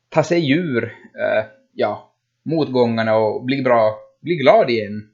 ta 0.10 0.24
sig 0.24 0.52
ur 0.52 0.84
äh, 0.84 1.46
ja, 1.74 2.12
motgångarna 2.44 3.16
och 3.16 3.46
bli 3.46 3.62
bra, 3.62 3.96
bli 4.22 4.36
glad 4.36 4.70
igen. 4.70 5.10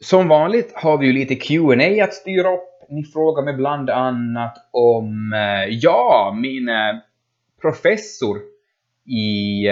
Som 0.00 0.28
vanligt 0.28 0.72
har 0.74 0.98
vi 0.98 1.06
ju 1.06 1.12
lite 1.12 1.34
Q&A 1.34 2.04
att 2.04 2.14
styra 2.14 2.54
upp. 2.54 2.88
Ni 2.88 3.04
frågar 3.04 3.42
mig 3.42 3.54
bland 3.54 3.90
annat 3.90 4.68
om, 4.70 5.32
uh, 5.32 5.74
ja, 5.74 6.36
min 6.40 6.68
professor 7.60 8.38
i 9.06 9.66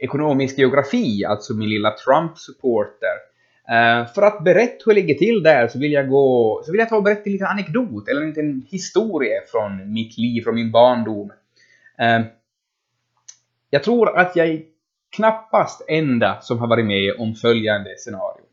ekonomisk 0.00 0.58
geografi, 0.58 1.24
alltså 1.24 1.54
min 1.54 1.68
lilla 1.68 1.90
Trump-supporter, 1.90 3.29
Eh, 3.70 4.06
för 4.06 4.22
att 4.22 4.44
berätta 4.44 4.82
hur 4.86 4.94
det 4.94 5.00
ligger 5.00 5.14
till 5.14 5.42
där 5.42 5.68
så 5.68 5.78
vill 5.78 5.92
jag 5.92 6.08
gå, 6.08 6.62
så 6.64 6.72
vill 6.72 6.78
jag 6.78 6.88
ta 6.88 6.96
och 6.96 7.02
berätta 7.02 7.22
en 7.24 7.32
liten 7.32 7.46
anekdot 7.46 8.08
eller 8.08 8.20
en 8.20 8.28
liten 8.28 8.66
historia 8.70 9.40
från 9.52 9.92
mitt 9.92 10.18
liv, 10.18 10.42
från 10.42 10.54
min 10.54 10.70
barndom. 10.70 11.32
Uh, 12.02 12.26
jag 13.70 13.82
tror 13.82 14.18
att 14.18 14.36
jag 14.36 14.48
är 14.48 14.62
knappast 15.16 15.84
enda 15.88 16.40
som 16.40 16.58
har 16.58 16.66
varit 16.66 16.86
med 16.86 17.14
om 17.18 17.34
följande 17.34 17.94
scenario. 17.98 18.44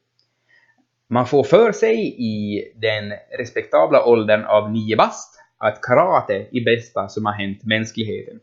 Man 1.07 1.27
får 1.27 1.43
för 1.43 1.71
sig 1.71 2.15
i 2.17 2.63
den 2.75 3.13
respektabla 3.37 4.05
åldern 4.05 4.45
av 4.45 4.71
nio 4.71 4.95
bast 4.95 5.39
att 5.57 5.81
karate 5.81 6.47
är 6.51 6.65
bästa 6.65 7.07
som 7.07 7.25
har 7.25 7.33
hänt 7.33 7.63
mänskligheten. 7.63 8.39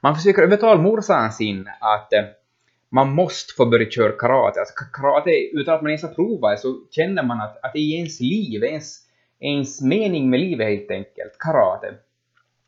Man 0.00 0.16
försöker 0.16 0.42
övertala 0.42 0.80
morsan 0.80 1.32
sin 1.32 1.68
att 1.80 2.12
uh, 2.12 2.39
man 2.90 3.14
måste 3.14 3.54
få 3.56 3.66
börja 3.66 3.90
köra 3.90 4.12
karate. 4.12 4.60
Alltså 4.60 4.74
karate, 4.92 5.30
utan 5.52 5.74
att 5.74 5.82
man 5.82 5.90
ens 5.90 6.02
har 6.02 6.14
provat 6.14 6.60
så 6.60 6.80
känner 6.90 7.22
man 7.22 7.40
att, 7.40 7.64
att 7.64 7.72
det 7.72 7.78
är 7.78 7.96
ens 7.96 8.20
liv, 8.20 8.64
ens, 8.64 8.98
ens 9.40 9.80
mening 9.82 10.30
med 10.30 10.40
livet 10.40 10.68
helt 10.68 10.90
enkelt, 10.90 11.38
karate. 11.38 11.94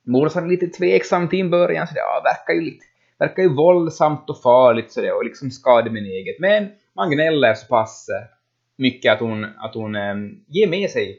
Morsan 0.06 0.44
är 0.44 0.48
lite 0.48 0.66
tveksam 0.66 1.28
till 1.28 1.40
en 1.40 1.50
början, 1.50 1.86
så 1.86 1.94
det 1.94 2.00
ja, 2.00 2.22
verkar 2.24 2.52
ju 2.54 2.60
lite 2.60 2.84
verkar 3.22 3.42
ju 3.42 3.54
våldsamt 3.54 4.30
och 4.30 4.42
farligt 4.42 4.92
sådär 4.92 5.16
och 5.16 5.24
liksom 5.24 5.50
skadebenäget. 5.50 6.38
Men 6.38 6.68
man 6.96 7.10
gnäller 7.10 7.54
så 7.54 7.66
pass 7.66 8.08
eh, 8.08 8.28
mycket 8.76 9.12
att 9.12 9.20
hon, 9.20 9.44
att 9.44 9.74
hon 9.74 9.96
äm, 9.96 10.44
ger 10.48 10.68
med 10.68 10.90
sig. 10.90 11.18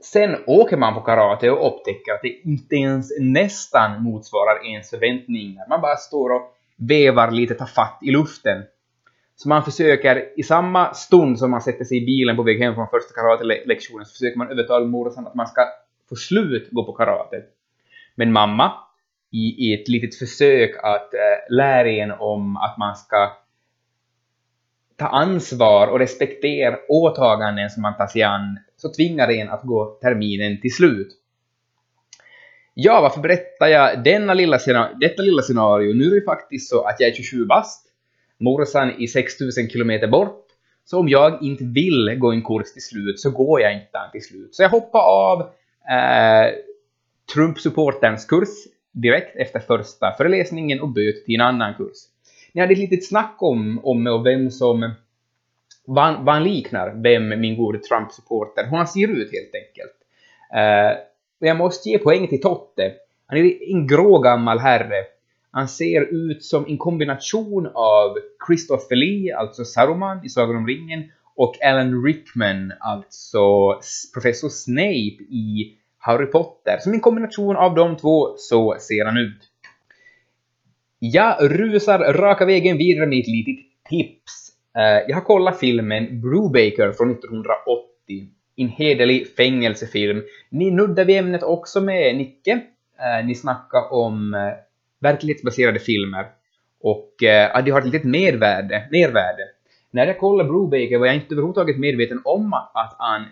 Sen 0.00 0.36
åker 0.46 0.76
man 0.76 0.94
på 0.94 1.00
karate 1.00 1.50
och 1.50 1.66
upptäcker 1.66 2.12
att 2.12 2.22
det 2.22 2.28
inte 2.28 2.76
ens 2.76 3.20
nästan 3.20 4.02
motsvarar 4.02 4.66
ens 4.66 4.90
förväntningar. 4.90 5.68
Man 5.68 5.80
bara 5.80 5.96
står 5.96 6.30
och 6.30 6.55
vevar 6.76 7.30
lite 7.30 7.54
tafatt 7.54 7.98
i 8.02 8.10
luften. 8.10 8.62
Så 9.36 9.48
man 9.48 9.64
försöker 9.64 10.38
i 10.40 10.42
samma 10.42 10.94
stund 10.94 11.38
som 11.38 11.50
man 11.50 11.60
sätter 11.60 11.84
sig 11.84 12.02
i 12.02 12.06
bilen 12.06 12.36
på 12.36 12.42
väg 12.42 12.58
hem 12.58 12.74
från 12.74 12.88
första 12.88 13.14
karatelektionen 13.14 14.06
så 14.06 14.12
försöker 14.12 14.38
man 14.38 14.50
övertala 14.50 14.86
morsan 14.86 15.26
att 15.26 15.34
man 15.34 15.46
ska 15.46 15.66
få 16.08 16.16
slut 16.16 16.68
gå 16.70 16.84
på 16.84 16.92
karate. 16.92 17.42
Men 18.14 18.32
mamma, 18.32 18.72
i, 19.32 19.68
i 19.68 19.74
ett 19.74 19.88
litet 19.88 20.14
försök 20.14 20.76
att 20.82 21.14
äh, 21.14 21.54
lära 21.56 21.88
en 21.88 22.10
om 22.10 22.56
att 22.56 22.78
man 22.78 22.96
ska 22.96 23.32
ta 24.96 25.06
ansvar 25.06 25.86
och 25.86 25.98
respektera 25.98 26.78
åtaganden 26.88 27.70
som 27.70 27.82
man 27.82 27.96
tar 27.96 28.06
sig 28.06 28.22
an, 28.22 28.58
så 28.76 28.92
tvingar 28.92 29.30
en 29.30 29.48
att 29.48 29.62
gå 29.62 29.98
terminen 30.02 30.60
till 30.60 30.74
slut. 30.74 31.08
Ja, 32.78 33.00
varför 33.00 33.20
berättar 33.20 33.66
jag 33.66 34.04
denna 34.04 34.34
lilla 34.34 34.58
detta 35.00 35.22
lilla 35.22 35.42
scenario? 35.42 35.94
Nu 35.94 36.04
är 36.04 36.14
det 36.14 36.24
faktiskt 36.24 36.68
så 36.68 36.82
att 36.82 37.00
jag 37.00 37.10
är 37.10 37.14
27 37.14 37.44
bast, 37.44 37.86
morsan 38.38 38.92
är 38.98 39.06
6000 39.06 39.68
kilometer 39.68 40.08
bort, 40.08 40.46
så 40.84 40.98
om 40.98 41.08
jag 41.08 41.42
inte 41.42 41.64
vill 41.64 42.16
gå 42.18 42.32
en 42.32 42.42
kurs 42.42 42.72
till 42.72 42.82
slut 42.82 43.20
så 43.20 43.30
går 43.30 43.60
jag 43.60 43.72
inte 43.72 43.88
den 43.92 44.10
till 44.12 44.24
slut. 44.24 44.54
Så 44.54 44.62
jag 44.62 44.70
hoppar 44.70 45.00
av 45.00 45.40
eh, 45.90 46.54
Trump-supporterns 47.34 48.26
kurs 48.28 48.48
direkt 48.92 49.36
efter 49.36 49.60
första 49.60 50.14
föreläsningen 50.18 50.80
och 50.80 50.88
byter 50.88 51.24
till 51.24 51.34
en 51.34 51.40
annan 51.40 51.74
kurs. 51.74 51.96
Ni 52.52 52.60
hade 52.60 52.72
ett 52.72 52.78
litet 52.78 53.08
snack 53.08 53.36
om, 53.38 53.80
om 53.84 54.06
och 54.06 54.26
vem 54.26 54.50
som 54.50 54.94
vad, 55.86 56.24
vad 56.24 56.34
han 56.34 56.44
liknar, 56.44 56.94
vem 57.02 57.28
min 57.40 57.56
gode 57.56 57.78
Trump-supporter, 57.78 58.64
hur 58.64 58.76
han 58.76 58.86
ser 58.86 59.08
ut 59.08 59.32
helt 59.32 59.54
enkelt. 59.54 59.96
Eh, 60.54 61.15
och 61.40 61.46
jag 61.46 61.56
måste 61.56 61.88
ge 61.88 61.98
poäng 61.98 62.28
till 62.28 62.40
Totte. 62.40 62.92
Han 63.26 63.38
är 63.38 63.72
en 63.72 63.86
grå 63.86 64.18
gammal 64.18 64.58
herre. 64.58 65.04
Han 65.50 65.68
ser 65.68 66.00
ut 66.00 66.44
som 66.44 66.66
en 66.66 66.78
kombination 66.78 67.66
av 67.74 68.18
Christopher 68.46 68.96
Lee, 68.96 69.36
alltså 69.36 69.64
Saruman 69.64 70.24
i 70.24 70.28
Sagan 70.28 70.56
om 70.56 70.66
ringen, 70.66 71.04
och 71.36 71.62
Alan 71.62 72.04
Rickman, 72.04 72.72
alltså 72.80 73.40
professor 74.14 74.48
Snape 74.48 75.22
i 75.30 75.76
Harry 75.98 76.26
Potter. 76.26 76.78
Som 76.80 76.92
en 76.92 77.00
kombination 77.00 77.56
av 77.56 77.74
de 77.74 77.96
två 77.96 78.34
så 78.36 78.76
ser 78.80 79.04
han 79.04 79.16
ut. 79.16 79.50
Jag 80.98 81.36
rusar 81.50 81.98
raka 81.98 82.44
vägen 82.44 82.78
vidare 82.78 83.06
med 83.06 83.18
ett 83.18 83.28
litet 83.28 83.64
tips. 83.88 84.52
Eh, 84.76 85.08
jag 85.08 85.14
har 85.14 85.20
kollat 85.20 85.58
filmen 85.58 86.20
Brubaker 86.20 86.92
från 86.92 87.10
1980 87.10 88.35
en 88.56 88.68
hederlig 88.68 89.34
fängelsefilm. 89.36 90.22
Ni 90.48 90.70
nuddar 90.70 91.04
vid 91.04 91.18
ämnet 91.18 91.42
också 91.42 91.80
med 91.80 92.16
Nicke. 92.16 92.60
Eh, 92.98 93.26
ni 93.26 93.34
snackar 93.34 93.92
om 93.92 94.34
eh, 94.34 94.52
verklighetsbaserade 95.00 95.78
filmer 95.78 96.26
och 96.80 97.22
eh, 97.22 97.56
att 97.56 97.64
de 97.64 97.70
har 97.70 97.78
ett 97.78 97.86
litet 97.86 98.04
mervärde, 98.04 98.88
mervärde. 98.90 99.42
När 99.90 100.06
jag 100.06 100.18
kollade 100.18 100.48
Brubaker 100.48 100.98
var 100.98 101.06
jag 101.06 101.14
inte 101.14 101.34
överhuvudtaget 101.34 101.78
medveten 101.78 102.20
om 102.24 102.52
att 102.52 102.96
han 102.98 103.24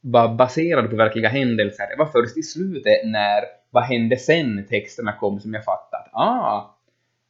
var 0.00 0.34
baserad 0.34 0.90
på 0.90 0.96
verkliga 0.96 1.28
händelser. 1.28 1.86
Det 1.90 1.96
var 1.98 2.06
först 2.06 2.36
i 2.36 2.42
slutet 2.42 3.04
när 3.04 3.44
Vad 3.70 3.84
hände 3.84 4.16
sen-texterna 4.16 5.12
kom 5.12 5.40
som 5.40 5.54
jag 5.54 5.64
fattat. 5.64 6.08
Ah, 6.12 6.76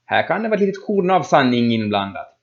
här 0.05 0.27
kan 0.29 0.43
det 0.43 0.49
vara 0.49 0.61
ett 0.61 0.67
litet 0.67 0.87
korn 0.87 1.11
av 1.11 1.23
sanning 1.23 1.73
inblandat. 1.73 2.37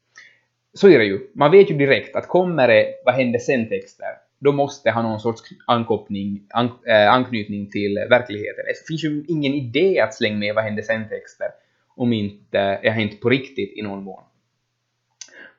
Så 0.73 0.89
är 0.89 0.99
det 0.99 1.05
ju. 1.05 1.19
Man 1.35 1.51
vet 1.51 1.71
ju 1.71 1.77
direkt 1.77 2.15
att 2.15 2.27
kommer 2.27 2.67
det 2.67 2.85
Vad 3.05 3.15
hände 3.15 3.39
sen-texter 3.39 4.07
då 4.41 4.51
måste 4.51 4.91
ha 4.91 5.01
någon 5.01 5.19
sorts 5.19 5.41
ankoppning, 5.65 6.43
an, 6.49 6.69
äh, 6.87 7.13
anknytning 7.13 7.69
till 7.69 7.95
verkligheten. 8.09 8.65
Det 8.67 8.87
finns 8.87 9.03
ju 9.03 9.23
ingen 9.27 9.53
idé 9.53 9.99
att 9.99 10.13
slänga 10.13 10.37
med 10.37 10.55
vad 10.55 10.63
händer 10.63 10.83
sen-texter 10.83 11.47
om 11.95 12.13
inte 12.13 12.79
det 12.81 12.89
har 12.89 12.95
hänt 12.95 13.21
på 13.21 13.29
riktigt 13.29 13.77
i 13.77 13.81
någon 13.81 14.03
mån. 14.03 14.23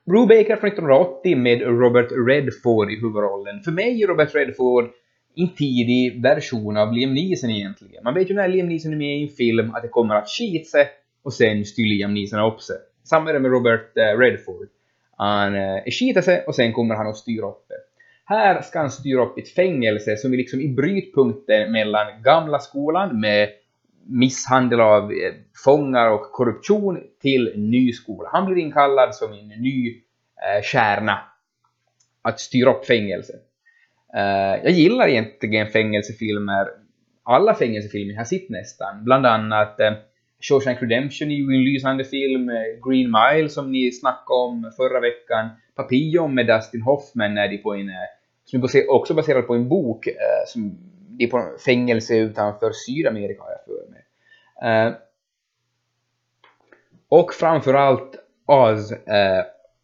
Brubaker 0.05 0.57
från 0.57 0.69
1980 0.69 1.37
med 1.37 1.61
Robert 1.61 2.09
Redford 2.29 2.91
i 2.91 3.01
huvudrollen. 3.01 3.61
För 3.61 3.71
mig 3.71 4.03
är 4.03 4.07
Robert 4.07 4.35
Redford 4.35 4.91
en 5.35 5.49
tidig 5.49 6.23
version 6.23 6.77
av 6.77 6.93
Liam 6.93 7.15
Neeson 7.15 7.51
egentligen. 7.51 8.05
Man 8.05 8.15
vet 8.15 8.31
ju 8.31 8.35
när 8.35 8.49
Liam 8.49 8.69
Neeson 8.69 8.93
är 8.93 8.97
med 8.97 9.19
i 9.19 9.23
en 9.23 9.29
film 9.29 9.75
att 9.75 9.83
det 9.83 9.89
kommer 9.89 10.15
att 10.15 10.29
skita 10.29 10.65
sig 10.65 10.89
och 11.23 11.33
sen 11.33 11.65
styr 11.65 11.85
Liam 11.85 12.15
Neeson 12.15 12.53
upp 12.53 12.61
sig. 12.61 12.77
Samma 13.05 13.31
är 13.31 13.35
det 13.35 13.41
med 13.41 13.51
Robert 13.51 13.97
eh, 13.97 14.19
Redford. 14.19 14.69
Han 15.17 15.55
eh, 15.55 15.83
skiter 15.85 16.21
sig 16.21 16.45
och 16.47 16.55
sen 16.55 16.73
kommer 16.73 16.95
han 16.95 17.07
att 17.07 17.17
styra 17.17 17.47
upp 17.47 17.65
det. 17.69 17.92
Här 18.25 18.63
ska 18.63 18.79
han 18.79 18.91
styra 18.91 19.23
upp 19.23 19.39
ett 19.39 19.55
fängelse 19.55 20.17
som 20.17 20.33
är 20.33 20.37
liksom 20.37 20.61
i 20.61 20.69
brytpunkten 20.69 21.73
mellan 21.73 22.23
gamla 22.23 22.59
skolan 22.59 23.21
med 23.21 23.49
misshandel 24.07 24.81
av 24.81 25.13
eh, 25.13 25.33
fångar 25.65 26.11
och 26.11 26.33
korruption 26.33 27.01
till 27.21 27.53
ny 27.57 27.93
skola. 27.93 28.29
Han 28.33 28.47
blir 28.47 28.63
inkallad 28.63 29.15
som 29.15 29.33
en 29.33 29.49
ny 29.49 29.89
eh, 29.89 30.63
kärna 30.63 31.19
att 32.23 32.41
styra 32.41 32.71
upp 32.71 32.87
fängelse. 32.87 33.33
Eh, 34.15 34.63
jag 34.65 34.71
gillar 34.71 35.09
egentligen 35.09 35.67
fängelsefilmer. 35.67 36.69
Alla 37.23 37.55
fängelsefilmer 37.55 38.13
jag 38.13 38.21
har 38.21 38.25
sett 38.25 38.49
nästan. 38.49 39.05
Bland 39.05 39.27
annat 39.27 39.81
eh, 39.81 39.93
Shawshank 40.43 40.83
Redemption 40.83 41.31
är 41.31 41.35
ju 41.35 41.43
en 41.43 41.65
lysande 41.65 42.05
film. 42.05 42.49
Eh, 42.49 42.89
Green 42.89 43.11
Mile 43.11 43.49
som 43.49 43.73
ni 43.73 43.93
snackade 43.93 44.41
om 44.41 44.73
förra 44.77 45.01
veckan. 45.01 45.49
Papillon 45.75 46.35
med 46.35 46.47
Dustin 46.47 46.83
Hoffman 46.83 47.39
är 47.39 47.49
de 47.49 47.59
på 47.59 47.75
en, 47.75 47.89
eh, 47.89 47.95
som 48.45 48.63
är 48.63 48.91
också 48.91 49.15
baserad 49.15 49.47
på 49.47 49.55
en 49.55 49.69
bok 49.69 50.07
eh, 50.07 50.15
som 50.47 50.79
de 51.09 51.25
är 51.25 51.29
på 51.29 51.57
fängelse 51.65 52.17
utanför 52.17 52.73
Sydamerika 52.73 53.43
har 53.43 53.51
jag 53.51 53.65
för 53.65 53.91
mig. 53.91 54.05
Och 57.09 57.35
framförallt 57.35 58.17
Oz, 58.47 58.93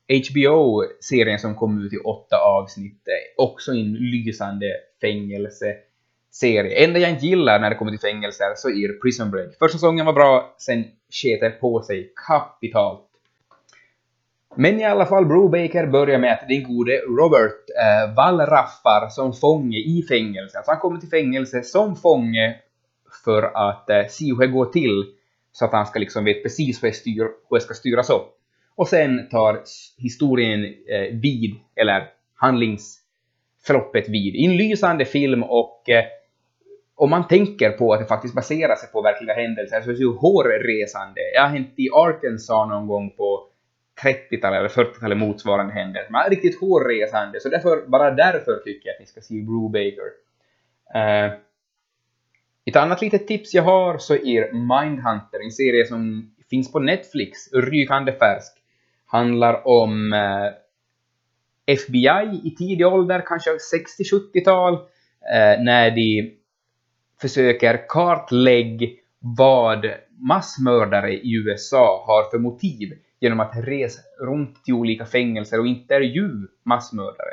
HBO-serien 0.09 1.39
som 1.39 1.55
kom 1.55 1.87
ut 1.87 1.93
i 1.93 1.97
åtta 1.97 2.37
avsnitt, 2.37 3.03
också 3.37 3.73
en 3.73 3.93
lysande 3.93 4.67
fängelse 5.01 5.77
serie. 6.31 6.85
Enda 6.85 6.99
jag 6.99 7.11
inte 7.11 7.27
gillar 7.27 7.61
när 7.61 7.71
det 7.71 7.77
kommer 7.77 7.91
till 7.93 8.01
fängelser 8.01 8.55
så 8.57 8.69
är 8.71 9.01
Prison 9.01 9.31
Break. 9.31 9.59
Första 9.59 9.79
säsongen 9.79 10.07
var 10.07 10.13
bra, 10.13 10.55
sen 10.59 10.85
sket 11.11 11.41
det 11.41 11.51
på 11.51 11.83
sig 11.83 12.13
kapitalt. 12.29 13.05
Men 14.55 14.81
i 14.81 14.85
alla 14.85 15.07
fall, 15.07 15.27
Brubaker 15.27 15.87
börjar 15.87 16.19
med 16.19 16.33
att 16.33 16.49
den 16.49 16.63
gode 16.63 16.93
Robert 16.93 17.65
eh, 17.83 18.15
vallraffar 18.15 19.09
som 19.09 19.33
fånge 19.33 19.79
i 19.79 20.05
fängelse. 20.09 20.59
Alltså 20.59 20.71
han 20.71 20.81
kommer 20.81 21.01
till 21.01 21.09
fängelse 21.09 21.63
som 21.63 21.97
fånge 21.97 22.57
för 23.25 23.43
att 23.43 23.91
eh, 23.91 24.07
se 24.09 24.25
hur 24.25 24.39
det 24.39 24.47
går 24.47 24.67
till 24.67 25.05
så 25.53 25.65
att 25.65 25.73
han 25.73 25.87
ska 25.87 25.99
liksom 25.99 26.25
veta 26.25 26.43
precis 26.43 26.83
hur 26.83 26.89
det, 26.89 26.95
styr, 26.95 27.23
hur 27.51 27.57
det 27.57 27.61
ska 27.61 27.75
styras 27.75 28.11
upp. 28.11 28.35
Och 28.75 28.89
sen 28.89 29.29
tar 29.29 29.63
historien 29.97 30.65
eh, 30.65 31.19
vid, 31.21 31.55
eller 31.77 32.09
handlingsförloppet 32.35 34.09
vid. 34.09 34.35
Inlysande 34.35 35.05
film 35.05 35.43
och 35.43 35.89
eh, 35.89 36.05
om 36.99 37.11
man 37.11 37.29
tänker 37.29 37.71
på 37.71 37.93
att 37.93 38.01
det 38.01 38.07
faktiskt 38.07 38.35
baserar 38.35 38.77
sig 38.77 38.89
på 38.93 39.03
verkliga 39.03 39.35
händelser 39.35 39.81
så 39.81 39.91
är 39.91 39.95
det 39.95 40.01
ju 40.01 40.13
hårresande. 40.13 41.21
Jag 41.35 41.43
har 41.43 41.49
hänt 41.49 41.75
i 41.77 41.89
Arkansas 41.95 42.69
någon 42.69 42.87
gång 42.87 43.11
på 43.11 43.49
30-talet 44.03 44.59
eller 44.59 44.69
40-talet 44.69 45.19
motsvarande 45.19 45.75
händelser. 45.75 46.09
Men 46.11 46.31
riktigt 46.31 46.61
hårresande, 46.61 47.41
så 47.41 47.49
därför, 47.49 47.87
bara 47.87 48.11
därför 48.11 48.57
tycker 48.65 48.89
jag 48.89 48.95
att 48.95 49.01
ni 49.01 49.07
ska 49.07 49.21
se 49.21 49.35
Brubaker. 49.35 50.09
Uh, 50.95 51.39
ett 52.65 52.77
annat 52.77 53.03
litet 53.03 53.27
tips 53.27 53.55
jag 53.55 53.63
har 53.63 53.99
så 53.99 54.15
är 54.15 54.53
Mindhunter, 54.53 55.45
en 55.45 55.51
serie 55.51 55.87
som 55.87 56.31
finns 56.51 56.73
på 56.73 56.79
Netflix, 56.79 57.53
rykande 57.53 58.13
färsk 58.13 58.53
handlar 59.07 59.67
om 59.69 60.13
eh, 60.13 60.21
uh, 60.21 60.53
FBI 61.67 62.41
i 62.45 62.55
tidig 62.59 62.87
ålder, 62.87 63.23
kanske 63.27 63.51
60-70-tal, 63.51 64.75
uh, 64.75 64.81
eh, 65.35 65.63
när 65.63 65.91
de 65.91 66.38
försöker 67.21 67.89
kartlägga 67.89 68.87
vad 69.19 69.87
massmördare 70.29 71.13
i 71.13 71.35
USA 71.35 72.05
har 72.07 72.31
för 72.31 72.39
motiv 72.39 72.93
genom 73.21 73.41
att 73.41 73.53
resa 73.57 74.01
runt 74.21 74.65
till 74.65 74.75
olika 74.75 75.07
fängelser 75.07 75.61
och 75.61 75.67
intervjua 75.67 76.49
massmördare. 76.65 77.33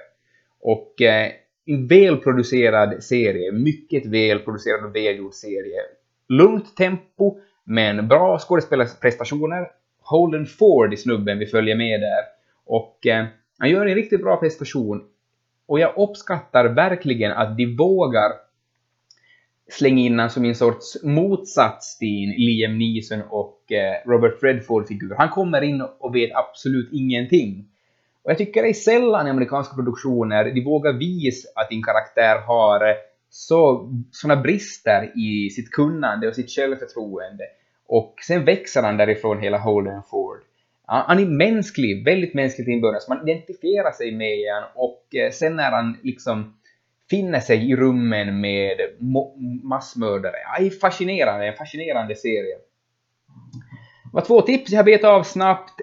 Och 0.61 1.01
eh, 1.01 1.31
en 1.65 1.87
välproducerad 1.87 3.03
serie, 3.03 3.51
mycket 3.51 4.05
välproducerad 4.05 4.85
och 4.85 4.95
välgjord 4.95 5.33
serie. 5.33 5.81
Lugnt 6.29 6.77
tempo, 6.77 7.39
men 7.63 8.07
bra 8.07 8.39
skådespelarprestationer 8.39 9.67
Holden 10.01 10.45
Ford 10.45 10.93
i 10.93 10.97
snubben 10.97 11.39
vi 11.39 11.45
följer 11.45 11.75
med 11.75 12.01
där. 12.01 12.23
Och 12.65 13.07
eh, 13.07 13.25
han 13.59 13.69
gör 13.69 13.85
en 13.85 13.95
riktigt 13.95 14.21
bra 14.21 14.37
prestation. 14.37 15.03
Och 15.67 15.79
jag 15.79 15.97
uppskattar 15.97 16.65
verkligen 16.65 17.31
att 17.31 17.57
de 17.57 17.75
vågar 17.75 18.31
slänga 19.69 20.01
in 20.01 20.11
honom 20.11 20.29
som 20.29 20.45
en 20.45 20.55
sorts 20.55 21.03
motsats 21.03 21.97
till 21.97 22.33
Liam 22.37 22.77
Neeson 22.77 23.21
och 23.29 23.71
eh, 23.71 24.09
Robert 24.09 24.43
Redford-figur. 24.43 25.15
Han 25.17 25.29
kommer 25.29 25.61
in 25.61 25.81
och 25.81 26.15
vet 26.15 26.31
absolut 26.35 26.89
ingenting. 26.93 27.65
Och 28.23 28.31
jag 28.31 28.37
tycker 28.37 28.63
det 28.63 28.69
är 28.69 28.73
sällan 28.73 29.27
i 29.27 29.29
amerikanska 29.29 29.75
produktioner 29.75 30.45
de 30.45 30.61
vågar 30.61 30.93
visa 30.93 31.47
att 31.55 31.69
din 31.69 31.83
karaktär 31.83 32.37
har 32.47 32.89
eh, 32.89 32.95
så, 33.29 33.91
såna 34.11 34.35
brister 34.35 35.11
i 35.19 35.49
sitt 35.49 35.71
kunnande 35.71 36.27
och 36.27 36.35
sitt 36.35 36.51
självförtroende. 36.51 37.43
Och 37.87 38.15
sen 38.27 38.45
växer 38.45 38.83
han 38.83 38.97
därifrån 38.97 39.39
hela 39.39 39.57
Holden 39.57 40.01
Ford. 40.09 40.37
Han 40.87 41.19
är 41.19 41.25
mänsklig, 41.25 42.05
väldigt 42.05 42.33
mänsklig 42.33 42.65
till 42.65 42.73
en 42.73 42.81
början, 42.81 43.01
så 43.01 43.13
man 43.13 43.29
identifierar 43.29 43.91
sig 43.91 44.11
med 44.11 44.53
honom 44.53 44.69
och 44.75 45.15
eh, 45.15 45.31
sen 45.31 45.55
när 45.55 45.71
han 45.71 45.97
liksom 46.03 46.53
finner 47.09 47.39
sig 47.39 47.71
i 47.71 47.75
rummen 47.75 48.41
med 48.41 48.77
massmördare. 49.63 50.35
Ja, 50.43 50.59
det 50.59 50.65
är 50.67 50.79
fascinerande, 50.79 51.47
en 51.47 51.55
fascinerande 51.55 52.15
serie. 52.15 52.55
Det 54.03 54.11
var 54.13 54.21
två 54.21 54.41
tips 54.41 54.71
jag 54.71 54.79
har 54.79 54.83
betat 54.83 55.09
av 55.09 55.23
snabbt. 55.23 55.81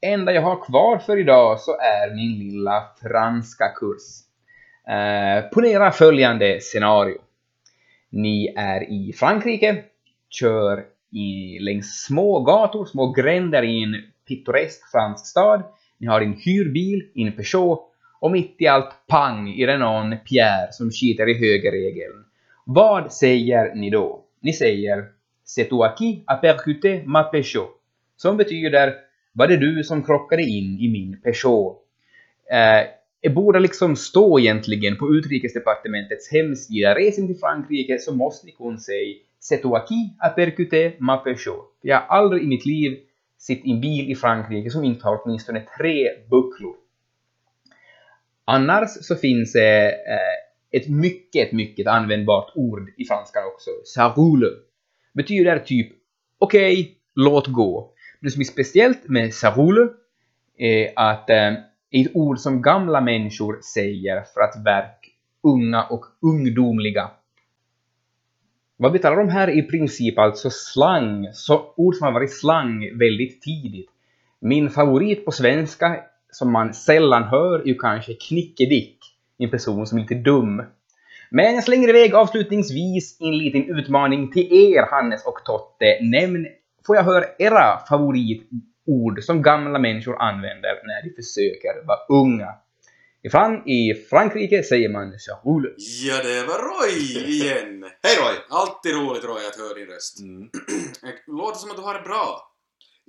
enda 0.00 0.32
jag 0.32 0.42
har 0.42 0.64
kvar 0.64 0.98
för 0.98 1.18
idag 1.18 1.60
så 1.60 1.72
är 1.72 2.14
min 2.14 2.38
lilla 2.38 2.82
franska 3.02 3.68
kurs. 3.68 4.24
Eh, 4.88 5.50
ponera 5.50 5.90
följande 5.90 6.60
scenario. 6.60 7.18
Ni 8.10 8.54
är 8.56 8.90
i 8.92 9.12
Frankrike, 9.12 9.84
kör 10.30 10.84
i, 11.12 11.58
längs 11.58 12.04
små 12.04 12.40
gator, 12.40 12.84
små 12.84 13.12
gränder 13.12 13.62
i 13.62 13.82
en 13.82 13.96
pittoresk 14.28 14.90
fransk 14.90 15.26
stad. 15.26 15.62
Ni 15.98 16.06
har 16.06 16.20
en 16.20 16.32
hyrbil, 16.32 17.10
en 17.14 17.32
Peugeot 17.32 17.93
och 18.24 18.30
mitt 18.30 18.56
i 18.58 18.66
allt 18.66 19.06
pang 19.06 19.48
är 19.60 19.66
det 19.66 19.78
någon 19.78 20.16
Pierre 20.28 20.72
som 20.72 20.90
skiter 20.90 21.28
i 21.28 21.34
högerregeln. 21.34 22.24
Vad 22.66 23.12
säger 23.12 23.74
ni 23.74 23.90
då? 23.90 24.24
Ni 24.40 24.52
säger 24.52 25.04
C'est 25.46 25.68
toi 25.68 25.88
qui 25.98 26.24
a 26.26 26.36
percuté 26.36 27.02
ma 27.06 27.22
Peugeot. 27.22 27.68
Som 28.16 28.36
betyder 28.36 28.94
var 29.32 29.46
det 29.46 29.56
du 29.56 29.84
som 29.84 30.02
krockade 30.02 30.42
in 30.42 30.78
i 30.80 30.88
min 30.88 31.20
Peugeot? 31.20 31.76
Eh, 32.50 32.86
det 33.22 33.30
borde 33.30 33.60
liksom 33.60 33.96
stå 33.96 34.38
egentligen 34.38 34.96
på 34.96 35.14
utrikesdepartementets 35.14 36.32
hemsida. 36.32 36.94
reser 36.94 37.26
till 37.26 37.38
Frankrike 37.38 37.98
så 37.98 38.14
måste 38.14 38.46
ni 38.46 38.52
kunna 38.52 38.78
säga 38.78 39.14
C'est 39.50 39.62
toi 39.62 39.80
qui 39.88 40.16
a 40.18 40.28
percuté 40.28 40.92
ma 40.98 41.16
Peugeot. 41.16 41.76
Jag 41.82 41.96
har 41.96 42.18
aldrig 42.18 42.42
i 42.42 42.46
mitt 42.46 42.66
liv 42.66 42.98
sett 43.38 43.60
en 43.64 43.80
bil 43.80 44.10
i 44.10 44.14
Frankrike 44.14 44.70
som 44.70 44.84
inte 44.84 45.06
har 45.06 45.20
åtminstone 45.24 45.62
tre 45.78 46.08
bucklor. 46.30 46.83
Annars 48.44 48.90
så 48.90 49.16
finns 49.16 49.52
det 49.52 49.88
eh, 49.88 50.78
ett 50.80 50.88
mycket, 50.88 51.52
mycket 51.52 51.86
användbart 51.86 52.52
ord 52.54 52.90
i 52.96 53.04
franskan 53.04 53.42
också. 53.54 53.70
“sarule”. 53.84 54.50
Betyder 55.12 55.58
typ 55.58 55.92
okej, 56.38 56.80
okay, 56.80 56.94
låt 57.14 57.46
gå. 57.46 57.92
Det 58.20 58.30
som 58.30 58.40
är 58.40 58.44
speciellt 58.44 59.08
med 59.08 59.34
“sarule” 59.34 59.88
är 60.58 60.92
att 60.96 61.30
eh, 61.30 61.52
ett 61.90 62.10
ord 62.14 62.38
som 62.38 62.62
gamla 62.62 63.00
människor 63.00 63.60
säger 63.74 64.22
för 64.34 64.40
att 64.40 64.64
verka 64.64 65.10
unga 65.42 65.82
och 65.82 66.04
ungdomliga 66.22 67.10
vad 68.76 68.92
vi 68.92 68.98
talar 68.98 69.20
om 69.20 69.28
här 69.28 69.48
är 69.48 69.58
i 69.58 69.62
princip 69.62 70.18
alltså 70.18 70.50
slang, 70.50 71.28
så 71.32 71.72
ord 71.76 71.94
som 71.94 72.04
har 72.04 72.12
varit 72.12 72.32
slang 72.32 72.98
väldigt 72.98 73.42
tidigt. 73.42 73.90
Min 74.40 74.70
favorit 74.70 75.24
på 75.24 75.32
svenska, 75.32 76.00
som 76.34 76.52
man 76.52 76.74
sällan 76.74 77.22
hör, 77.22 77.58
är 77.58 77.66
ju 77.66 77.74
kanske 77.74 78.14
knickedick, 78.14 78.98
en 79.38 79.50
person 79.50 79.86
som 79.86 79.98
inte 79.98 80.14
är 80.14 80.18
dum. 80.18 80.62
Men 81.30 81.54
jag 81.54 81.64
slänger 81.64 81.88
iväg 81.88 82.14
avslutningsvis 82.14 83.16
en 83.20 83.38
liten 83.38 83.78
utmaning 83.78 84.32
till 84.32 84.52
er, 84.52 84.86
Hannes 84.90 85.26
och 85.26 85.44
Totte. 85.44 85.98
Nämn, 86.00 86.46
får 86.86 86.96
jag 86.96 87.02
höra 87.02 87.24
era 87.38 87.86
favoritord 87.88 89.22
som 89.22 89.42
gamla 89.42 89.78
människor 89.78 90.22
använder 90.22 90.74
när 90.86 91.02
de 91.02 91.10
försöker 91.22 91.86
vara 91.86 92.20
unga? 92.22 92.48
Ifrån 93.22 93.68
i 93.68 93.94
Frankrike 94.10 94.62
säger 94.62 94.88
man 94.88 95.12
Charule. 95.18 95.68
Ja, 95.76 96.16
det 96.22 96.46
var 96.46 96.58
Roy 96.68 96.94
igen! 97.34 97.84
Hej 98.02 98.16
Roy! 98.20 98.34
Alltid 98.48 98.92
roligt 98.94 99.24
Roy 99.24 99.46
att 99.46 99.56
höra 99.56 99.74
din 99.74 99.86
röst. 99.86 100.20
Mm. 100.20 100.50
Låter 101.26 101.58
som 101.58 101.70
att 101.70 101.76
du 101.76 101.82
har 101.82 101.94
det 101.94 102.00
bra. 102.00 102.52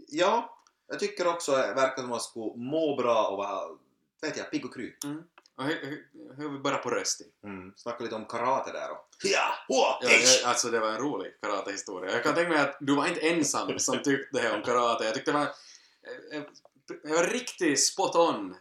Ja, 0.07 0.55
jag 0.88 0.99
tycker 0.99 1.27
också 1.27 1.51
det 1.51 1.73
verkar 1.73 1.95
som 1.95 2.03
att 2.03 2.09
man 2.09 2.19
skulle 2.19 2.51
må 2.55 2.95
bra 2.95 3.27
och 3.27 3.38
vara, 3.38 3.77
vet 4.21 4.38
jag, 4.38 4.51
pigg 4.51 4.65
och 4.65 4.73
kry. 4.73 4.93
Och 5.57 5.63
hur, 5.63 6.49
vi 6.49 6.59
bara 6.59 6.77
på 6.77 6.89
rösten? 6.89 7.27
Mm. 7.43 7.73
Snacka 7.75 8.03
lite 8.03 8.15
om 8.15 8.25
karate 8.25 8.71
där 8.71 8.91
och... 8.91 9.07
Ja! 9.23 9.53
Hua! 9.67 9.97
Ja, 10.01 10.09
jag, 10.11 10.49
alltså 10.49 10.69
det 10.69 10.79
var 10.79 10.88
en 10.89 10.97
rolig 10.97 11.41
karatehistoria. 11.41 12.11
Jag 12.11 12.23
kan 12.23 12.36
tänka 12.36 12.49
mig 12.51 12.59
att 12.61 12.77
du 12.79 12.95
var 12.95 13.07
inte 13.07 13.19
ensam 13.19 13.79
som 13.79 13.97
tyckte 14.03 14.27
det 14.31 14.39
här 14.39 14.55
om 14.55 14.63
karate. 14.63 15.05
Jag 15.05 15.13
tyckte 15.13 15.31
det 15.31 15.38
var... 15.38 15.45
eh, 15.45 16.38
eh, 16.38 16.43
Jag 17.03 17.15
var 17.15 17.23
riktigt 17.27 17.83
spot 17.86 18.15
on. 18.15 18.55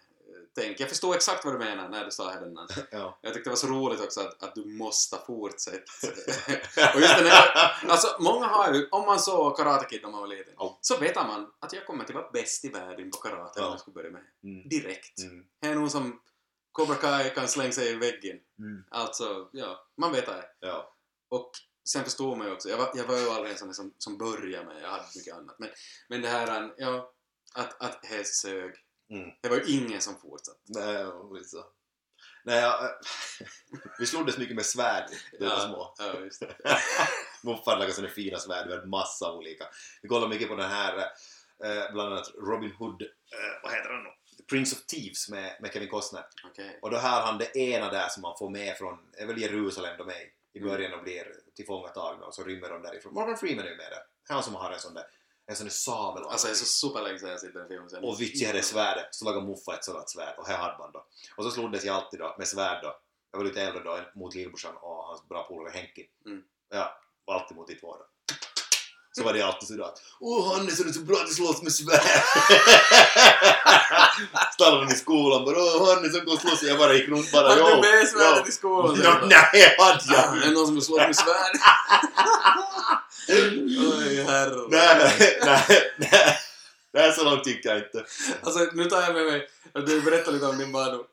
Tänk. 0.55 0.81
Jag 0.81 0.89
förstod 0.89 1.15
exakt 1.15 1.45
vad 1.45 1.55
du 1.55 1.59
menar 1.59 1.89
när 1.89 2.05
du 2.05 2.11
sa 2.11 2.33
det 2.35 2.41
den 2.41 2.55
namnet. 2.55 2.79
Ja. 2.91 3.19
Jag 3.23 3.35
tyckte 3.35 3.51
det 3.51 3.53
var 3.53 3.57
så 3.57 3.67
roligt 3.67 4.01
också 4.01 4.21
att, 4.21 4.43
att 4.43 4.55
du 4.55 4.65
måste 4.65 5.17
fortsätta. 5.27 5.93
och 6.95 7.01
just 7.01 7.17
den 7.19 7.27
här, 7.27 7.77
alltså 7.89 8.17
många 8.21 8.47
har 8.47 8.75
ju, 8.75 8.89
om 8.91 9.07
man 9.07 9.19
såg 9.21 9.57
Karate 9.57 9.85
Kid 9.85 10.03
när 10.03 10.11
man 10.11 10.21
var 10.21 10.29
liten, 10.29 10.55
Ja. 10.57 10.79
så 10.81 10.97
vet 10.97 11.15
man 11.17 11.53
att 11.61 11.73
jag 11.73 11.87
kommer 11.87 12.05
att 12.05 12.11
vara 12.11 12.31
bäst 12.31 12.65
i 12.65 12.69
världen 12.69 13.11
på 13.11 13.17
karate 13.19 13.61
Ja. 13.61 13.71
jag 13.71 13.81
skulle 13.81 13.95
börja 13.95 14.11
med. 14.11 14.23
Mm. 14.45 14.69
Direkt. 14.69 15.19
Mm. 15.19 15.45
Det 15.61 15.69
är 15.69 15.75
någon 15.75 15.91
som 15.91 16.21
Cobra 16.73 16.95
Kai 16.95 17.31
kan 17.31 17.49
slänga 17.49 17.73
sig 17.73 17.91
i 17.91 17.95
väggen. 17.95 18.39
Mm. 18.59 18.85
Alltså, 18.91 19.49
ja, 19.53 19.87
man 19.97 20.13
vet 20.13 20.27
det. 20.27 20.45
Ja. 20.61 20.95
Och 21.29 21.51
sen 21.89 22.05
förstår 22.05 22.37
man 22.37 22.47
ju 22.47 22.53
också, 22.53 22.69
jag 22.69 22.77
var, 22.77 22.91
jag 22.95 23.05
var 23.05 23.19
ju 23.19 23.31
aldrig 23.31 23.53
en 23.53 23.59
sån 23.59 23.75
som, 23.75 23.95
som 23.99 24.19
började 24.19 24.67
med, 24.67 24.83
jag 24.83 24.89
hade 24.89 25.05
mycket 25.17 25.35
annat. 25.35 25.59
Men, 25.59 25.69
men 26.09 26.23
det 26.23 26.29
här, 26.29 26.75
ja, 26.77 27.13
att, 27.55 27.83
att 27.83 28.05
häst 28.05 28.35
sög. 28.35 28.75
Mm. 29.11 29.31
Det 29.41 29.49
var 29.49 29.57
ju 29.57 29.65
ingen 29.67 30.01
som 30.01 30.15
fortsatte. 30.19 30.59
Nej, 30.65 31.45
så. 31.45 31.65
Nej, 32.45 32.61
jag, 32.61 32.91
vi 33.99 34.07
slogs 34.07 34.39
mycket 34.39 34.57
med 34.57 34.67
svärd 34.67 35.05
när 35.33 35.39
vi 35.39 35.47
var 35.47 35.67
små. 35.67 35.95
Ja, 35.99 36.21
just 36.21 36.41
det. 36.41 36.55
Morfar 37.43 37.77
hade 37.77 37.93
sådana 37.93 38.13
fina 38.13 38.39
svärd, 38.39 38.67
vi 38.67 38.75
hade 38.75 38.87
massa 38.87 39.33
olika. 39.33 39.65
Vi 40.03 40.09
kollade 40.09 40.29
mycket 40.29 40.49
på 40.49 40.55
den 40.55 40.71
här, 40.71 40.99
eh, 41.65 41.93
bland 41.93 42.13
annat 42.13 42.31
Robin 42.35 42.71
Hood, 42.71 43.03
eh, 43.03 43.63
vad 43.63 43.73
heter 43.73 43.93
den 43.93 44.05
då? 44.05 44.15
Prince 44.51 44.77
of 44.77 44.87
Thieves 44.87 45.29
med, 45.29 45.57
med 45.61 45.73
Kevin 45.73 45.89
Costner. 45.89 46.27
Okej. 46.45 46.79
Och 46.83 46.91
då 46.91 46.97
har 46.97 47.21
han 47.21 47.39
det 47.39 47.57
ena 47.57 47.91
där 47.91 48.09
som 48.09 48.23
man 48.23 48.39
får 48.39 48.51
med 48.51 48.77
från, 48.77 48.99
är 49.13 49.27
väl 49.27 49.41
Jerusalem 49.41 49.97
de 49.99 50.09
är 50.09 50.13
i, 50.13 50.33
i 50.53 50.61
början 50.61 50.93
och 50.93 51.03
blir 51.03 51.27
tillfångatagna 51.55 52.27
och 52.27 52.35
så 52.35 52.45
rymmer 52.45 52.69
de 52.69 52.83
därifrån. 52.83 53.15
Morgan 53.15 53.37
Freeman 53.37 53.65
är 53.65 53.71
ju 53.71 53.77
med 53.77 53.91
där. 53.91 54.35
Han 54.35 54.43
som 54.43 54.55
har 54.55 54.71
en 54.71 54.81
sån 54.81 54.95
där, 54.95 55.05
en 55.47 55.57
sån 55.57 55.67
där 55.67 55.71
sabel. 55.71 56.25
Alltså 56.25 56.47
det 56.47 56.53
är 56.53 56.55
så 56.55 56.65
superlänge 56.65 57.19
sedan 57.19 57.31
jag 57.31 57.41
sett 57.41 57.55
den 57.55 57.69
filmen. 57.69 57.91
sen. 57.91 58.05
och 58.05 58.21
Vici 58.21 58.45
hade 58.45 58.63
svärdet, 58.63 59.07
så 59.11 59.25
lagade 59.25 59.47
Muffa 59.47 59.75
ett 59.75 59.85
sådant 59.85 60.11
svärd 60.11 60.39
och 60.39 60.47
här 60.47 60.59
hade 60.59 60.79
man 60.79 60.93
då. 60.93 61.07
Och 61.37 61.45
så 61.45 61.51
slogs 61.51 61.85
jag 61.85 61.97
alltid 61.97 62.21
då 62.21 62.35
med 62.39 62.49
svärd 62.49 62.83
då. 62.83 62.97
Jag 63.31 63.39
var 63.39 63.45
lite 63.45 63.63
äldre 63.63 63.83
då 63.83 64.01
mot 64.15 64.35
lillbrorsan 64.35 64.77
och 64.77 65.05
hans 65.05 65.29
bra 65.29 65.43
polare 65.43 65.71
Henki. 65.71 66.09
Mm. 66.27 66.43
Ja, 66.69 66.99
alltid 67.27 67.57
mot 67.57 67.67
de 67.67 67.75
två 67.75 67.97
då. 67.97 68.07
Så 69.17 69.23
var 69.25 69.33
det 69.33 69.43
alltid 69.43 69.69
sådär 69.69 69.85
att 69.85 70.03
Åh 70.21 70.55
Hannes, 70.55 70.81
är 70.81 70.85
du 70.85 70.93
så 70.93 71.01
bra 71.01 71.17
att 71.17 71.27
du 71.29 71.35
slåss 71.35 71.63
med 71.63 71.73
svärd? 71.73 72.01
Stannade 74.55 74.93
i 74.93 74.97
skolan 74.97 75.45
bara 75.45 75.57
Åh 75.57 75.95
Hannes, 75.95 76.17
han 76.17 76.25
går 76.25 76.33
och 76.35 76.41
slåss. 76.41 76.63
Jag 76.63 76.79
bara 76.79 76.95
gick 76.95 77.09
runt 77.09 77.33
bara 77.33 77.49
Hade 77.49 77.61
"Jo, 77.61 77.67
du 77.69 77.77
med 77.77 78.09
svärdet 78.09 78.43
jo." 78.45 78.49
i 78.49 78.53
skolan? 78.53 79.01
Ja, 79.05 79.21
Nej, 79.23 79.77
hade 79.79 80.01
Ja, 80.09 80.15
jag 80.15 80.37
är 80.37 80.41
det 80.49 80.51
någon 80.55 80.67
som 80.67 80.75
vill 80.75 80.85
slå 80.85 80.97
med 80.97 81.17
svärd? 81.17 81.57
Oj, 83.99 84.25
herre. 84.25 84.67
Nej, 84.69 85.13
nej, 85.45 85.93
nej. 85.99 86.39
Är 86.97 87.13
så 87.13 87.25
långt 87.25 87.47
gick 87.47 87.65
jag 87.65 87.77
inte. 87.77 88.05
Alltså, 88.43 88.67
nu 88.73 88.85
tar 88.85 89.03
jag 89.03 89.15
med 89.15 89.25
mig 89.27 89.49
du 89.87 90.01
berättar 90.01 90.33
lite 90.33 90.47
om 90.47 90.59
din 90.59 90.73
barndom. 90.73 91.05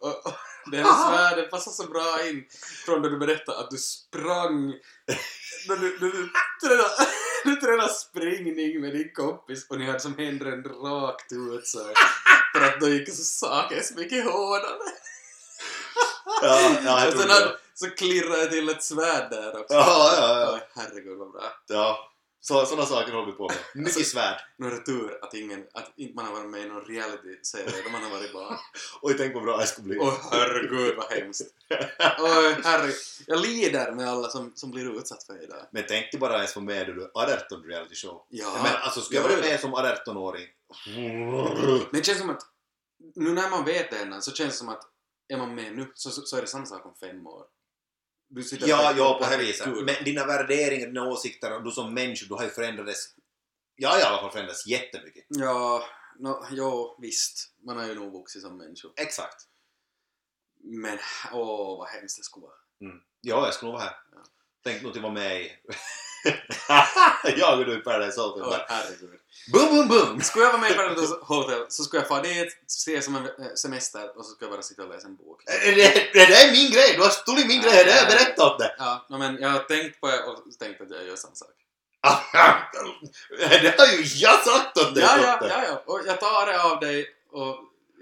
Det 0.66 0.78
här 0.78 1.10
svärdet 1.10 1.52
passar 1.52 1.72
så 1.72 1.88
bra 1.88 2.28
in 2.28 2.44
från 2.86 3.02
när 3.02 3.10
du 3.10 3.18
berättade 3.18 3.58
att 3.60 3.70
du 3.70 3.78
sprang 3.78 4.74
när 5.68 5.76
du, 5.76 5.98
när 6.02 6.12
du, 6.12 6.30
tränade, 6.64 6.90
du 7.44 7.56
tränade 7.56 7.94
springning 7.94 8.82
med 8.82 8.94
din 8.94 9.12
kompis 9.14 9.68
och 9.70 9.80
ni 9.80 9.86
hade 9.86 10.00
som 10.00 10.18
händerna 10.18 10.56
rakt 10.70 11.32
ut 11.32 11.68
så. 11.68 11.80
För 12.56 12.66
att 12.66 12.80
då 12.80 12.88
gick 12.88 13.10
så 13.10 13.24
saker 13.24 13.82
så 13.82 13.94
mycket 13.96 14.26
hårdare. 14.26 14.92
Ja, 16.42 16.76
ja, 16.86 17.06
jag 17.06 17.12
tror 17.18 17.28
det. 17.28 17.58
så 17.74 17.90
klirrade 17.90 18.42
jag 18.42 18.52
till 18.52 18.70
ett 18.70 18.84
svärd 18.84 19.30
där 19.32 19.60
också. 19.60 19.74
Ja, 19.74 20.14
ja, 20.18 20.42
ja. 20.42 20.60
Herregud 20.82 21.18
vad 21.18 21.32
bra. 21.32 21.44
Ja, 21.68 22.12
så, 22.44 22.66
sådana 22.66 22.86
saker 22.86 23.12
håller 23.14 23.26
vi 23.32 23.38
på 23.38 23.48
med. 23.48 23.58
Mycket 23.76 23.98
Alltså- 23.98 24.12
svärd. 24.12 24.40
Nu 24.58 24.68
är 24.68 24.72
det 24.72 24.86
tur 24.86 25.20
att, 25.22 25.34
ingen, 25.34 25.66
att 25.74 25.94
inte 25.96 26.16
man 26.16 26.26
har 26.26 26.34
varit 26.34 26.50
med 26.50 26.62
i 26.62 26.66
någon 26.70 26.86
reality-serie 26.86 27.66
där 27.84 27.92
man 27.92 28.04
har 28.04 28.10
varit 28.10 28.34
barn. 28.34 28.58
Oj, 29.02 29.14
tänk 29.18 29.34
vad 29.34 29.44
bra 29.44 29.60
jag 29.60 29.68
skulle 29.70 29.88
bli. 29.88 29.98
Åh 30.00 30.14
herregud 30.32 30.96
vad 30.98 31.12
hemskt. 31.12 31.42
Oj 32.20 32.56
herregud. 32.64 32.96
Jag 33.28 33.42
lider 33.42 33.92
med 33.92 34.10
alla 34.10 34.30
som, 34.30 34.52
som 34.56 34.72
blir 34.72 34.98
utsatt 34.98 35.24
för 35.24 35.34
det 35.34 35.44
idag. 35.44 35.68
Men 35.72 35.84
tänk 35.88 36.12
dig 36.12 36.20
bara 36.20 36.36
ens 36.36 36.56
vara 36.56 36.66
med 36.66 36.88
när 36.88 36.94
du 36.96 37.04
är 37.04 37.10
18 37.46 37.64
reality 37.64 37.96
show. 37.96 38.26
Ja. 38.30 38.60
Men 38.64 38.72
alltså, 38.82 39.02
ska 39.02 39.16
jag 39.16 39.24
vara 39.24 39.38
med 39.38 39.60
som 39.60 39.76
18-åring? 39.76 40.48
Men 41.92 42.00
det 42.02 42.06
känns 42.06 42.20
som 42.20 42.30
att 42.30 42.42
nu 43.16 43.34
när 43.34 43.50
man 43.50 43.66
vet 43.66 43.92
det 43.92 43.98
ännu 43.98 44.22
så 44.22 44.32
känns 44.32 44.52
det 44.54 44.58
som 44.58 44.70
att 44.70 44.82
är 45.28 45.38
man 45.38 45.56
med 45.56 45.76
nu 45.76 45.92
så, 45.96 46.10
så, 46.10 46.22
så 46.22 46.38
är 46.38 46.42
det 46.42 46.48
samma 46.48 46.66
sak 46.66 46.86
om 46.86 46.96
fem 47.00 47.28
år. 47.28 47.44
Du 48.34 48.44
sitter 48.44 48.68
Ja, 48.68 48.94
ja, 48.98 49.20
på 49.24 49.30
det 49.30 49.38
viset. 49.38 49.68
Men 49.68 50.04
dina 50.06 50.26
värderingar, 50.26 50.88
dina 50.88 51.04
åsikter 51.08 51.56
och 51.56 51.64
du 51.64 51.72
som 51.72 51.94
människa, 51.94 52.26
du 52.30 52.34
har 52.34 52.44
ju 52.44 52.50
förändrats. 52.50 53.16
Jag 53.76 53.90
har 53.90 54.00
i 54.00 54.02
alla 54.02 54.22
fall 54.22 54.32
förändrats 54.32 54.68
jättemycket. 54.68 55.26
Ja, 55.28 55.84
no, 56.20 56.46
ja, 56.52 56.98
visst. 57.02 57.54
Man 57.66 57.78
har 57.78 57.86
ju 57.86 57.96
nog 57.96 58.14
vuxit 58.14 58.42
som 58.42 58.58
människa. 58.58 58.88
Exakt. 58.96 59.48
Men 60.64 61.00
åh 61.32 61.78
vad 61.78 61.88
hemskt 61.88 62.18
det 62.18 62.24
skulle 62.24 62.44
vara. 62.44 62.56
Ja, 63.22 63.46
jag 63.46 63.54
skulle 63.54 63.72
nog 63.72 63.80
vara 63.80 63.90
här. 63.90 63.98
Ja. 64.12 64.24
Tänk 64.64 64.82
nog 64.82 64.92
att 64.92 65.04
vara 65.04 65.14
med 65.14 65.42
i... 65.42 65.52
jag 67.38 67.60
och 67.60 67.66
du 67.66 67.78
i 67.78 67.82
Paradise 67.82 68.22
Hotel. 68.22 68.44
Åh 68.46 68.58
herregud. 68.68 69.20
Boom, 69.54 69.70
boom, 69.70 69.88
boom! 69.88 70.22
Skulle 70.22 70.46
jag 70.46 70.52
vara 70.52 70.62
med 70.62 70.72
i 70.72 70.74
Paradise 70.74 71.16
Hotel 71.22 71.66
så 71.70 71.84
skulle 71.84 72.02
jag 72.02 72.08
få 72.08 72.22
dit, 72.22 72.64
se 72.68 73.02
som 73.02 73.16
en 73.16 73.26
eh, 73.26 73.54
semester 73.56 74.18
och 74.18 74.26
så 74.26 74.32
skulle 74.32 74.50
jag 74.50 74.58
bara 74.58 74.62
sitta 74.62 74.84
och 74.84 74.90
läsa 74.90 75.08
en 75.08 75.16
bok. 75.16 75.44
Det, 75.46 75.76
det, 75.76 76.10
det 76.14 76.26
där 76.26 76.48
är 76.48 76.52
min 76.52 76.72
grej! 76.72 76.94
Du 76.96 77.02
har 77.02 77.10
stulit 77.10 77.48
min 77.48 77.62
grej! 77.62 77.86
Det 77.86 77.92
har 77.92 78.00
jag 78.00 78.08
berättat 78.08 78.40
åt 78.40 78.60
dig! 78.60 78.76
Ja, 78.78 79.06
men 79.10 79.38
jag 79.42 79.50
har 79.50 79.60
tänkt 79.60 80.02
på 80.02 80.08
det 80.08 80.24
och 80.24 80.38
tänkt 80.60 80.82
att 80.82 80.92
jag 80.92 81.08
gör 81.08 81.16
samma 81.16 81.36
sak. 81.36 81.50
det 83.62 83.80
har 83.80 83.88
ju 83.88 84.04
jag 84.04 84.40
sagt 84.44 84.78
åt 84.78 84.96
dig! 84.96 85.04
Ja, 85.04 85.18
ja, 85.22 85.48
ja, 85.48 85.64
ja. 85.68 85.84
Och 85.86 86.02
jag 86.06 86.20
tar 86.20 86.46
det 86.46 86.64
av 86.64 86.80
dig 86.80 87.08
och 87.32 87.58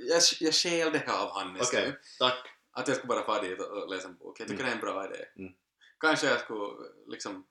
jag, 0.09 0.21
jag 0.39 0.53
stjäl 0.53 0.91
det 0.91 1.03
av 1.07 1.31
Hannes 1.31 1.67
Okej, 1.67 1.85
nu. 1.85 1.99
tack. 2.19 2.47
Att 2.73 2.87
jag 2.87 2.97
skulle 2.97 3.13
bara 3.13 3.25
få 3.25 3.41
dit 3.41 3.59
och, 3.59 3.89
läsa 3.89 4.07
en 4.07 4.17
bok. 4.17 4.39
Jag 4.39 4.47
tycker 4.47 4.63
det 4.63 4.69
är 4.69 4.73
en 4.73 4.79
bra 4.79 5.05
idé. 5.05 5.25
Mm. 5.37 5.51
Kanske 5.99 6.27
jag 6.27 6.39
skulle 6.39 6.67
liksom 7.07 7.45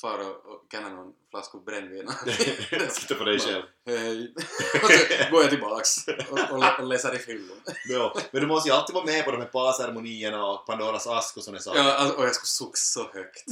fara 0.00 0.26
och, 0.26 0.70
kanna 0.70 0.88
någon 0.88 1.12
flaska 1.30 1.58
brännvin. 1.58 2.08
Sitta 2.90 3.14
på 3.14 3.24
dig 3.24 3.38
själv. 3.38 3.62
Hej. 3.86 4.34
och 4.82 4.90
så 4.90 5.30
går 5.30 5.42
jag 5.42 5.50
tillbaks 5.50 6.08
och, 6.30 6.38
och, 6.50 6.78
och 6.78 6.86
läser 6.86 7.14
i 7.14 7.18
fyllan. 7.18 7.60
Ja, 7.88 8.14
men 8.30 8.40
du 8.42 8.48
måste 8.48 8.68
ju 8.68 8.74
alltid 8.74 8.94
vara 8.94 9.04
med 9.04 9.24
på 9.24 9.30
de 9.30 9.40
här 9.40 9.48
parceremonierna 9.48 10.46
och 10.46 10.66
Pandoras 10.66 11.06
ask 11.06 11.36
och 11.36 11.44
sådana 11.44 11.60
saker. 11.60 11.78
Ja, 11.80 11.94
alltså, 11.94 12.16
och 12.16 12.24
jag 12.24 12.34
skulle 12.34 12.46
suxa 12.46 13.00
så 13.00 13.18
högt. 13.18 13.44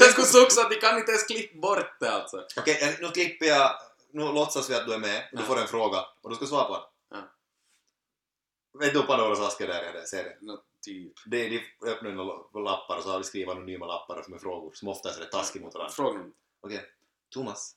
Jag 0.00 0.10
skulle 0.10 0.26
suxa 0.26 0.60
att 0.60 0.70
de 0.70 0.76
kan 0.76 0.98
inte 0.98 1.10
ens 1.10 1.26
klippa 1.26 1.58
bort 1.58 2.00
det 2.00 2.10
alltså. 2.10 2.44
Okej, 2.56 2.98
nu 3.00 3.08
klipper 3.08 3.46
jag... 3.46 3.70
Nu 4.14 4.22
låtsas 4.22 4.70
vi 4.70 4.74
att 4.74 4.86
du 4.86 4.94
är 4.94 4.98
med 4.98 5.28
och 5.32 5.38
du 5.38 5.44
får 5.44 5.60
en 5.60 5.68
fråga 5.68 5.98
och 6.22 6.30
du 6.30 6.36
ska 6.36 6.46
svara 6.46 6.64
på 6.64 6.72
den. 6.72 6.82
Ja. 7.10 7.28
Vet 8.80 8.94
du 8.94 9.02
Pandoras 9.02 9.40
ask 9.40 9.60
är 9.60 9.66
där? 9.66 9.92
Jag 9.94 10.08
ser 10.08 10.24
det. 10.24 10.36
Nå, 10.40 10.58
typ. 10.82 11.12
Det 11.26 11.46
är 11.46 11.50
de 11.50 11.90
öppnar 11.90 12.12
några 12.12 12.70
lappar 12.70 12.96
och 12.96 13.02
så 13.02 13.10
har 13.10 13.18
vi 13.18 13.24
skrivit 13.24 13.48
anonyma 13.48 13.86
lappar 13.86 14.24
med 14.28 14.40
frågor 14.40 14.72
som 14.74 14.88
oftast 14.88 15.20
är 15.20 15.24
taskiga 15.24 15.64
mot 15.64 15.74
varandra. 15.74 15.92
Fråga 15.92 16.18
mig. 16.18 16.30
Okej, 16.60 16.84
Thomas. 17.30 17.76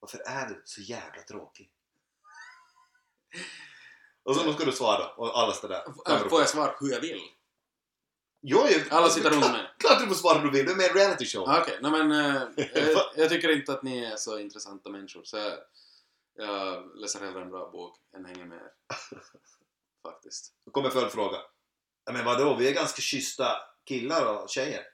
Varför 0.00 0.18
är 0.26 0.48
du 0.48 0.62
så 0.64 0.80
jävla 0.80 1.22
tråkig? 1.22 1.70
Och 4.22 4.36
så 4.36 4.52
ska 4.52 4.64
du 4.64 4.72
svara 4.72 5.08
och 5.14 5.38
alla 5.38 5.52
står 5.52 5.68
där. 5.68 5.82
Äh, 6.08 6.28
Får 6.28 6.40
jag 6.40 6.48
svara 6.48 6.74
hur 6.80 6.92
jag 6.92 7.00
vill? 7.00 7.20
Jo, 8.42 8.66
jo. 8.70 8.80
Alla 8.90 9.08
sitter 9.08 9.30
runt 9.30 9.52
mig. 9.52 9.70
Klart 9.78 10.00
du 10.00 10.06
får 10.06 10.14
svara 10.14 10.38
hur 10.38 10.50
du 10.50 10.58
vill, 10.58 10.66
du 10.66 10.72
är 10.72 10.76
med 10.76 10.86
i 10.86 10.88
en 10.88 10.94
reality 10.94 11.26
show. 11.26 11.48
Ah, 11.48 11.60
Okej, 11.60 11.78
nej 11.82 11.90
men 11.90 12.12
eh, 12.12 12.42
jag, 12.74 13.02
jag 13.16 13.28
tycker 13.30 13.56
inte 13.56 13.72
att 13.72 13.82
ni 13.82 14.04
är 14.04 14.16
så 14.16 14.38
intressanta 14.38 14.90
människor 14.90 15.24
så 15.24 15.36
jag, 15.36 15.52
jag 16.34 16.96
läser 16.96 17.20
hellre 17.20 17.42
en 17.42 17.50
bra 17.50 17.70
bok 17.70 17.98
än 18.16 18.24
hänger 18.24 18.44
med 18.44 18.58
er. 18.58 18.70
Faktiskt. 20.02 20.54
Då 20.64 20.70
kommer 20.70 20.90
följdfråga. 20.90 21.38
Ja, 22.04 22.12
men 22.12 22.24
vadå, 22.24 22.56
vi 22.56 22.68
är 22.68 22.74
ganska 22.74 23.02
schyssta 23.02 23.56
killar 23.84 24.42
och 24.42 24.50
tjejer. 24.50 24.86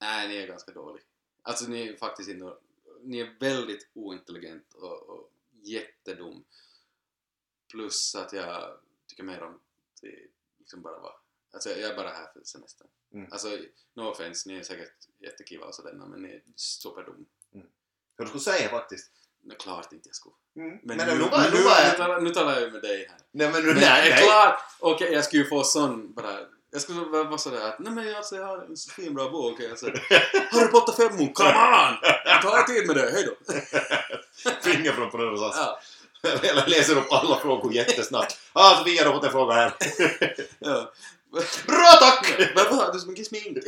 Nej, 0.00 0.28
ni 0.28 0.36
är 0.36 0.46
ganska 0.46 0.72
dåliga. 0.72 1.04
Alltså 1.42 1.64
ni 1.66 1.88
är 1.88 1.96
faktiskt 1.96 2.28
inte... 2.28 2.56
Ni 3.02 3.18
är 3.18 3.36
väldigt 3.40 3.90
ointelligent 3.94 4.74
och, 4.74 5.02
och 5.02 5.30
jättedum. 5.62 6.44
Plus 7.70 8.14
att 8.14 8.32
jag 8.32 8.78
tycker 9.06 9.22
mer 9.22 9.42
om 9.42 9.60
det 10.00 10.26
liksom 10.58 10.82
bara 10.82 10.98
vara... 10.98 11.14
Alltså 11.50 11.70
jag 11.70 11.90
är 11.90 11.96
bara 11.96 12.08
här 12.08 12.32
för 12.32 12.44
semestern. 12.44 12.88
Mm. 13.12 13.32
Alltså, 13.32 13.58
no 13.94 14.02
offense, 14.02 14.48
ni 14.48 14.58
är 14.58 14.62
säkert 14.62 15.08
jättekiva 15.18 15.66
och 15.66 15.74
sådär 15.74 15.92
men 15.92 16.22
ni 16.22 16.28
är 16.28 16.42
superdum. 16.56 17.26
Hur 18.16 18.24
du 18.24 18.26
skulle 18.26 18.40
säga 18.40 18.68
faktiskt. 18.68 19.12
Är 19.50 19.54
klart 19.54 19.92
inte 19.92 20.08
jag 20.08 20.16
skulle. 20.16 20.34
Mm. 20.56 20.78
Men, 20.82 20.96
Men 20.96 21.06
nu, 21.06 21.14
nu 21.14 21.18
nu, 21.18 21.50
nu 21.52 21.58
nu, 21.58 21.96
talar, 21.96 22.20
nu 22.20 22.30
talar 22.30 22.52
jag 22.52 22.62
ju 22.62 22.70
med 22.70 22.82
dig 22.82 23.06
här. 23.08 23.18
Nej 23.32 23.50
men, 23.52 23.66
Men 23.66 23.74
nej, 23.74 24.10
är 24.10 24.14
nej. 24.14 24.22
klart, 24.24 24.60
okej 24.80 25.12
jag 25.12 25.24
skulle 25.24 25.42
ju 25.42 25.48
få 25.48 25.64
sån 25.64 26.14
bara... 26.14 26.36
Jag 26.70 26.80
skulle 26.82 27.00
vara 27.00 27.38
sådär 27.38 27.68
att 27.68 27.78
nej 27.78 27.92
men 27.92 28.16
alltså, 28.16 28.36
jag 28.36 28.46
har 28.46 28.58
en 28.58 28.76
så 28.76 28.90
fin 28.90 29.14
bra 29.14 29.30
bok. 29.30 29.60
Alltså, 29.70 29.86
Harry 30.50 30.68
Potter 30.70 30.92
5 30.92 31.32
come 31.32 31.48
on! 31.48 31.96
Ta 32.42 32.58
er 32.58 32.62
tid 32.62 32.86
med 32.86 32.96
det, 32.96 33.10
hejdå! 33.12 33.32
Finger 34.62 34.92
från 34.92 35.44
ask. 35.44 35.58
Ja, 35.58 35.80
Eller 36.42 36.66
läser 36.66 36.96
upp 36.98 37.12
alla 37.12 37.36
frågor 37.36 37.72
jättesnabbt. 37.72 38.38
Ah, 38.52 38.76
Sofia, 38.78 39.02
du 39.02 39.08
har 39.08 39.14
fått 39.16 39.24
en 39.24 39.30
fråga 39.30 39.54
här. 39.54 39.74
ja. 40.58 40.92
Bra 41.66 41.92
tack! 42.00 42.50
Varför 42.56 42.74
har 42.74 42.92
du 42.92 42.98
så 42.98 43.08
mycket 43.08 43.26
smink? 43.26 43.58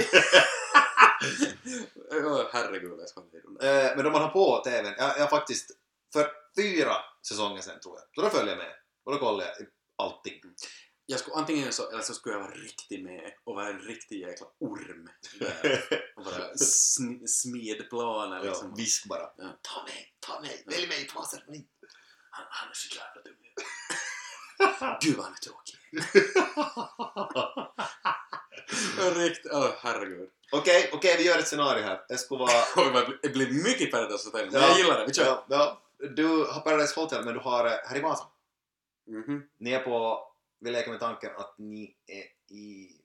Ja, 2.11 2.49
Herregud, 2.53 3.01
jag 3.01 3.09
ska 3.09 3.21
inte. 3.21 3.69
Eh, 3.69 3.97
men 3.97 4.05
de 4.05 4.13
man 4.13 4.23
har 4.23 4.29
på 4.29 4.63
TVn, 4.65 4.95
jag, 4.99 5.19
jag 5.19 5.31
faktiskt 5.31 5.71
för 6.19 6.31
fyra 6.57 6.97
säsonger 7.29 7.63
sedan 7.63 7.81
tror 7.81 7.95
jag, 7.99 8.05
så 8.15 8.21
då 8.23 8.31
följde 8.37 8.53
jag 8.53 8.59
med. 8.59 8.73
Och 9.05 9.13
då 9.13 9.19
kollade 9.19 9.45
jag 9.59 9.67
allting. 9.99 10.41
Jag 11.09 11.21
skulle 11.21 11.37
antingen 11.37 11.73
så, 11.73 11.91
eller 11.91 12.03
så 12.03 12.15
skulle 12.15 12.35
jag 12.35 12.43
vara 12.43 12.55
riktigt 12.55 13.05
med 13.05 13.33
och 13.45 13.55
vara 13.55 13.69
en 13.69 13.79
riktig 13.79 14.21
jäkla 14.21 14.47
orm. 14.61 15.09
Där. 15.39 15.85
Och 16.17 16.25
bara 16.25 16.53
sn- 16.53 17.27
smidplaner 17.27 18.37
Ja, 18.37 18.43
liksom. 18.43 18.75
visk 18.75 19.07
bara. 19.09 19.23
Ja. 19.37 19.59
Ta 19.63 19.83
mig, 19.83 20.15
ta 20.21 20.41
mig, 20.41 20.63
välj 20.67 20.87
mig, 20.89 21.07
ta 21.07 21.25
ceremoni. 21.27 21.67
Han, 22.31 22.47
han 22.51 22.69
är 22.69 22.75
så 22.75 22.97
jävla 22.97 23.23
dum. 23.23 23.37
Gud 25.01 25.17
vad 25.17 25.25
han 25.25 25.35
är 25.35 25.39
tråkig. 25.39 25.77
Riktigt, 29.17 29.53
åh 29.53 29.71
herregud. 29.83 30.31
Okej, 30.53 30.91
okej, 30.93 31.17
vi 31.19 31.25
gör 31.27 31.39
ett 31.39 31.47
scenario 31.49 31.83
här. 31.85 32.01
Det 32.09 32.19
skulle 32.19 32.39
vara... 32.41 33.07
Det 33.23 33.29
blir 33.29 33.51
mycket 33.51 33.91
Paradise 33.91 34.29
Hotel, 34.29 34.51
men 34.53 34.63
jag 34.63 34.79
gillar 34.79 34.99
det. 35.01 35.07
Vi 35.07 35.15
kör. 35.15 35.25
Ja, 35.25 35.47
ja. 35.49 35.83
Du 35.99 36.27
har 36.45 36.61
Paradise 36.61 37.01
Hotel, 37.01 37.25
men 37.25 37.35
du 37.35 37.41
har 37.41 37.67
eh, 37.67 37.73
här 37.85 37.97
i 37.97 38.01
Vasa. 38.01 38.27
Mhm. 39.07 39.49
Ni 39.59 39.71
är 39.73 39.81
på... 39.81 40.23
Vi 40.59 40.71
leker 40.71 40.91
med 40.91 41.01
tanken 41.01 41.37
att 41.37 41.55
ni 41.59 41.97
är 42.07 42.55
i 42.57 43.01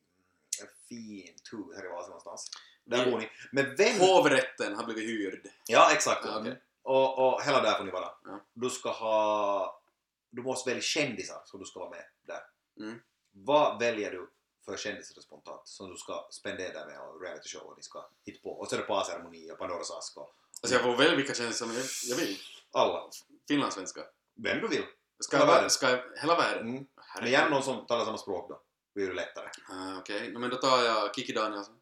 en 0.62 0.68
fin 0.90 1.36
tur 1.52 1.76
här 1.76 1.86
i 1.86 1.88
Vasa 1.88 2.08
någonstans. 2.08 2.50
Där 2.86 3.06
Vi- 3.06 3.12
bor 3.12 3.20
ni. 3.20 3.30
Men 3.52 3.76
vem... 3.76 4.00
Hovrätten 4.00 4.76
har 4.76 4.84
blivit 4.86 5.10
hyrd. 5.10 5.48
Ja, 5.68 5.92
exakt. 5.94 6.22
Ja, 6.26 6.40
okej. 6.40 6.62
och, 6.84 7.34
och 7.34 7.42
hela 7.44 7.62
där 7.62 7.74
får 7.78 7.84
ni 7.84 7.92
vara. 7.92 8.10
Ja. 8.24 8.40
Du 8.54 8.70
ska 8.70 8.92
ha... 8.92 9.82
Du 10.30 10.42
måste 10.42 10.70
välja 10.70 10.82
kändisar 10.82 11.42
som 11.46 11.60
du 11.60 11.66
ska 11.66 11.80
vara 11.80 11.90
med 11.90 12.06
där. 12.22 12.42
Mm. 12.80 13.00
Vad 13.32 13.80
väljer 13.80 14.12
du 14.12 14.30
för 14.66 14.78
kändisar 14.78 15.22
spontant 15.22 15.68
som 15.68 15.90
du 15.92 15.98
ska 15.98 16.28
spendera 16.32 16.86
med 16.86 17.00
och 17.00 17.22
reality 17.22 17.50
show 17.50 17.62
och 17.62 17.78
ni 17.78 17.84
ska 17.84 18.10
hitta 18.26 18.44
på? 18.44 18.50
Och 18.60 18.68
så 18.68 18.76
är 18.76 18.80
det 18.80 18.86
parceremoni 18.86 19.52
och 19.52 19.58
Pandoras 19.58 19.92
ask 19.92 20.18
och 20.18 20.36
Alltså 20.64 20.76
jag 20.76 20.84
får 20.84 20.96
välja 20.98 21.16
vilka 21.16 21.34
kändisar 21.34 21.68
jag 22.10 22.16
vill. 22.16 22.38
Alla. 22.74 23.10
Finlandssvenska. 23.48 24.02
Vem 24.44 24.62
du 24.62 24.68
vill. 24.68 24.86
Ska 25.20 25.38
Hela 25.38 25.52
världen. 25.52 25.70
ska 25.70 25.90
jag, 25.90 26.04
hela 26.22 26.38
världen? 26.38 26.68
Mm. 26.70 26.86
Men 27.22 27.32
gärna 27.32 27.50
någon 27.50 27.64
som 27.64 27.86
talar 27.88 28.06
samma 28.06 28.18
språk 28.18 28.50
då. 28.50 28.56
Det 28.56 29.00
blir 29.00 29.08
det 29.08 29.14
lättare. 29.14 29.50
Ah, 29.70 29.98
Okej, 29.98 30.32
no, 30.32 30.40
men 30.40 30.50
då 30.50 30.56
tar 30.56 30.84
jag 30.84 31.16
Kiki 31.16 31.34
Danielsson. 31.34 31.76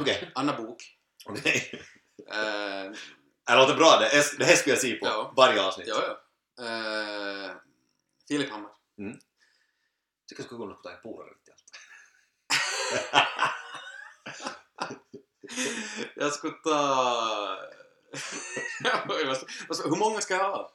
Okej. 0.00 0.30
Anna 0.34 0.56
Bok. 0.56 0.96
Okej. 1.26 1.82
Eh, 2.32 2.90
Det 3.46 3.56
låter 3.56 3.74
bra. 3.76 3.96
Det, 4.00 4.06
är, 4.06 4.38
det 4.38 4.44
här 4.44 4.54
skulle 4.56 4.72
jag 4.74 4.80
se 4.82 4.94
på 4.94 5.06
Ja. 5.06 5.32
varje 5.36 5.62
avsnitt. 5.66 5.88
ja, 5.88 6.02
ja. 6.06 6.64
Eh, 6.64 7.50
Filip 8.28 8.50
Hammar. 8.50 8.70
Jag 8.96 9.08
tycker 10.28 10.42
jag 10.42 10.44
skulle 10.46 10.58
gå 10.58 10.64
och 10.72 10.82
ta 10.82 10.90
en 10.90 11.02
polare 11.02 11.30
riktigt. 11.30 11.54
Jag 16.16 16.32
ska 16.32 16.50
ta... 16.50 17.58
Vad- 19.68 19.78
Hur 19.90 19.96
många 19.96 20.20
ska 20.20 20.34
jag 20.34 20.44
ha? 20.50 20.72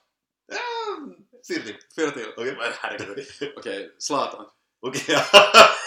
Ja, 0.48 0.58
Fyra 1.48 1.64
till. 1.64 1.78
Fyra 1.96 2.12
till? 2.12 2.34
Okej. 2.38 2.56
Men 2.58 2.72
Herregud. 2.82 3.28
Okej, 3.58 3.96
Zlatan. 4.00 4.46
Okej, 4.80 5.16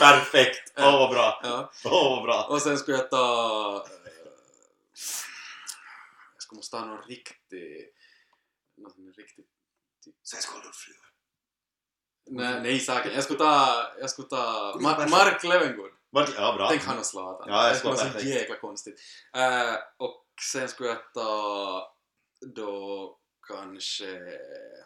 perfekt! 0.01 0.73
Åh 0.77 0.93
vad 0.99 1.11
bra! 1.11 1.41
Ja. 1.43 1.73
Åh 1.85 2.11
vad 2.17 2.23
bra! 2.23 2.47
Och 2.51 2.63
sen 2.63 2.79
ska 2.79 2.93
jag 2.93 3.11
ta... 3.11 3.87
eh, 3.87 4.13
Jag 6.35 6.43
ska 6.43 6.57
måste 6.57 6.77
ha 6.77 6.85
någon 6.85 7.03
riktig... 7.03 7.89
Någon 8.77 9.13
riktig... 9.17 9.45
Svenska 10.23 10.53
åldersfruar. 10.57 11.07
Nej, 12.31 12.61
nej 12.63 12.81
säkert. 12.81 13.15
Jag 13.15 13.25
skulle 13.25 13.39
ta... 13.39 13.85
Jag 14.01 14.11
skulle 14.11 14.29
ta... 14.29 14.73
Ma-. 14.81 15.09
Mark 15.09 15.45
Levengood. 15.45 15.91
Ja, 16.13 16.55
bra. 16.57 16.69
Tänk 16.71 16.85
han 16.85 16.99
och 16.99 17.07
Zlatan. 17.07 17.49
Ja, 17.49 17.63
jag 17.65 17.73
det 17.75 17.79
skulle 17.79 17.95
vara 17.95 18.13
så 18.21 18.27
jäkla 18.27 18.57
konstigt. 18.57 19.01
Eh, 19.37 19.75
och 19.97 20.25
sen 20.53 20.69
skulle 20.69 20.89
jag 20.89 21.13
ta... 21.15 21.97
Då 22.55 23.19
kanske... 23.49 24.21
Uh, 24.21 24.85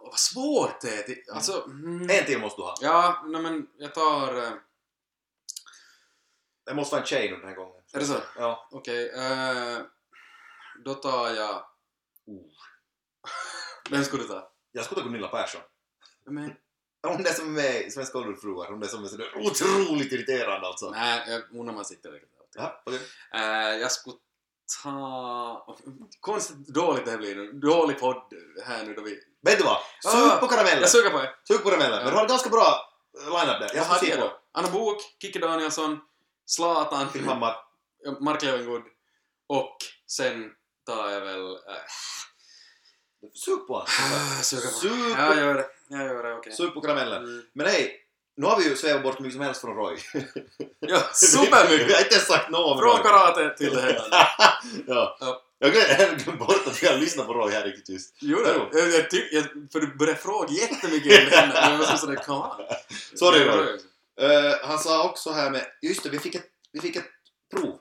vad 0.00 0.18
svårt 0.18 0.80
det 0.80 0.88
är! 0.94 1.06
Det- 1.06 1.30
Alltså... 1.32 1.64
Mm, 1.64 2.02
En 2.10 2.24
till 2.26 2.38
måste 2.40 2.60
du 2.60 2.64
ha. 2.64 2.74
ja, 2.80 3.24
nej, 3.26 3.42
men 3.42 3.68
jag 3.78 3.94
tar... 3.94 4.36
eh, 4.42 4.52
Det 6.64 6.74
måste 6.74 6.94
vara 6.94 7.02
en 7.02 7.06
tjej 7.08 7.30
nu 7.30 7.36
den 7.36 7.48
här 7.48 7.54
gången. 7.54 7.82
Är 7.92 7.98
det 7.98 8.04
så? 8.06 8.20
Ja. 8.36 8.68
Okej, 8.72 9.10
eh, 9.10 9.78
då 10.84 10.94
tar 10.94 11.28
jag... 11.34 11.64
Oh. 12.26 12.52
Vem 13.90 14.04
skulle 14.04 14.22
du 14.22 14.28
ta? 14.28 14.52
Jag 14.72 14.84
skulle 14.84 15.00
ta 15.00 15.06
Gunilla 15.06 15.28
Persson. 15.28 15.60
Men, 16.26 16.54
Hon 17.02 17.26
är 17.26 17.30
som 17.32 17.46
är 17.46 17.62
med 17.62 17.80
i 17.86 17.90
Svenska 17.90 18.18
åldersfruar. 18.18 18.70
Hon 18.70 18.82
är 18.82 18.86
som 18.86 19.04
är 19.04 19.08
sådär 19.08 19.32
otroligt 19.36 20.12
irriterande 20.12 20.66
alltså. 20.66 20.90
nej, 20.90 21.42
hon 21.52 21.66
när 21.66 21.72
man 21.72 21.84
sitter 21.84 22.12
riktigt. 22.12 22.37
Ja, 22.58 22.82
okej. 22.86 23.00
Eh, 23.34 23.76
jag 23.80 23.92
skulle 23.92 24.16
ta... 24.82 25.76
Konstigt 26.20 26.56
dåligt 26.68 27.04
det 27.04 27.10
här 27.10 27.18
blir 27.18 27.34
nu. 27.36 27.52
Dålig 27.52 27.98
podd 28.00 28.22
här 28.66 28.84
nu 28.84 28.94
då 28.94 29.02
vi... 29.02 29.20
Vet 29.42 29.58
du 29.58 29.64
vad? 29.64 29.76
Ah, 29.76 30.10
Sug 30.30 30.40
på 30.40 30.46
karamellen! 30.48 30.80
Jag 30.80 30.90
suger 30.90 31.10
på 31.10 31.18
det. 31.18 31.34
Sug 31.48 31.62
på 31.62 31.68
karamellen! 31.70 31.96
Men 31.98 32.04
Ja. 32.04 32.10
du 32.10 32.16
har 32.16 32.22
en 32.22 32.28
ganska 32.28 32.50
bra 32.50 32.90
eh, 33.20 33.24
line-up 33.30 33.60
där. 33.60 33.66
Jag 33.66 33.76
Jag 33.76 33.84
har 33.84 33.96
ska 33.96 34.06
det 34.06 34.16
då. 34.20 34.40
Anna 34.52 34.70
Bok, 34.70 34.96
Kikki 35.22 35.38
Danielsson, 35.38 35.98
Zlatan. 36.46 37.06
Mark 38.20 38.42
Levengood 38.42 38.82
och 39.48 39.76
sen 40.06 40.50
tar 40.86 41.10
jag 41.10 41.20
väl... 41.20 41.52
Äh, 41.52 41.58
Sug 43.34 43.66
på 43.66 43.72
honom. 43.72 43.86
suger 44.42 44.62
på 44.68 44.72
Sug 44.74 45.10
Ja, 45.10 45.26
jag 45.34 45.36
gör 45.36 45.54
det. 45.54 45.66
Jag 45.88 46.04
gör 46.06 46.22
det, 46.22 46.34
okej. 46.34 46.52
sug 46.52 46.74
på 46.74 46.80
karamellen. 46.80 47.24
Mm. 47.24 47.44
Men 47.54 47.66
hej, 47.66 48.00
nu 48.38 48.46
har 48.46 48.58
vi 48.58 48.68
ju 48.68 48.76
svävat 48.76 49.02
bort 49.02 49.18
hur 49.18 49.22
mycket 49.22 49.34
som 49.36 49.44
helst 49.44 49.60
från 49.60 49.76
Roy. 49.76 49.96
Ja, 50.80 51.00
supermycket! 51.12 51.92
har 51.96 52.02
inte 52.02 52.14
ens 52.14 52.26
sagt 52.26 52.50
något 52.50 52.72
om 52.72 52.78
Från 52.78 52.90
Roy. 52.92 53.02
karate 53.02 53.56
till 53.56 53.74
det 53.74 53.80
här. 53.80 53.94
ja. 54.86 55.16
Ja. 55.20 55.42
Jag 55.58 55.72
glömde 55.72 56.32
bort 56.44 56.66
att 56.66 56.82
vi 56.82 56.86
har 56.86 56.96
lyssnat 56.96 57.26
på 57.26 57.34
Roy 57.34 57.52
här 57.52 57.64
riktigt 57.64 57.86
tyst. 57.86 58.16
Jo. 58.20 58.38
Jag, 58.72 58.88
jag 58.90 59.10
tyck, 59.10 59.32
jag, 59.32 59.44
för 59.72 59.80
du 59.80 59.96
började 59.96 60.18
fråga 60.18 60.48
jättemycket 60.52 61.24
om 61.24 61.30
här. 61.30 61.46
Men 61.62 61.72
jag 61.72 61.78
var 61.78 61.84
så 61.86 61.96
sådär, 61.96 62.14
come 62.16 62.38
on. 62.38 62.56
Sorry, 63.18 63.44
Roy. 63.44 63.78
Eh, 64.20 64.54
han 64.62 64.78
sa 64.78 65.08
också 65.10 65.30
här 65.30 65.50
med, 65.50 65.66
just 65.82 66.02
det, 66.02 66.08
vi 66.10 66.18
fick 66.18 66.34
ett, 66.34 66.46
vi 66.72 66.80
fick 66.80 66.96
ett 66.96 67.08
prov. 67.54 67.78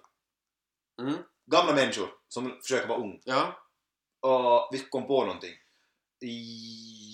Mm. 1.01 1.18
Gamla 1.51 1.74
människor 1.74 2.10
som 2.28 2.58
försöker 2.62 2.88
vara 2.88 2.99
ung. 2.99 3.22
Ja, 3.24 3.60
Och 4.22 4.70
vi 4.72 4.80
kom 4.80 5.08
på 5.08 5.26
någonting. 5.26 5.53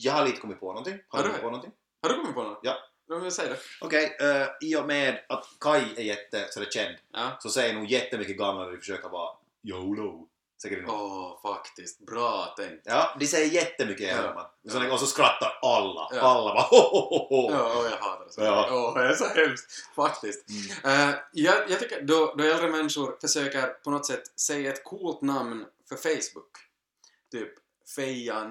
Jag 0.04 0.14
har 0.14 0.26
lite 0.26 0.38
kommit 0.40 0.60
på 0.60 0.66
någonting. 0.68 0.98
Har 1.10 1.20
Har 1.20 1.24
du? 1.24 1.30
kommit 1.30 1.42
på 1.44 1.50
någonting? 1.50 1.72
har 2.02 2.10
du 2.10 2.16
kommit 2.16 2.36
på 2.36 2.44
något? 2.44 2.60
Ja. 2.64 2.78
Ja, 3.14 3.20
men 3.20 3.32
säg 3.32 3.50
det. 3.50 3.58
Okej, 3.82 4.18
eh, 4.20 4.48
i 4.62 4.76
och 4.76 4.86
med 4.86 5.26
att 5.30 5.46
Kai 5.60 5.84
är 5.98 6.02
jätte 6.04 6.48
sådär 6.50 6.68
känd 6.72 6.96
Ja. 7.14 7.38
så 7.40 7.50
säger 7.50 7.74
nog 7.74 7.86
jättemycket 7.86 8.38
gamla 8.38 8.64
när 8.64 8.72
de 8.72 8.78
försöker 8.78 9.10
vara 9.10 9.30
YOLO. 9.64 10.28
Säkert. 10.62 10.86
Åh, 10.88 11.42
faktiskt. 11.42 12.00
Bra 12.00 12.54
tänkt. 12.58 12.82
Ja, 12.86 13.16
de 13.20 13.26
säger 13.28 13.54
jättemycket 13.54 14.08
Ja. 14.08 14.16
Helman. 14.16 14.46
Så, 14.70 14.94
och 14.94 15.00
så 15.00 15.06
skrattar 15.06 15.60
alla. 15.62 16.10
Ja. 16.12 16.22
Alla 16.22 16.54
bara 16.54 16.62
ho, 16.62 16.78
ho, 16.78 17.08
ho, 17.10 17.42
ho. 17.42 17.52
Ja, 17.52 17.84
jag 17.90 17.98
hatar 17.98 18.26
det 18.26 18.32
så. 18.32 18.42
Ja. 18.42 18.68
Åh, 18.72 18.98
det 19.02 19.08
är 19.10 19.14
så 19.14 19.26
hemskt. 19.26 19.72
Faktiskt. 19.96 20.46
Mm. 20.84 21.10
Eh, 21.10 21.16
jag, 21.34 21.56
jag 21.70 21.80
tycker 21.80 22.02
då, 22.02 22.34
då 22.38 22.44
äldre 22.44 22.70
människor 22.70 23.18
försöker 23.22 23.68
på 23.68 23.92
något 23.92 24.06
sätt 24.06 24.40
säga 24.40 24.74
ett 24.74 24.84
coolt 24.84 25.22
namn 25.22 25.66
för 25.90 25.96
Facebook. 25.96 26.52
Typ 27.32 27.50
Fejan. 27.96 28.48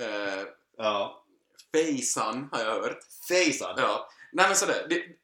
Uh, 0.00 0.44
Ja. 0.76 1.24
Fejsan 1.72 2.48
har 2.52 2.60
jag 2.60 2.82
hört. 2.82 2.98
Fejsan. 3.28 3.74
Ja. 3.76 4.10
Nej 4.32 4.46
men 4.46 4.56
sådär. 4.56 4.86
De, 4.88 5.18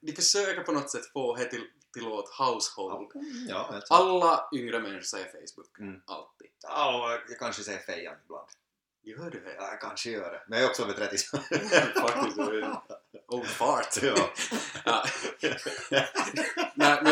de 0.00 0.12
försöker 0.12 0.62
på 0.62 0.72
något 0.72 0.90
sätt 0.90 1.12
få 1.12 1.36
det 1.36 1.44
till, 1.44 1.64
till 1.92 2.06
åt 2.06 2.34
household. 2.38 3.12
Ja, 3.48 3.68
sant. 3.70 3.84
Alla 3.90 4.48
yngre 4.54 4.80
människor 4.80 5.02
säger 5.02 5.26
Facebook. 5.26 5.78
Mm. 5.78 6.00
Alltid. 6.06 6.48
Ja, 6.62 7.20
jag 7.28 7.38
kanske 7.38 7.62
säger 7.62 7.78
fejan 7.78 8.16
ibland. 8.24 8.48
Gör 9.02 9.30
du 9.30 9.40
det? 9.40 9.54
Ja, 9.58 9.68
jag 9.70 9.80
kanske 9.80 10.10
gör 10.10 10.32
det. 10.32 10.42
Men 10.48 10.58
jag 10.58 10.66
är 10.66 10.70
också 10.70 10.82
över 10.82 10.92
30. 10.92 11.18
så- 11.18 11.36
Faktiskt. 12.00 12.36
du 12.36 12.62
är 12.62 12.80
Old 13.28 13.46
fart. 13.48 14.02
ja. 14.02 14.30
Ja. 14.84 15.04
Nej, 16.74 17.00
men 17.02 17.04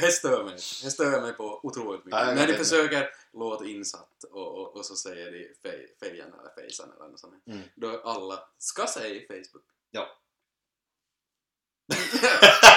det 0.00 0.12
stör 0.12 0.44
mig. 0.44 0.54
Det 0.54 0.90
stör 0.90 1.20
mig 1.20 1.32
på 1.32 1.60
otroligt 1.62 2.04
mycket. 2.04 2.20
Ja, 2.20 2.34
När 2.34 2.46
de 2.46 2.54
försöker 2.54 3.10
låta 3.32 3.64
insatt 3.64 4.24
och, 4.30 4.58
och, 4.60 4.76
och 4.76 4.86
så 4.86 4.96
säger 4.96 5.32
de 5.32 5.54
fej, 5.70 5.96
fejan 6.00 6.28
eller 6.28 6.54
fejsan 6.62 6.92
eller 6.96 7.08
något 7.08 7.20
sånt. 7.20 7.46
Mm. 7.46 7.62
Då 7.76 8.00
alla 8.04 8.40
ska 8.58 8.86
säga 8.86 9.20
Facebook. 9.28 9.64
Ja. 9.90 10.08
det 11.88 11.96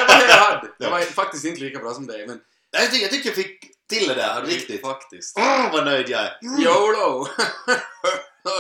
var 0.08 0.20
det 0.20 0.28
jag 0.30 0.36
hade. 0.38 0.68
Det 0.68 0.74
Ja. 0.86 0.90
var 0.90 1.02
faktiskt 1.02 1.46
inte 1.46 1.62
lika 1.62 1.80
bra 1.80 1.94
som 1.94 2.08
dig 2.08 2.28
men 2.28 2.42
Jag 2.72 2.92
tycker 2.92 3.02
jag, 3.04 3.12
tycker 3.12 3.30
jag 3.30 3.36
fick 3.36 3.88
till 3.90 4.08
det 4.08 4.14
där, 4.16 4.44
riktigt. 4.46 4.82
Faktiskt. 4.82 5.38
Åh, 5.38 5.72
vad 5.72 5.86
nöjd 5.86 6.10
jag 6.10 6.22
är! 6.22 6.38
YOLO! 6.64 7.28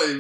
Oj, 0.01 0.15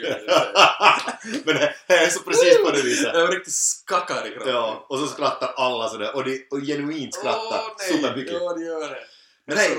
det. 0.00 1.42
Men 1.44 1.54
det 1.54 1.74
det 1.86 1.94
är 1.94 2.08
så 2.08 2.20
precis 2.20 2.62
på 2.64 2.70
det 2.70 2.82
viset. 2.82 3.14
Jag 3.14 3.34
riktigt 3.34 3.54
skakad 3.54 4.26
i 4.26 4.30
kroppen. 4.30 4.52
Ja, 4.52 4.86
och 4.88 4.98
så 4.98 5.06
skrattar 5.06 5.52
alla 5.56 5.88
sådär, 5.88 6.16
och, 6.16 6.22
och 6.50 6.60
genuint 6.60 7.14
skrattar 7.14 7.60
Åh, 7.60 7.74
nej. 7.78 7.88
supermycket. 7.88 8.32
Ja, 8.40 8.52
det 8.52 8.64
gör 8.64 8.80
det. 8.80 8.94
Det 8.94 9.00
Men 9.46 9.56
hej. 9.56 9.74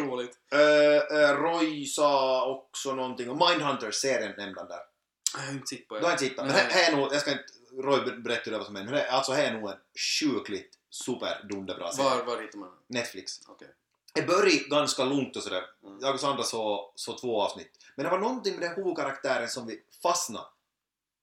uh, 0.55 1.41
Roy 1.41 1.85
sa 1.85 2.45
också 2.45 2.95
någonting, 2.95 3.29
och 3.29 3.49
Mindhunter-serien 3.49 4.33
nämnde 4.37 4.59
han 4.59 4.67
där. 4.69 4.79
Jag 5.37 5.41
har 5.43 5.51
inte 5.53 5.67
sett 5.67 5.87
på 5.87 5.99
Du 5.99 6.05
har 6.05 6.11
inte 6.11 6.23
tittat, 6.23 6.45
men 6.45 6.55
här 6.55 6.91
är 6.91 6.95
nog, 6.95 7.13
jag 7.13 7.21
ska 7.21 7.31
inte, 7.31 7.43
Roy 7.83 7.99
berättade 8.21 8.57
vad 8.57 8.65
som 8.65 8.75
det 8.93 9.01
är- 9.01 9.07
alltså 9.07 9.31
här 9.31 9.43
är 9.43 9.53
nog 9.53 9.69
en 9.69 9.77
sjukligt 10.19 10.73
superdunderbra 10.89 11.91
serie. 11.91 12.09
Var, 12.09 12.23
var 12.23 12.41
hittar 12.41 12.59
man 12.59 12.69
den? 12.69 12.97
Netflix. 12.99 13.31
Okej. 13.47 13.67
Det 14.17 14.27
började 14.27 14.69
ganska 14.69 15.03
lugnt 15.05 15.35
och 15.35 15.43
sådär. 15.43 15.63
Jag 16.01 16.13
och 16.13 16.19
Sandra 16.19 16.43
såg 16.43 16.91
så 16.95 17.17
två 17.17 17.41
avsnitt. 17.41 17.71
Men 17.95 18.03
det 18.03 18.09
var 18.11 18.19
någonting 18.19 18.53
med 18.59 18.69
den 18.69 18.75
huvudkaraktären 18.75 19.49
som 19.49 19.67
vi 19.67 19.83
fastnade 20.03 20.47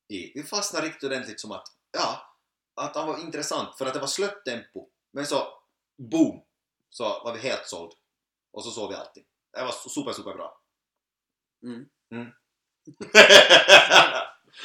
i. 0.09 0.33
Vi 0.35 0.43
fastnade 0.43 0.87
riktigt 0.87 1.05
ordentligt 1.05 1.41
som 1.41 1.53
att, 1.53 1.67
ja, 1.91 2.37
att 2.75 2.97
han 2.97 3.07
var 3.07 3.19
intressant 3.19 3.79
för 3.79 3.87
att 3.87 3.95
det 3.95 4.01
var 4.01 4.07
slött 4.07 4.45
tempo. 4.45 4.89
Men 5.13 5.27
så, 5.27 5.47
boom, 5.99 6.43
så 6.91 7.05
var 7.05 7.33
vi 7.33 7.39
helt 7.41 7.69
såld. 7.69 7.93
Och 8.53 8.65
så 8.65 8.71
såg 8.71 8.91
vi 8.91 8.97
allting. 8.97 9.25
Det 9.53 9.65
var 9.65 9.73
super, 9.73 10.13
super 10.13 10.35
bra. 10.35 10.61
Mm. 11.63 11.85
Mm. 12.13 12.33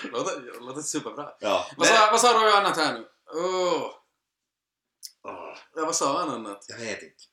Låter, 0.12 0.60
låter 0.62 0.82
superbra. 0.82 1.34
ja. 1.40 1.68
Vad 1.78 1.88
sa, 1.88 2.10
vad 2.12 2.22
sa 2.22 2.34
Roy 2.34 2.52
annat 2.52 2.78
här 2.78 2.94
nu? 2.94 3.10
Åh, 3.34 3.92
Åh, 5.24 5.56
ja, 5.76 5.86
vad 5.86 5.96
sa 5.96 6.20
han 6.20 6.30
annat? 6.30 6.66
jag 6.70 6.78
vet 6.78 7.04
inte. 7.04 7.24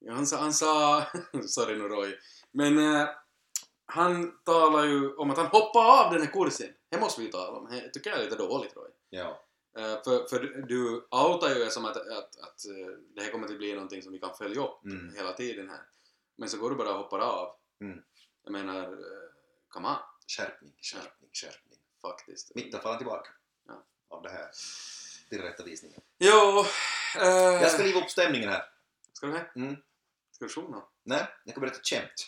Ja, 0.00 0.12
han 0.12 0.26
sa... 0.26 0.36
Han 0.36 0.52
sa 0.52 1.06
sorry 1.48 1.76
nu 1.78 1.88
Roy. 1.88 2.18
Men 2.50 2.78
eh, 2.78 3.08
han 3.86 4.38
talar 4.44 4.84
ju 4.84 5.14
om 5.14 5.30
att 5.30 5.36
han 5.36 5.46
hoppar 5.46 6.04
av 6.04 6.12
den 6.12 6.22
här 6.22 6.32
kursen. 6.32 6.68
Det 6.88 7.00
måste 7.00 7.20
vi 7.20 7.26
ju 7.26 7.32
tala 7.32 7.58
om. 7.58 7.70
Det 7.70 7.88
tycker 7.88 8.10
jag 8.10 8.18
är 8.18 8.24
lite 8.24 8.36
dåligt 8.36 8.76
Roy. 8.76 8.90
Ja. 9.10 9.44
Eh, 9.78 10.02
för, 10.04 10.28
för 10.28 10.40
du- 10.68 11.06
outar 11.10 11.54
ju 11.56 11.70
som 11.70 11.84
att, 11.84 11.96
att, 11.96 12.36
att 12.40 12.66
eh, 12.66 12.86
det 13.14 13.22
här 13.22 13.30
kommer 13.32 13.46
att 13.48 13.58
bli 13.58 13.72
någonting 13.74 14.02
som 14.02 14.12
vi 14.12 14.18
kan 14.18 14.34
följa 14.34 14.62
upp 14.62 14.84
Mm. 14.84 15.14
hela 15.16 15.32
tiden 15.32 15.68
här. 15.68 15.80
Men 16.36 16.48
så 16.48 16.58
går 16.58 16.70
du 16.70 16.76
bara 16.76 16.90
och 16.92 16.98
hoppar 16.98 17.18
av. 17.18 17.54
Mm. 17.80 17.98
Jag 18.44 18.52
menar, 18.52 18.82
eh, 18.82 19.30
come 19.68 19.88
on, 19.88 19.94
Skärpning, 20.26 20.72
skärpning, 20.82 21.30
skärpning. 21.32 21.78
faktiskt. 22.02 22.54
Mitten 22.54 22.80
faller 22.80 22.96
tillbaka. 22.98 23.30
Ja. 23.66 23.84
Av 24.08 24.22
det 24.22 24.30
här 24.30 24.50
tillrättavisningen. 25.28 26.00
Jo, 26.18 26.64
eh, 27.20 27.28
Jag 27.62 27.70
ska 27.70 27.82
liva 27.82 28.00
upp 28.00 28.10
stämningen 28.10 28.48
här. 28.48 28.62
Ska 29.12 29.26
du 29.26 29.32
det? 29.32 29.50
Mm. 29.56 29.76
Sjunga? 30.48 30.82
Nej, 31.02 31.26
jag 31.44 31.52
ska 31.52 31.60
berätta 31.60 31.76
ett 31.76 31.86
skämt. 31.86 32.26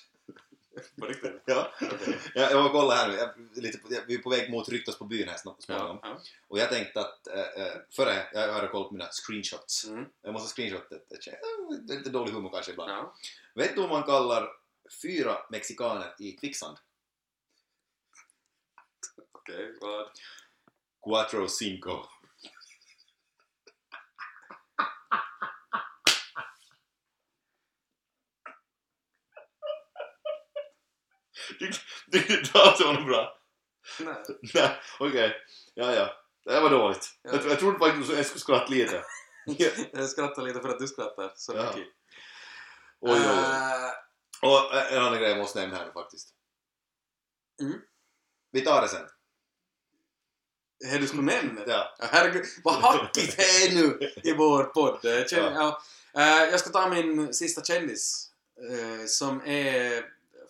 På 1.00 1.06
riktigt? 1.06 1.42
Ja. 1.44 1.72
Okej. 1.80 2.18
Jag, 2.34 2.52
jag 2.52 2.62
var 2.62 2.70
kollade 2.70 3.00
här 3.00 3.08
nu. 3.08 3.14
Jag, 3.14 3.62
lite, 3.62 4.04
vi 4.06 4.14
är 4.14 4.18
på 4.18 4.30
väg 4.30 4.50
mot 4.50 4.68
Ryktas 4.68 4.98
på 4.98 5.04
byn 5.04 5.28
här 5.28 5.36
småningom. 5.36 5.98
Ja, 6.02 6.08
ja. 6.08 6.20
Och 6.48 6.58
jag 6.58 6.70
tänkte 6.70 7.00
att, 7.00 7.26
äh, 7.26 7.40
äh, 7.40 7.72
före 7.90 8.26
jag 8.32 8.52
hade 8.52 8.68
kollat 8.68 8.88
på 8.88 8.94
mina 8.94 9.08
screenshots. 9.10 9.84
Mm. 9.84 10.04
Jag 10.22 10.32
måste 10.32 10.54
screenshotta 10.54 10.96
ett, 10.96 11.24
skämt. 11.24 11.36
Det 11.86 11.94
är 11.94 11.98
lite 11.98 12.10
dålig 12.10 12.32
humor 12.32 12.50
kanske 12.52 12.72
ibland. 12.72 12.90
ja. 12.90 13.14
Vet 13.54 13.74
du 13.74 13.80
vad 13.80 13.90
man 13.90 14.02
kallar 14.02 14.48
fyra 15.02 15.38
mexikaner 15.50 16.14
i 16.18 16.32
kvicksand? 16.32 16.76
Okej, 19.32 19.74
vad? 19.80 20.10
Cuatro 21.04 21.48
cinco. 21.48 22.04
Du 31.58 31.70
det 32.52 32.54
var 32.54 32.92
något 32.92 33.06
bra? 33.06 33.38
Nej. 34.00 34.14
Nej, 34.54 34.70
okej. 34.98 35.36
Ja, 35.74 35.94
ja. 35.94 36.16
Det 36.44 36.60
var 36.60 36.70
dåligt. 36.70 37.08
Ja. 37.22 37.30
Jag, 37.32 37.46
jag 37.50 37.58
trodde 37.58 37.78
faktiskt 37.78 38.10
att 38.10 38.16
jag 38.16 38.26
skulle 38.26 38.40
skratta 38.40 38.70
lite. 38.72 39.04
Jag 39.92 40.08
skrattar 40.08 40.42
lite 40.42 40.60
för 40.60 40.68
att 40.68 40.78
du 40.78 40.86
skrattar 40.86 41.32
så 41.36 41.52
Ja. 41.56 41.62
mycket. 41.62 41.92
Oj, 43.00 43.12
oj, 43.12 43.20
oj. 43.28 43.28
Eh, 43.28 44.50
Och 44.50 44.74
eh, 44.74 44.92
en 44.92 44.98
annan 45.02 45.18
grej 45.18 45.28
jag 45.28 45.38
måste 45.38 45.60
nämna 45.60 45.76
här 45.76 45.86
nu 45.86 45.92
faktiskt. 45.92 46.28
Mm. 47.60 47.78
Vi 48.52 48.60
tar 48.60 48.82
det 48.82 48.88
sen. 48.88 49.06
Är 50.94 50.98
du 50.98 51.06
skulle 51.06 51.22
nämna? 51.22 51.60
Ja. 51.66 51.94
Ja, 51.98 52.06
herregud, 52.10 52.44
vad 52.64 52.74
hackigt 52.74 53.36
det 53.36 53.42
är 53.42 53.74
nu 53.74 54.10
i 54.24 54.32
vår 54.32 54.64
podd. 54.64 54.98
Jag, 55.02 55.30
känner, 55.30 55.52
ja. 55.52 55.82
Eh, 56.16 56.50
jag 56.50 56.60
ska 56.60 56.70
ta 56.70 56.88
min 56.88 57.34
sista 57.34 57.64
kändis. 57.64 58.28
som 59.06 59.40
är 59.44 60.04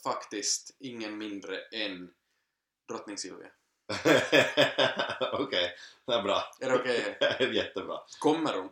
faktiskt 0.04 0.76
ingen 0.78 1.18
mindre 1.18 1.58
än 1.60 2.10
drottning 2.88 3.18
Silvia. 3.18 3.48
okej, 5.32 5.74
det 6.06 6.12
är 6.12 6.22
bra. 6.22 6.42
Är 6.60 6.70
det 6.70 6.74
okej? 6.74 7.16
Är 7.20 7.46
jättebra. 7.52 7.98
Kommer 8.18 8.54
hon? 8.54 8.68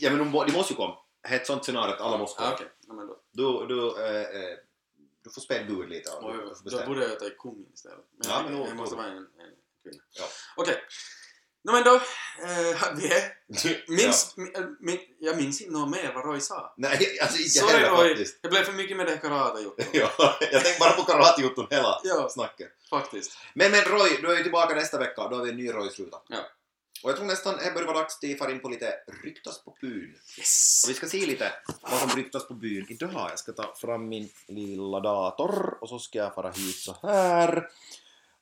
Ja 0.00 0.10
men 0.10 0.18
de, 0.18 0.46
de 0.46 0.52
måste 0.52 0.72
ju 0.72 0.76
komma. 0.76 0.98
Det 1.22 1.28
är 1.28 1.36
ett 1.36 1.46
sånt 1.46 1.64
scenario 1.64 1.92
att 1.94 2.00
alla 2.00 2.18
måste 2.18 2.42
Ah, 2.42 2.44
komma. 2.44 2.54
Okej, 2.54 2.68
ja, 2.86 2.92
men 2.94 3.06
då. 3.06 3.20
Du, 3.30 3.66
du, 3.66 4.04
eh, 4.06 4.58
du 5.24 5.30
får 5.30 5.40
spela 5.40 5.66
bud 5.66 5.88
lite. 5.88 6.10
och 6.10 6.32
Du 6.64 6.70
får 6.70 6.78
Då 6.80 6.86
borde 6.86 7.08
jag 7.08 7.18
ta 7.20 7.30
kungen 7.30 7.72
istället. 7.74 8.04
Men, 8.16 8.30
Ja, 8.30 8.34
jag 8.42 8.50
men 8.50 8.60
då- 8.60 8.66
det 8.66 8.74
måste 8.74 8.96
vara 8.96 9.06
en, 9.06 9.16
en 9.16 9.26
kvinna. 9.82 10.02
Ja. 10.12 10.24
Okej. 10.56 10.82
No, 11.64 11.72
men 11.72 11.84
då, 11.84 11.94
eh, 11.94 12.94
vi 12.96 13.12
är... 13.12 13.38
Minns, 13.96 14.34
Ja. 14.36 14.60
min, 14.80 14.98
jag 15.20 15.36
minns 15.36 15.60
inte 15.60 15.72
något 15.72 15.90
mer 15.90 16.12
vad 16.14 16.24
Roy 16.24 16.40
sa. 16.40 16.74
Nej, 16.76 17.18
alltså 17.22 17.38
inte 17.38 17.50
Sorry 17.50 17.72
heller 17.72 17.90
Roy, 17.90 18.08
faktiskt. 18.08 18.42
det 18.42 18.48
blev 18.48 18.62
för 18.64 18.72
mycket 18.72 18.96
med 18.96 19.06
det 19.06 19.10
här 19.12 19.18
karate 19.18 19.62
Ja, 19.92 20.10
jag 20.40 20.64
tänkte 20.64 20.76
bara 20.80 20.92
på 20.92 21.02
karatejutton 21.02 21.66
hela 21.70 22.00
Ja, 22.04 22.28
snacket. 22.30 22.68
faktiskt. 22.90 23.38
Men, 23.54 23.70
men 23.70 23.80
Roy, 23.84 24.18
du 24.22 24.32
är 24.32 24.36
ju 24.36 24.42
tillbaka 24.42 24.74
nästa 24.74 24.98
vecka. 24.98 25.28
Då 25.28 25.36
har 25.36 25.44
vi 25.44 25.50
en 25.50 25.56
ny 25.56 25.72
Roy-sluta. 25.72 26.16
Ja. 26.28 26.38
Och 27.02 27.10
jag 27.10 27.16
tror 27.16 27.26
nästan 27.26 27.56
det 27.56 27.70
börjar 27.74 27.86
vara 27.86 27.98
dags 27.98 28.18
till 28.18 28.38
fara 28.38 28.50
in 28.50 28.60
på 28.60 28.68
lite 28.68 28.94
ryktas 29.24 29.64
på 29.64 29.76
byn. 29.80 30.14
Yes! 30.38 30.82
Och 30.84 30.90
vi 30.90 30.94
ska 30.94 31.06
se 31.06 31.26
lite 31.26 31.52
vad 31.82 32.00
som 32.00 32.10
ryktas 32.10 32.48
på 32.48 32.54
byn 32.54 32.86
idag. 32.88 33.10
Jag 33.30 33.38
ska 33.38 33.52
ta 33.52 33.74
fram 33.74 34.08
min 34.08 34.28
lilla 34.48 35.00
dator 35.00 35.78
och 35.80 35.88
så 35.88 35.98
ska 35.98 36.18
jag 36.18 36.34
fara 36.34 36.50
hit 36.50 36.76
så 36.76 36.96
här. 37.02 37.68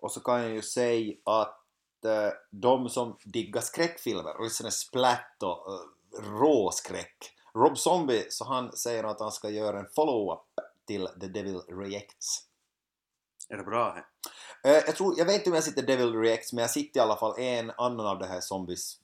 Och 0.00 0.12
så 0.12 0.20
kan 0.20 0.42
jag 0.42 0.50
ju 0.50 0.62
säga 0.62 1.14
att 1.24 1.62
eh, 2.07 2.32
de 2.50 2.88
som 2.88 3.18
diggar 3.24 3.61
skräckfilmer 3.61 4.36
och 4.36 4.44
här 4.44 4.70
splatt 4.70 5.42
och 5.42 5.72
uh, 5.72 6.40
råskräck. 6.40 7.32
Rob 7.54 7.78
Zombie, 7.78 8.26
så 8.30 8.44
han 8.44 8.72
säger 8.72 9.04
att 9.04 9.20
han 9.20 9.32
ska 9.32 9.50
göra 9.50 9.80
en 9.80 9.88
follow-up 9.94 10.44
till 10.86 11.09
The 11.20 11.26
Devil 11.26 11.61
Reacts. 11.68 12.42
Är 13.48 13.57
det 13.57 13.64
bra? 13.64 13.98
Eh, 14.64 14.72
jag, 14.72 14.96
tror, 14.96 15.18
jag 15.18 15.26
vet 15.26 15.34
inte 15.34 15.50
om 15.50 15.54
jag 15.54 15.64
sitter 15.64 15.82
Devil 15.82 16.14
Reacts, 16.14 16.52
men 16.52 16.62
jag 16.62 16.70
sitter 16.70 17.00
i 17.00 17.02
alla 17.02 17.16
fall 17.16 17.38
en 17.38 17.70
annan 17.70 18.07
av 18.07 18.18
de 18.18 18.26
här 18.26 18.40
zombies 18.40 19.00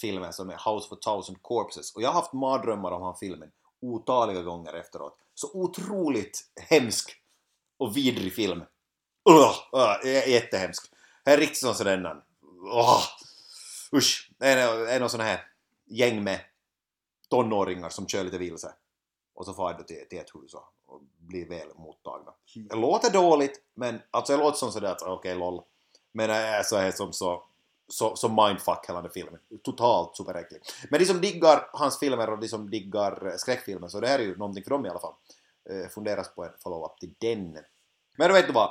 filmen 0.00 0.32
som 0.32 0.50
är 0.50 0.72
House 0.72 0.88
for 0.88 0.96
Thousand 0.96 1.42
Corpses. 1.42 1.94
Och 1.94 2.02
jag 2.02 2.08
har 2.08 2.14
haft 2.14 2.32
mardrömmar 2.32 2.92
om 2.92 3.02
den 3.02 3.14
filmen 3.14 3.50
otaliga 3.80 4.42
gånger 4.42 4.74
efteråt. 4.74 5.18
Så 5.34 5.50
otroligt 5.52 6.40
hemsk 6.60 7.22
och 7.78 7.96
vidrig 7.96 8.34
film. 8.34 8.62
Ugh, 9.30 9.54
uh, 10.04 10.30
jättehemsk. 10.30 10.92
Sådär 11.74 11.96
den. 11.96 12.06
Uh, 12.06 13.02
usch. 13.92 14.30
Det 14.38 14.46
är, 14.46 14.86
är 14.86 15.00
någon 15.00 15.10
sån 15.10 15.20
här 15.20 15.40
gäng 15.86 16.24
med 16.24 16.40
tonåringar 17.28 17.88
som 17.88 18.06
kör 18.06 18.24
lite 18.24 18.38
vilse. 18.38 18.74
Och 19.34 19.44
så 19.44 19.54
far 19.54 19.74
de 19.74 19.84
till, 19.84 20.08
till 20.08 20.18
ett 20.18 20.34
hus 20.34 20.54
och, 20.54 21.02
blir 21.18 21.48
väl 21.48 21.68
mottagna. 21.76 22.32
Det 22.54 22.76
låter 22.76 23.10
dåligt, 23.10 23.62
men 23.74 24.00
alltså 24.10 24.32
det 24.32 24.42
låter 24.42 24.58
som 24.58 24.72
sådär 24.72 24.92
att 24.92 25.02
okej, 25.02 25.14
okay, 25.14 25.34
LOL. 25.34 25.62
Men 26.12 26.28
det 26.28 26.34
är 26.34 26.62
så 26.62 26.76
här 26.76 26.92
som 26.92 27.12
så, 27.12 27.42
så, 27.88 28.16
så 28.16 28.28
mindfuck 28.28 28.88
hela 28.88 29.02
den 29.02 29.10
filmen. 29.10 29.40
Totalt 29.62 30.16
superäcklig. 30.16 30.60
Men 30.90 31.00
de 31.00 31.06
som 31.06 31.20
diggar 31.20 31.70
hans 31.72 31.98
filmer 31.98 32.30
och 32.30 32.38
de 32.38 32.48
som 32.48 32.70
diggar 32.70 33.26
eh, 33.26 33.36
skräckfilmer, 33.36 33.88
så 33.88 34.00
det 34.00 34.08
här 34.08 34.18
är 34.18 34.22
ju 34.22 34.36
någonting 34.36 34.64
för 34.64 34.70
dem 34.70 34.86
i 34.86 34.88
alla 34.88 35.00
fall. 35.00 35.14
Eh, 35.70 35.88
funderas 35.88 36.34
på 36.34 36.44
en 36.44 36.52
follow-up 36.62 36.98
till 37.00 37.14
den. 37.18 37.58
Men 38.18 38.32
vet 38.32 38.46
du 38.46 38.52
vad? 38.52 38.70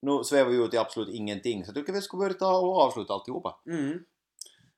Nu 0.00 0.24
svävar 0.24 0.50
vi 0.50 0.56
ut 0.56 0.74
i 0.74 0.78
absolut 0.78 1.14
ingenting, 1.14 1.64
så 1.64 1.68
jag 1.68 1.74
tycker 1.74 1.92
vi 1.92 2.02
skulle 2.02 2.20
börja 2.20 2.34
ta 2.34 2.58
och 2.58 2.78
avsluta 2.78 3.12
alltihopa. 3.12 3.60
Mm. 3.66 3.98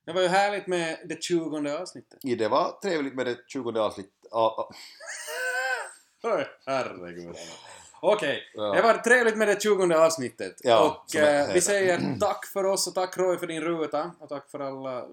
Det 0.05 0.13
var 0.13 0.21
ju 0.21 0.27
härligt 0.27 0.67
med 0.67 0.99
det 1.05 1.23
20 1.23 1.69
avsnittet. 1.81 2.19
Det 2.21 2.47
var 2.47 2.79
trevligt 2.81 3.15
med 3.15 3.25
det 3.25 3.37
20 3.47 3.79
avsnitt. 3.79 4.13
Ja, 4.31 4.69
Oj, 6.23 6.45
herregud. 6.65 7.35
Okej, 8.01 8.43
ja. 8.53 8.73
det 8.73 8.81
var 8.81 8.93
trevligt 8.93 9.37
med 9.37 9.47
det 9.47 9.61
20 9.61 9.95
avsnittet. 9.95 10.55
Ja, 10.63 11.03
och 11.05 11.15
eh, 11.15 11.53
vi 11.53 11.61
säger 11.61 12.19
tack 12.19 12.45
för 12.45 12.63
oss 12.63 12.87
och 12.87 12.95
tack 12.95 13.17
Roy 13.17 13.37
för 13.37 13.47
din 13.47 13.61
ruta. 13.61 14.11
Och 14.19 14.29
tack 14.29 14.51
för 14.51 14.59
alla 14.59 15.05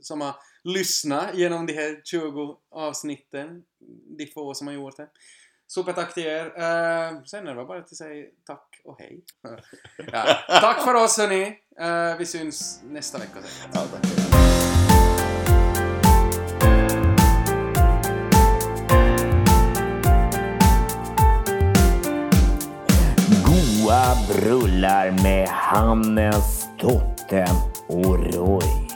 som 0.00 0.20
har 0.20 0.34
lyssnat 0.64 1.34
genom 1.34 1.66
de 1.66 1.72
här 1.72 2.00
20 2.04 2.56
avsnitten. 2.70 3.64
De 4.18 4.26
få 4.26 4.54
som 4.54 4.66
har 4.66 4.74
gjort 4.74 4.96
det. 4.96 5.08
Supertack 5.68 6.14
till 6.14 6.26
er. 6.26 6.46
Eh, 6.46 7.22
sen 7.24 7.48
är 7.48 7.54
det 7.54 7.64
bara 7.64 7.78
att 7.78 7.96
säga 7.96 8.26
tack 8.46 8.69
och 8.90 8.96
hej. 8.98 9.20
Ja. 10.12 10.24
Tack 10.60 10.84
för 10.84 10.94
oss 10.94 11.18
hörni. 11.18 11.56
Uh, 11.80 12.18
vi 12.18 12.26
syns 12.26 12.80
nästa 12.84 13.18
vecka 13.18 13.38
Goa 23.44 24.16
brullar 24.28 25.22
med 25.22 25.48
Hannes, 25.48 26.68
Totten 26.78 27.56
och 27.88 28.34
Roy. 28.34 28.89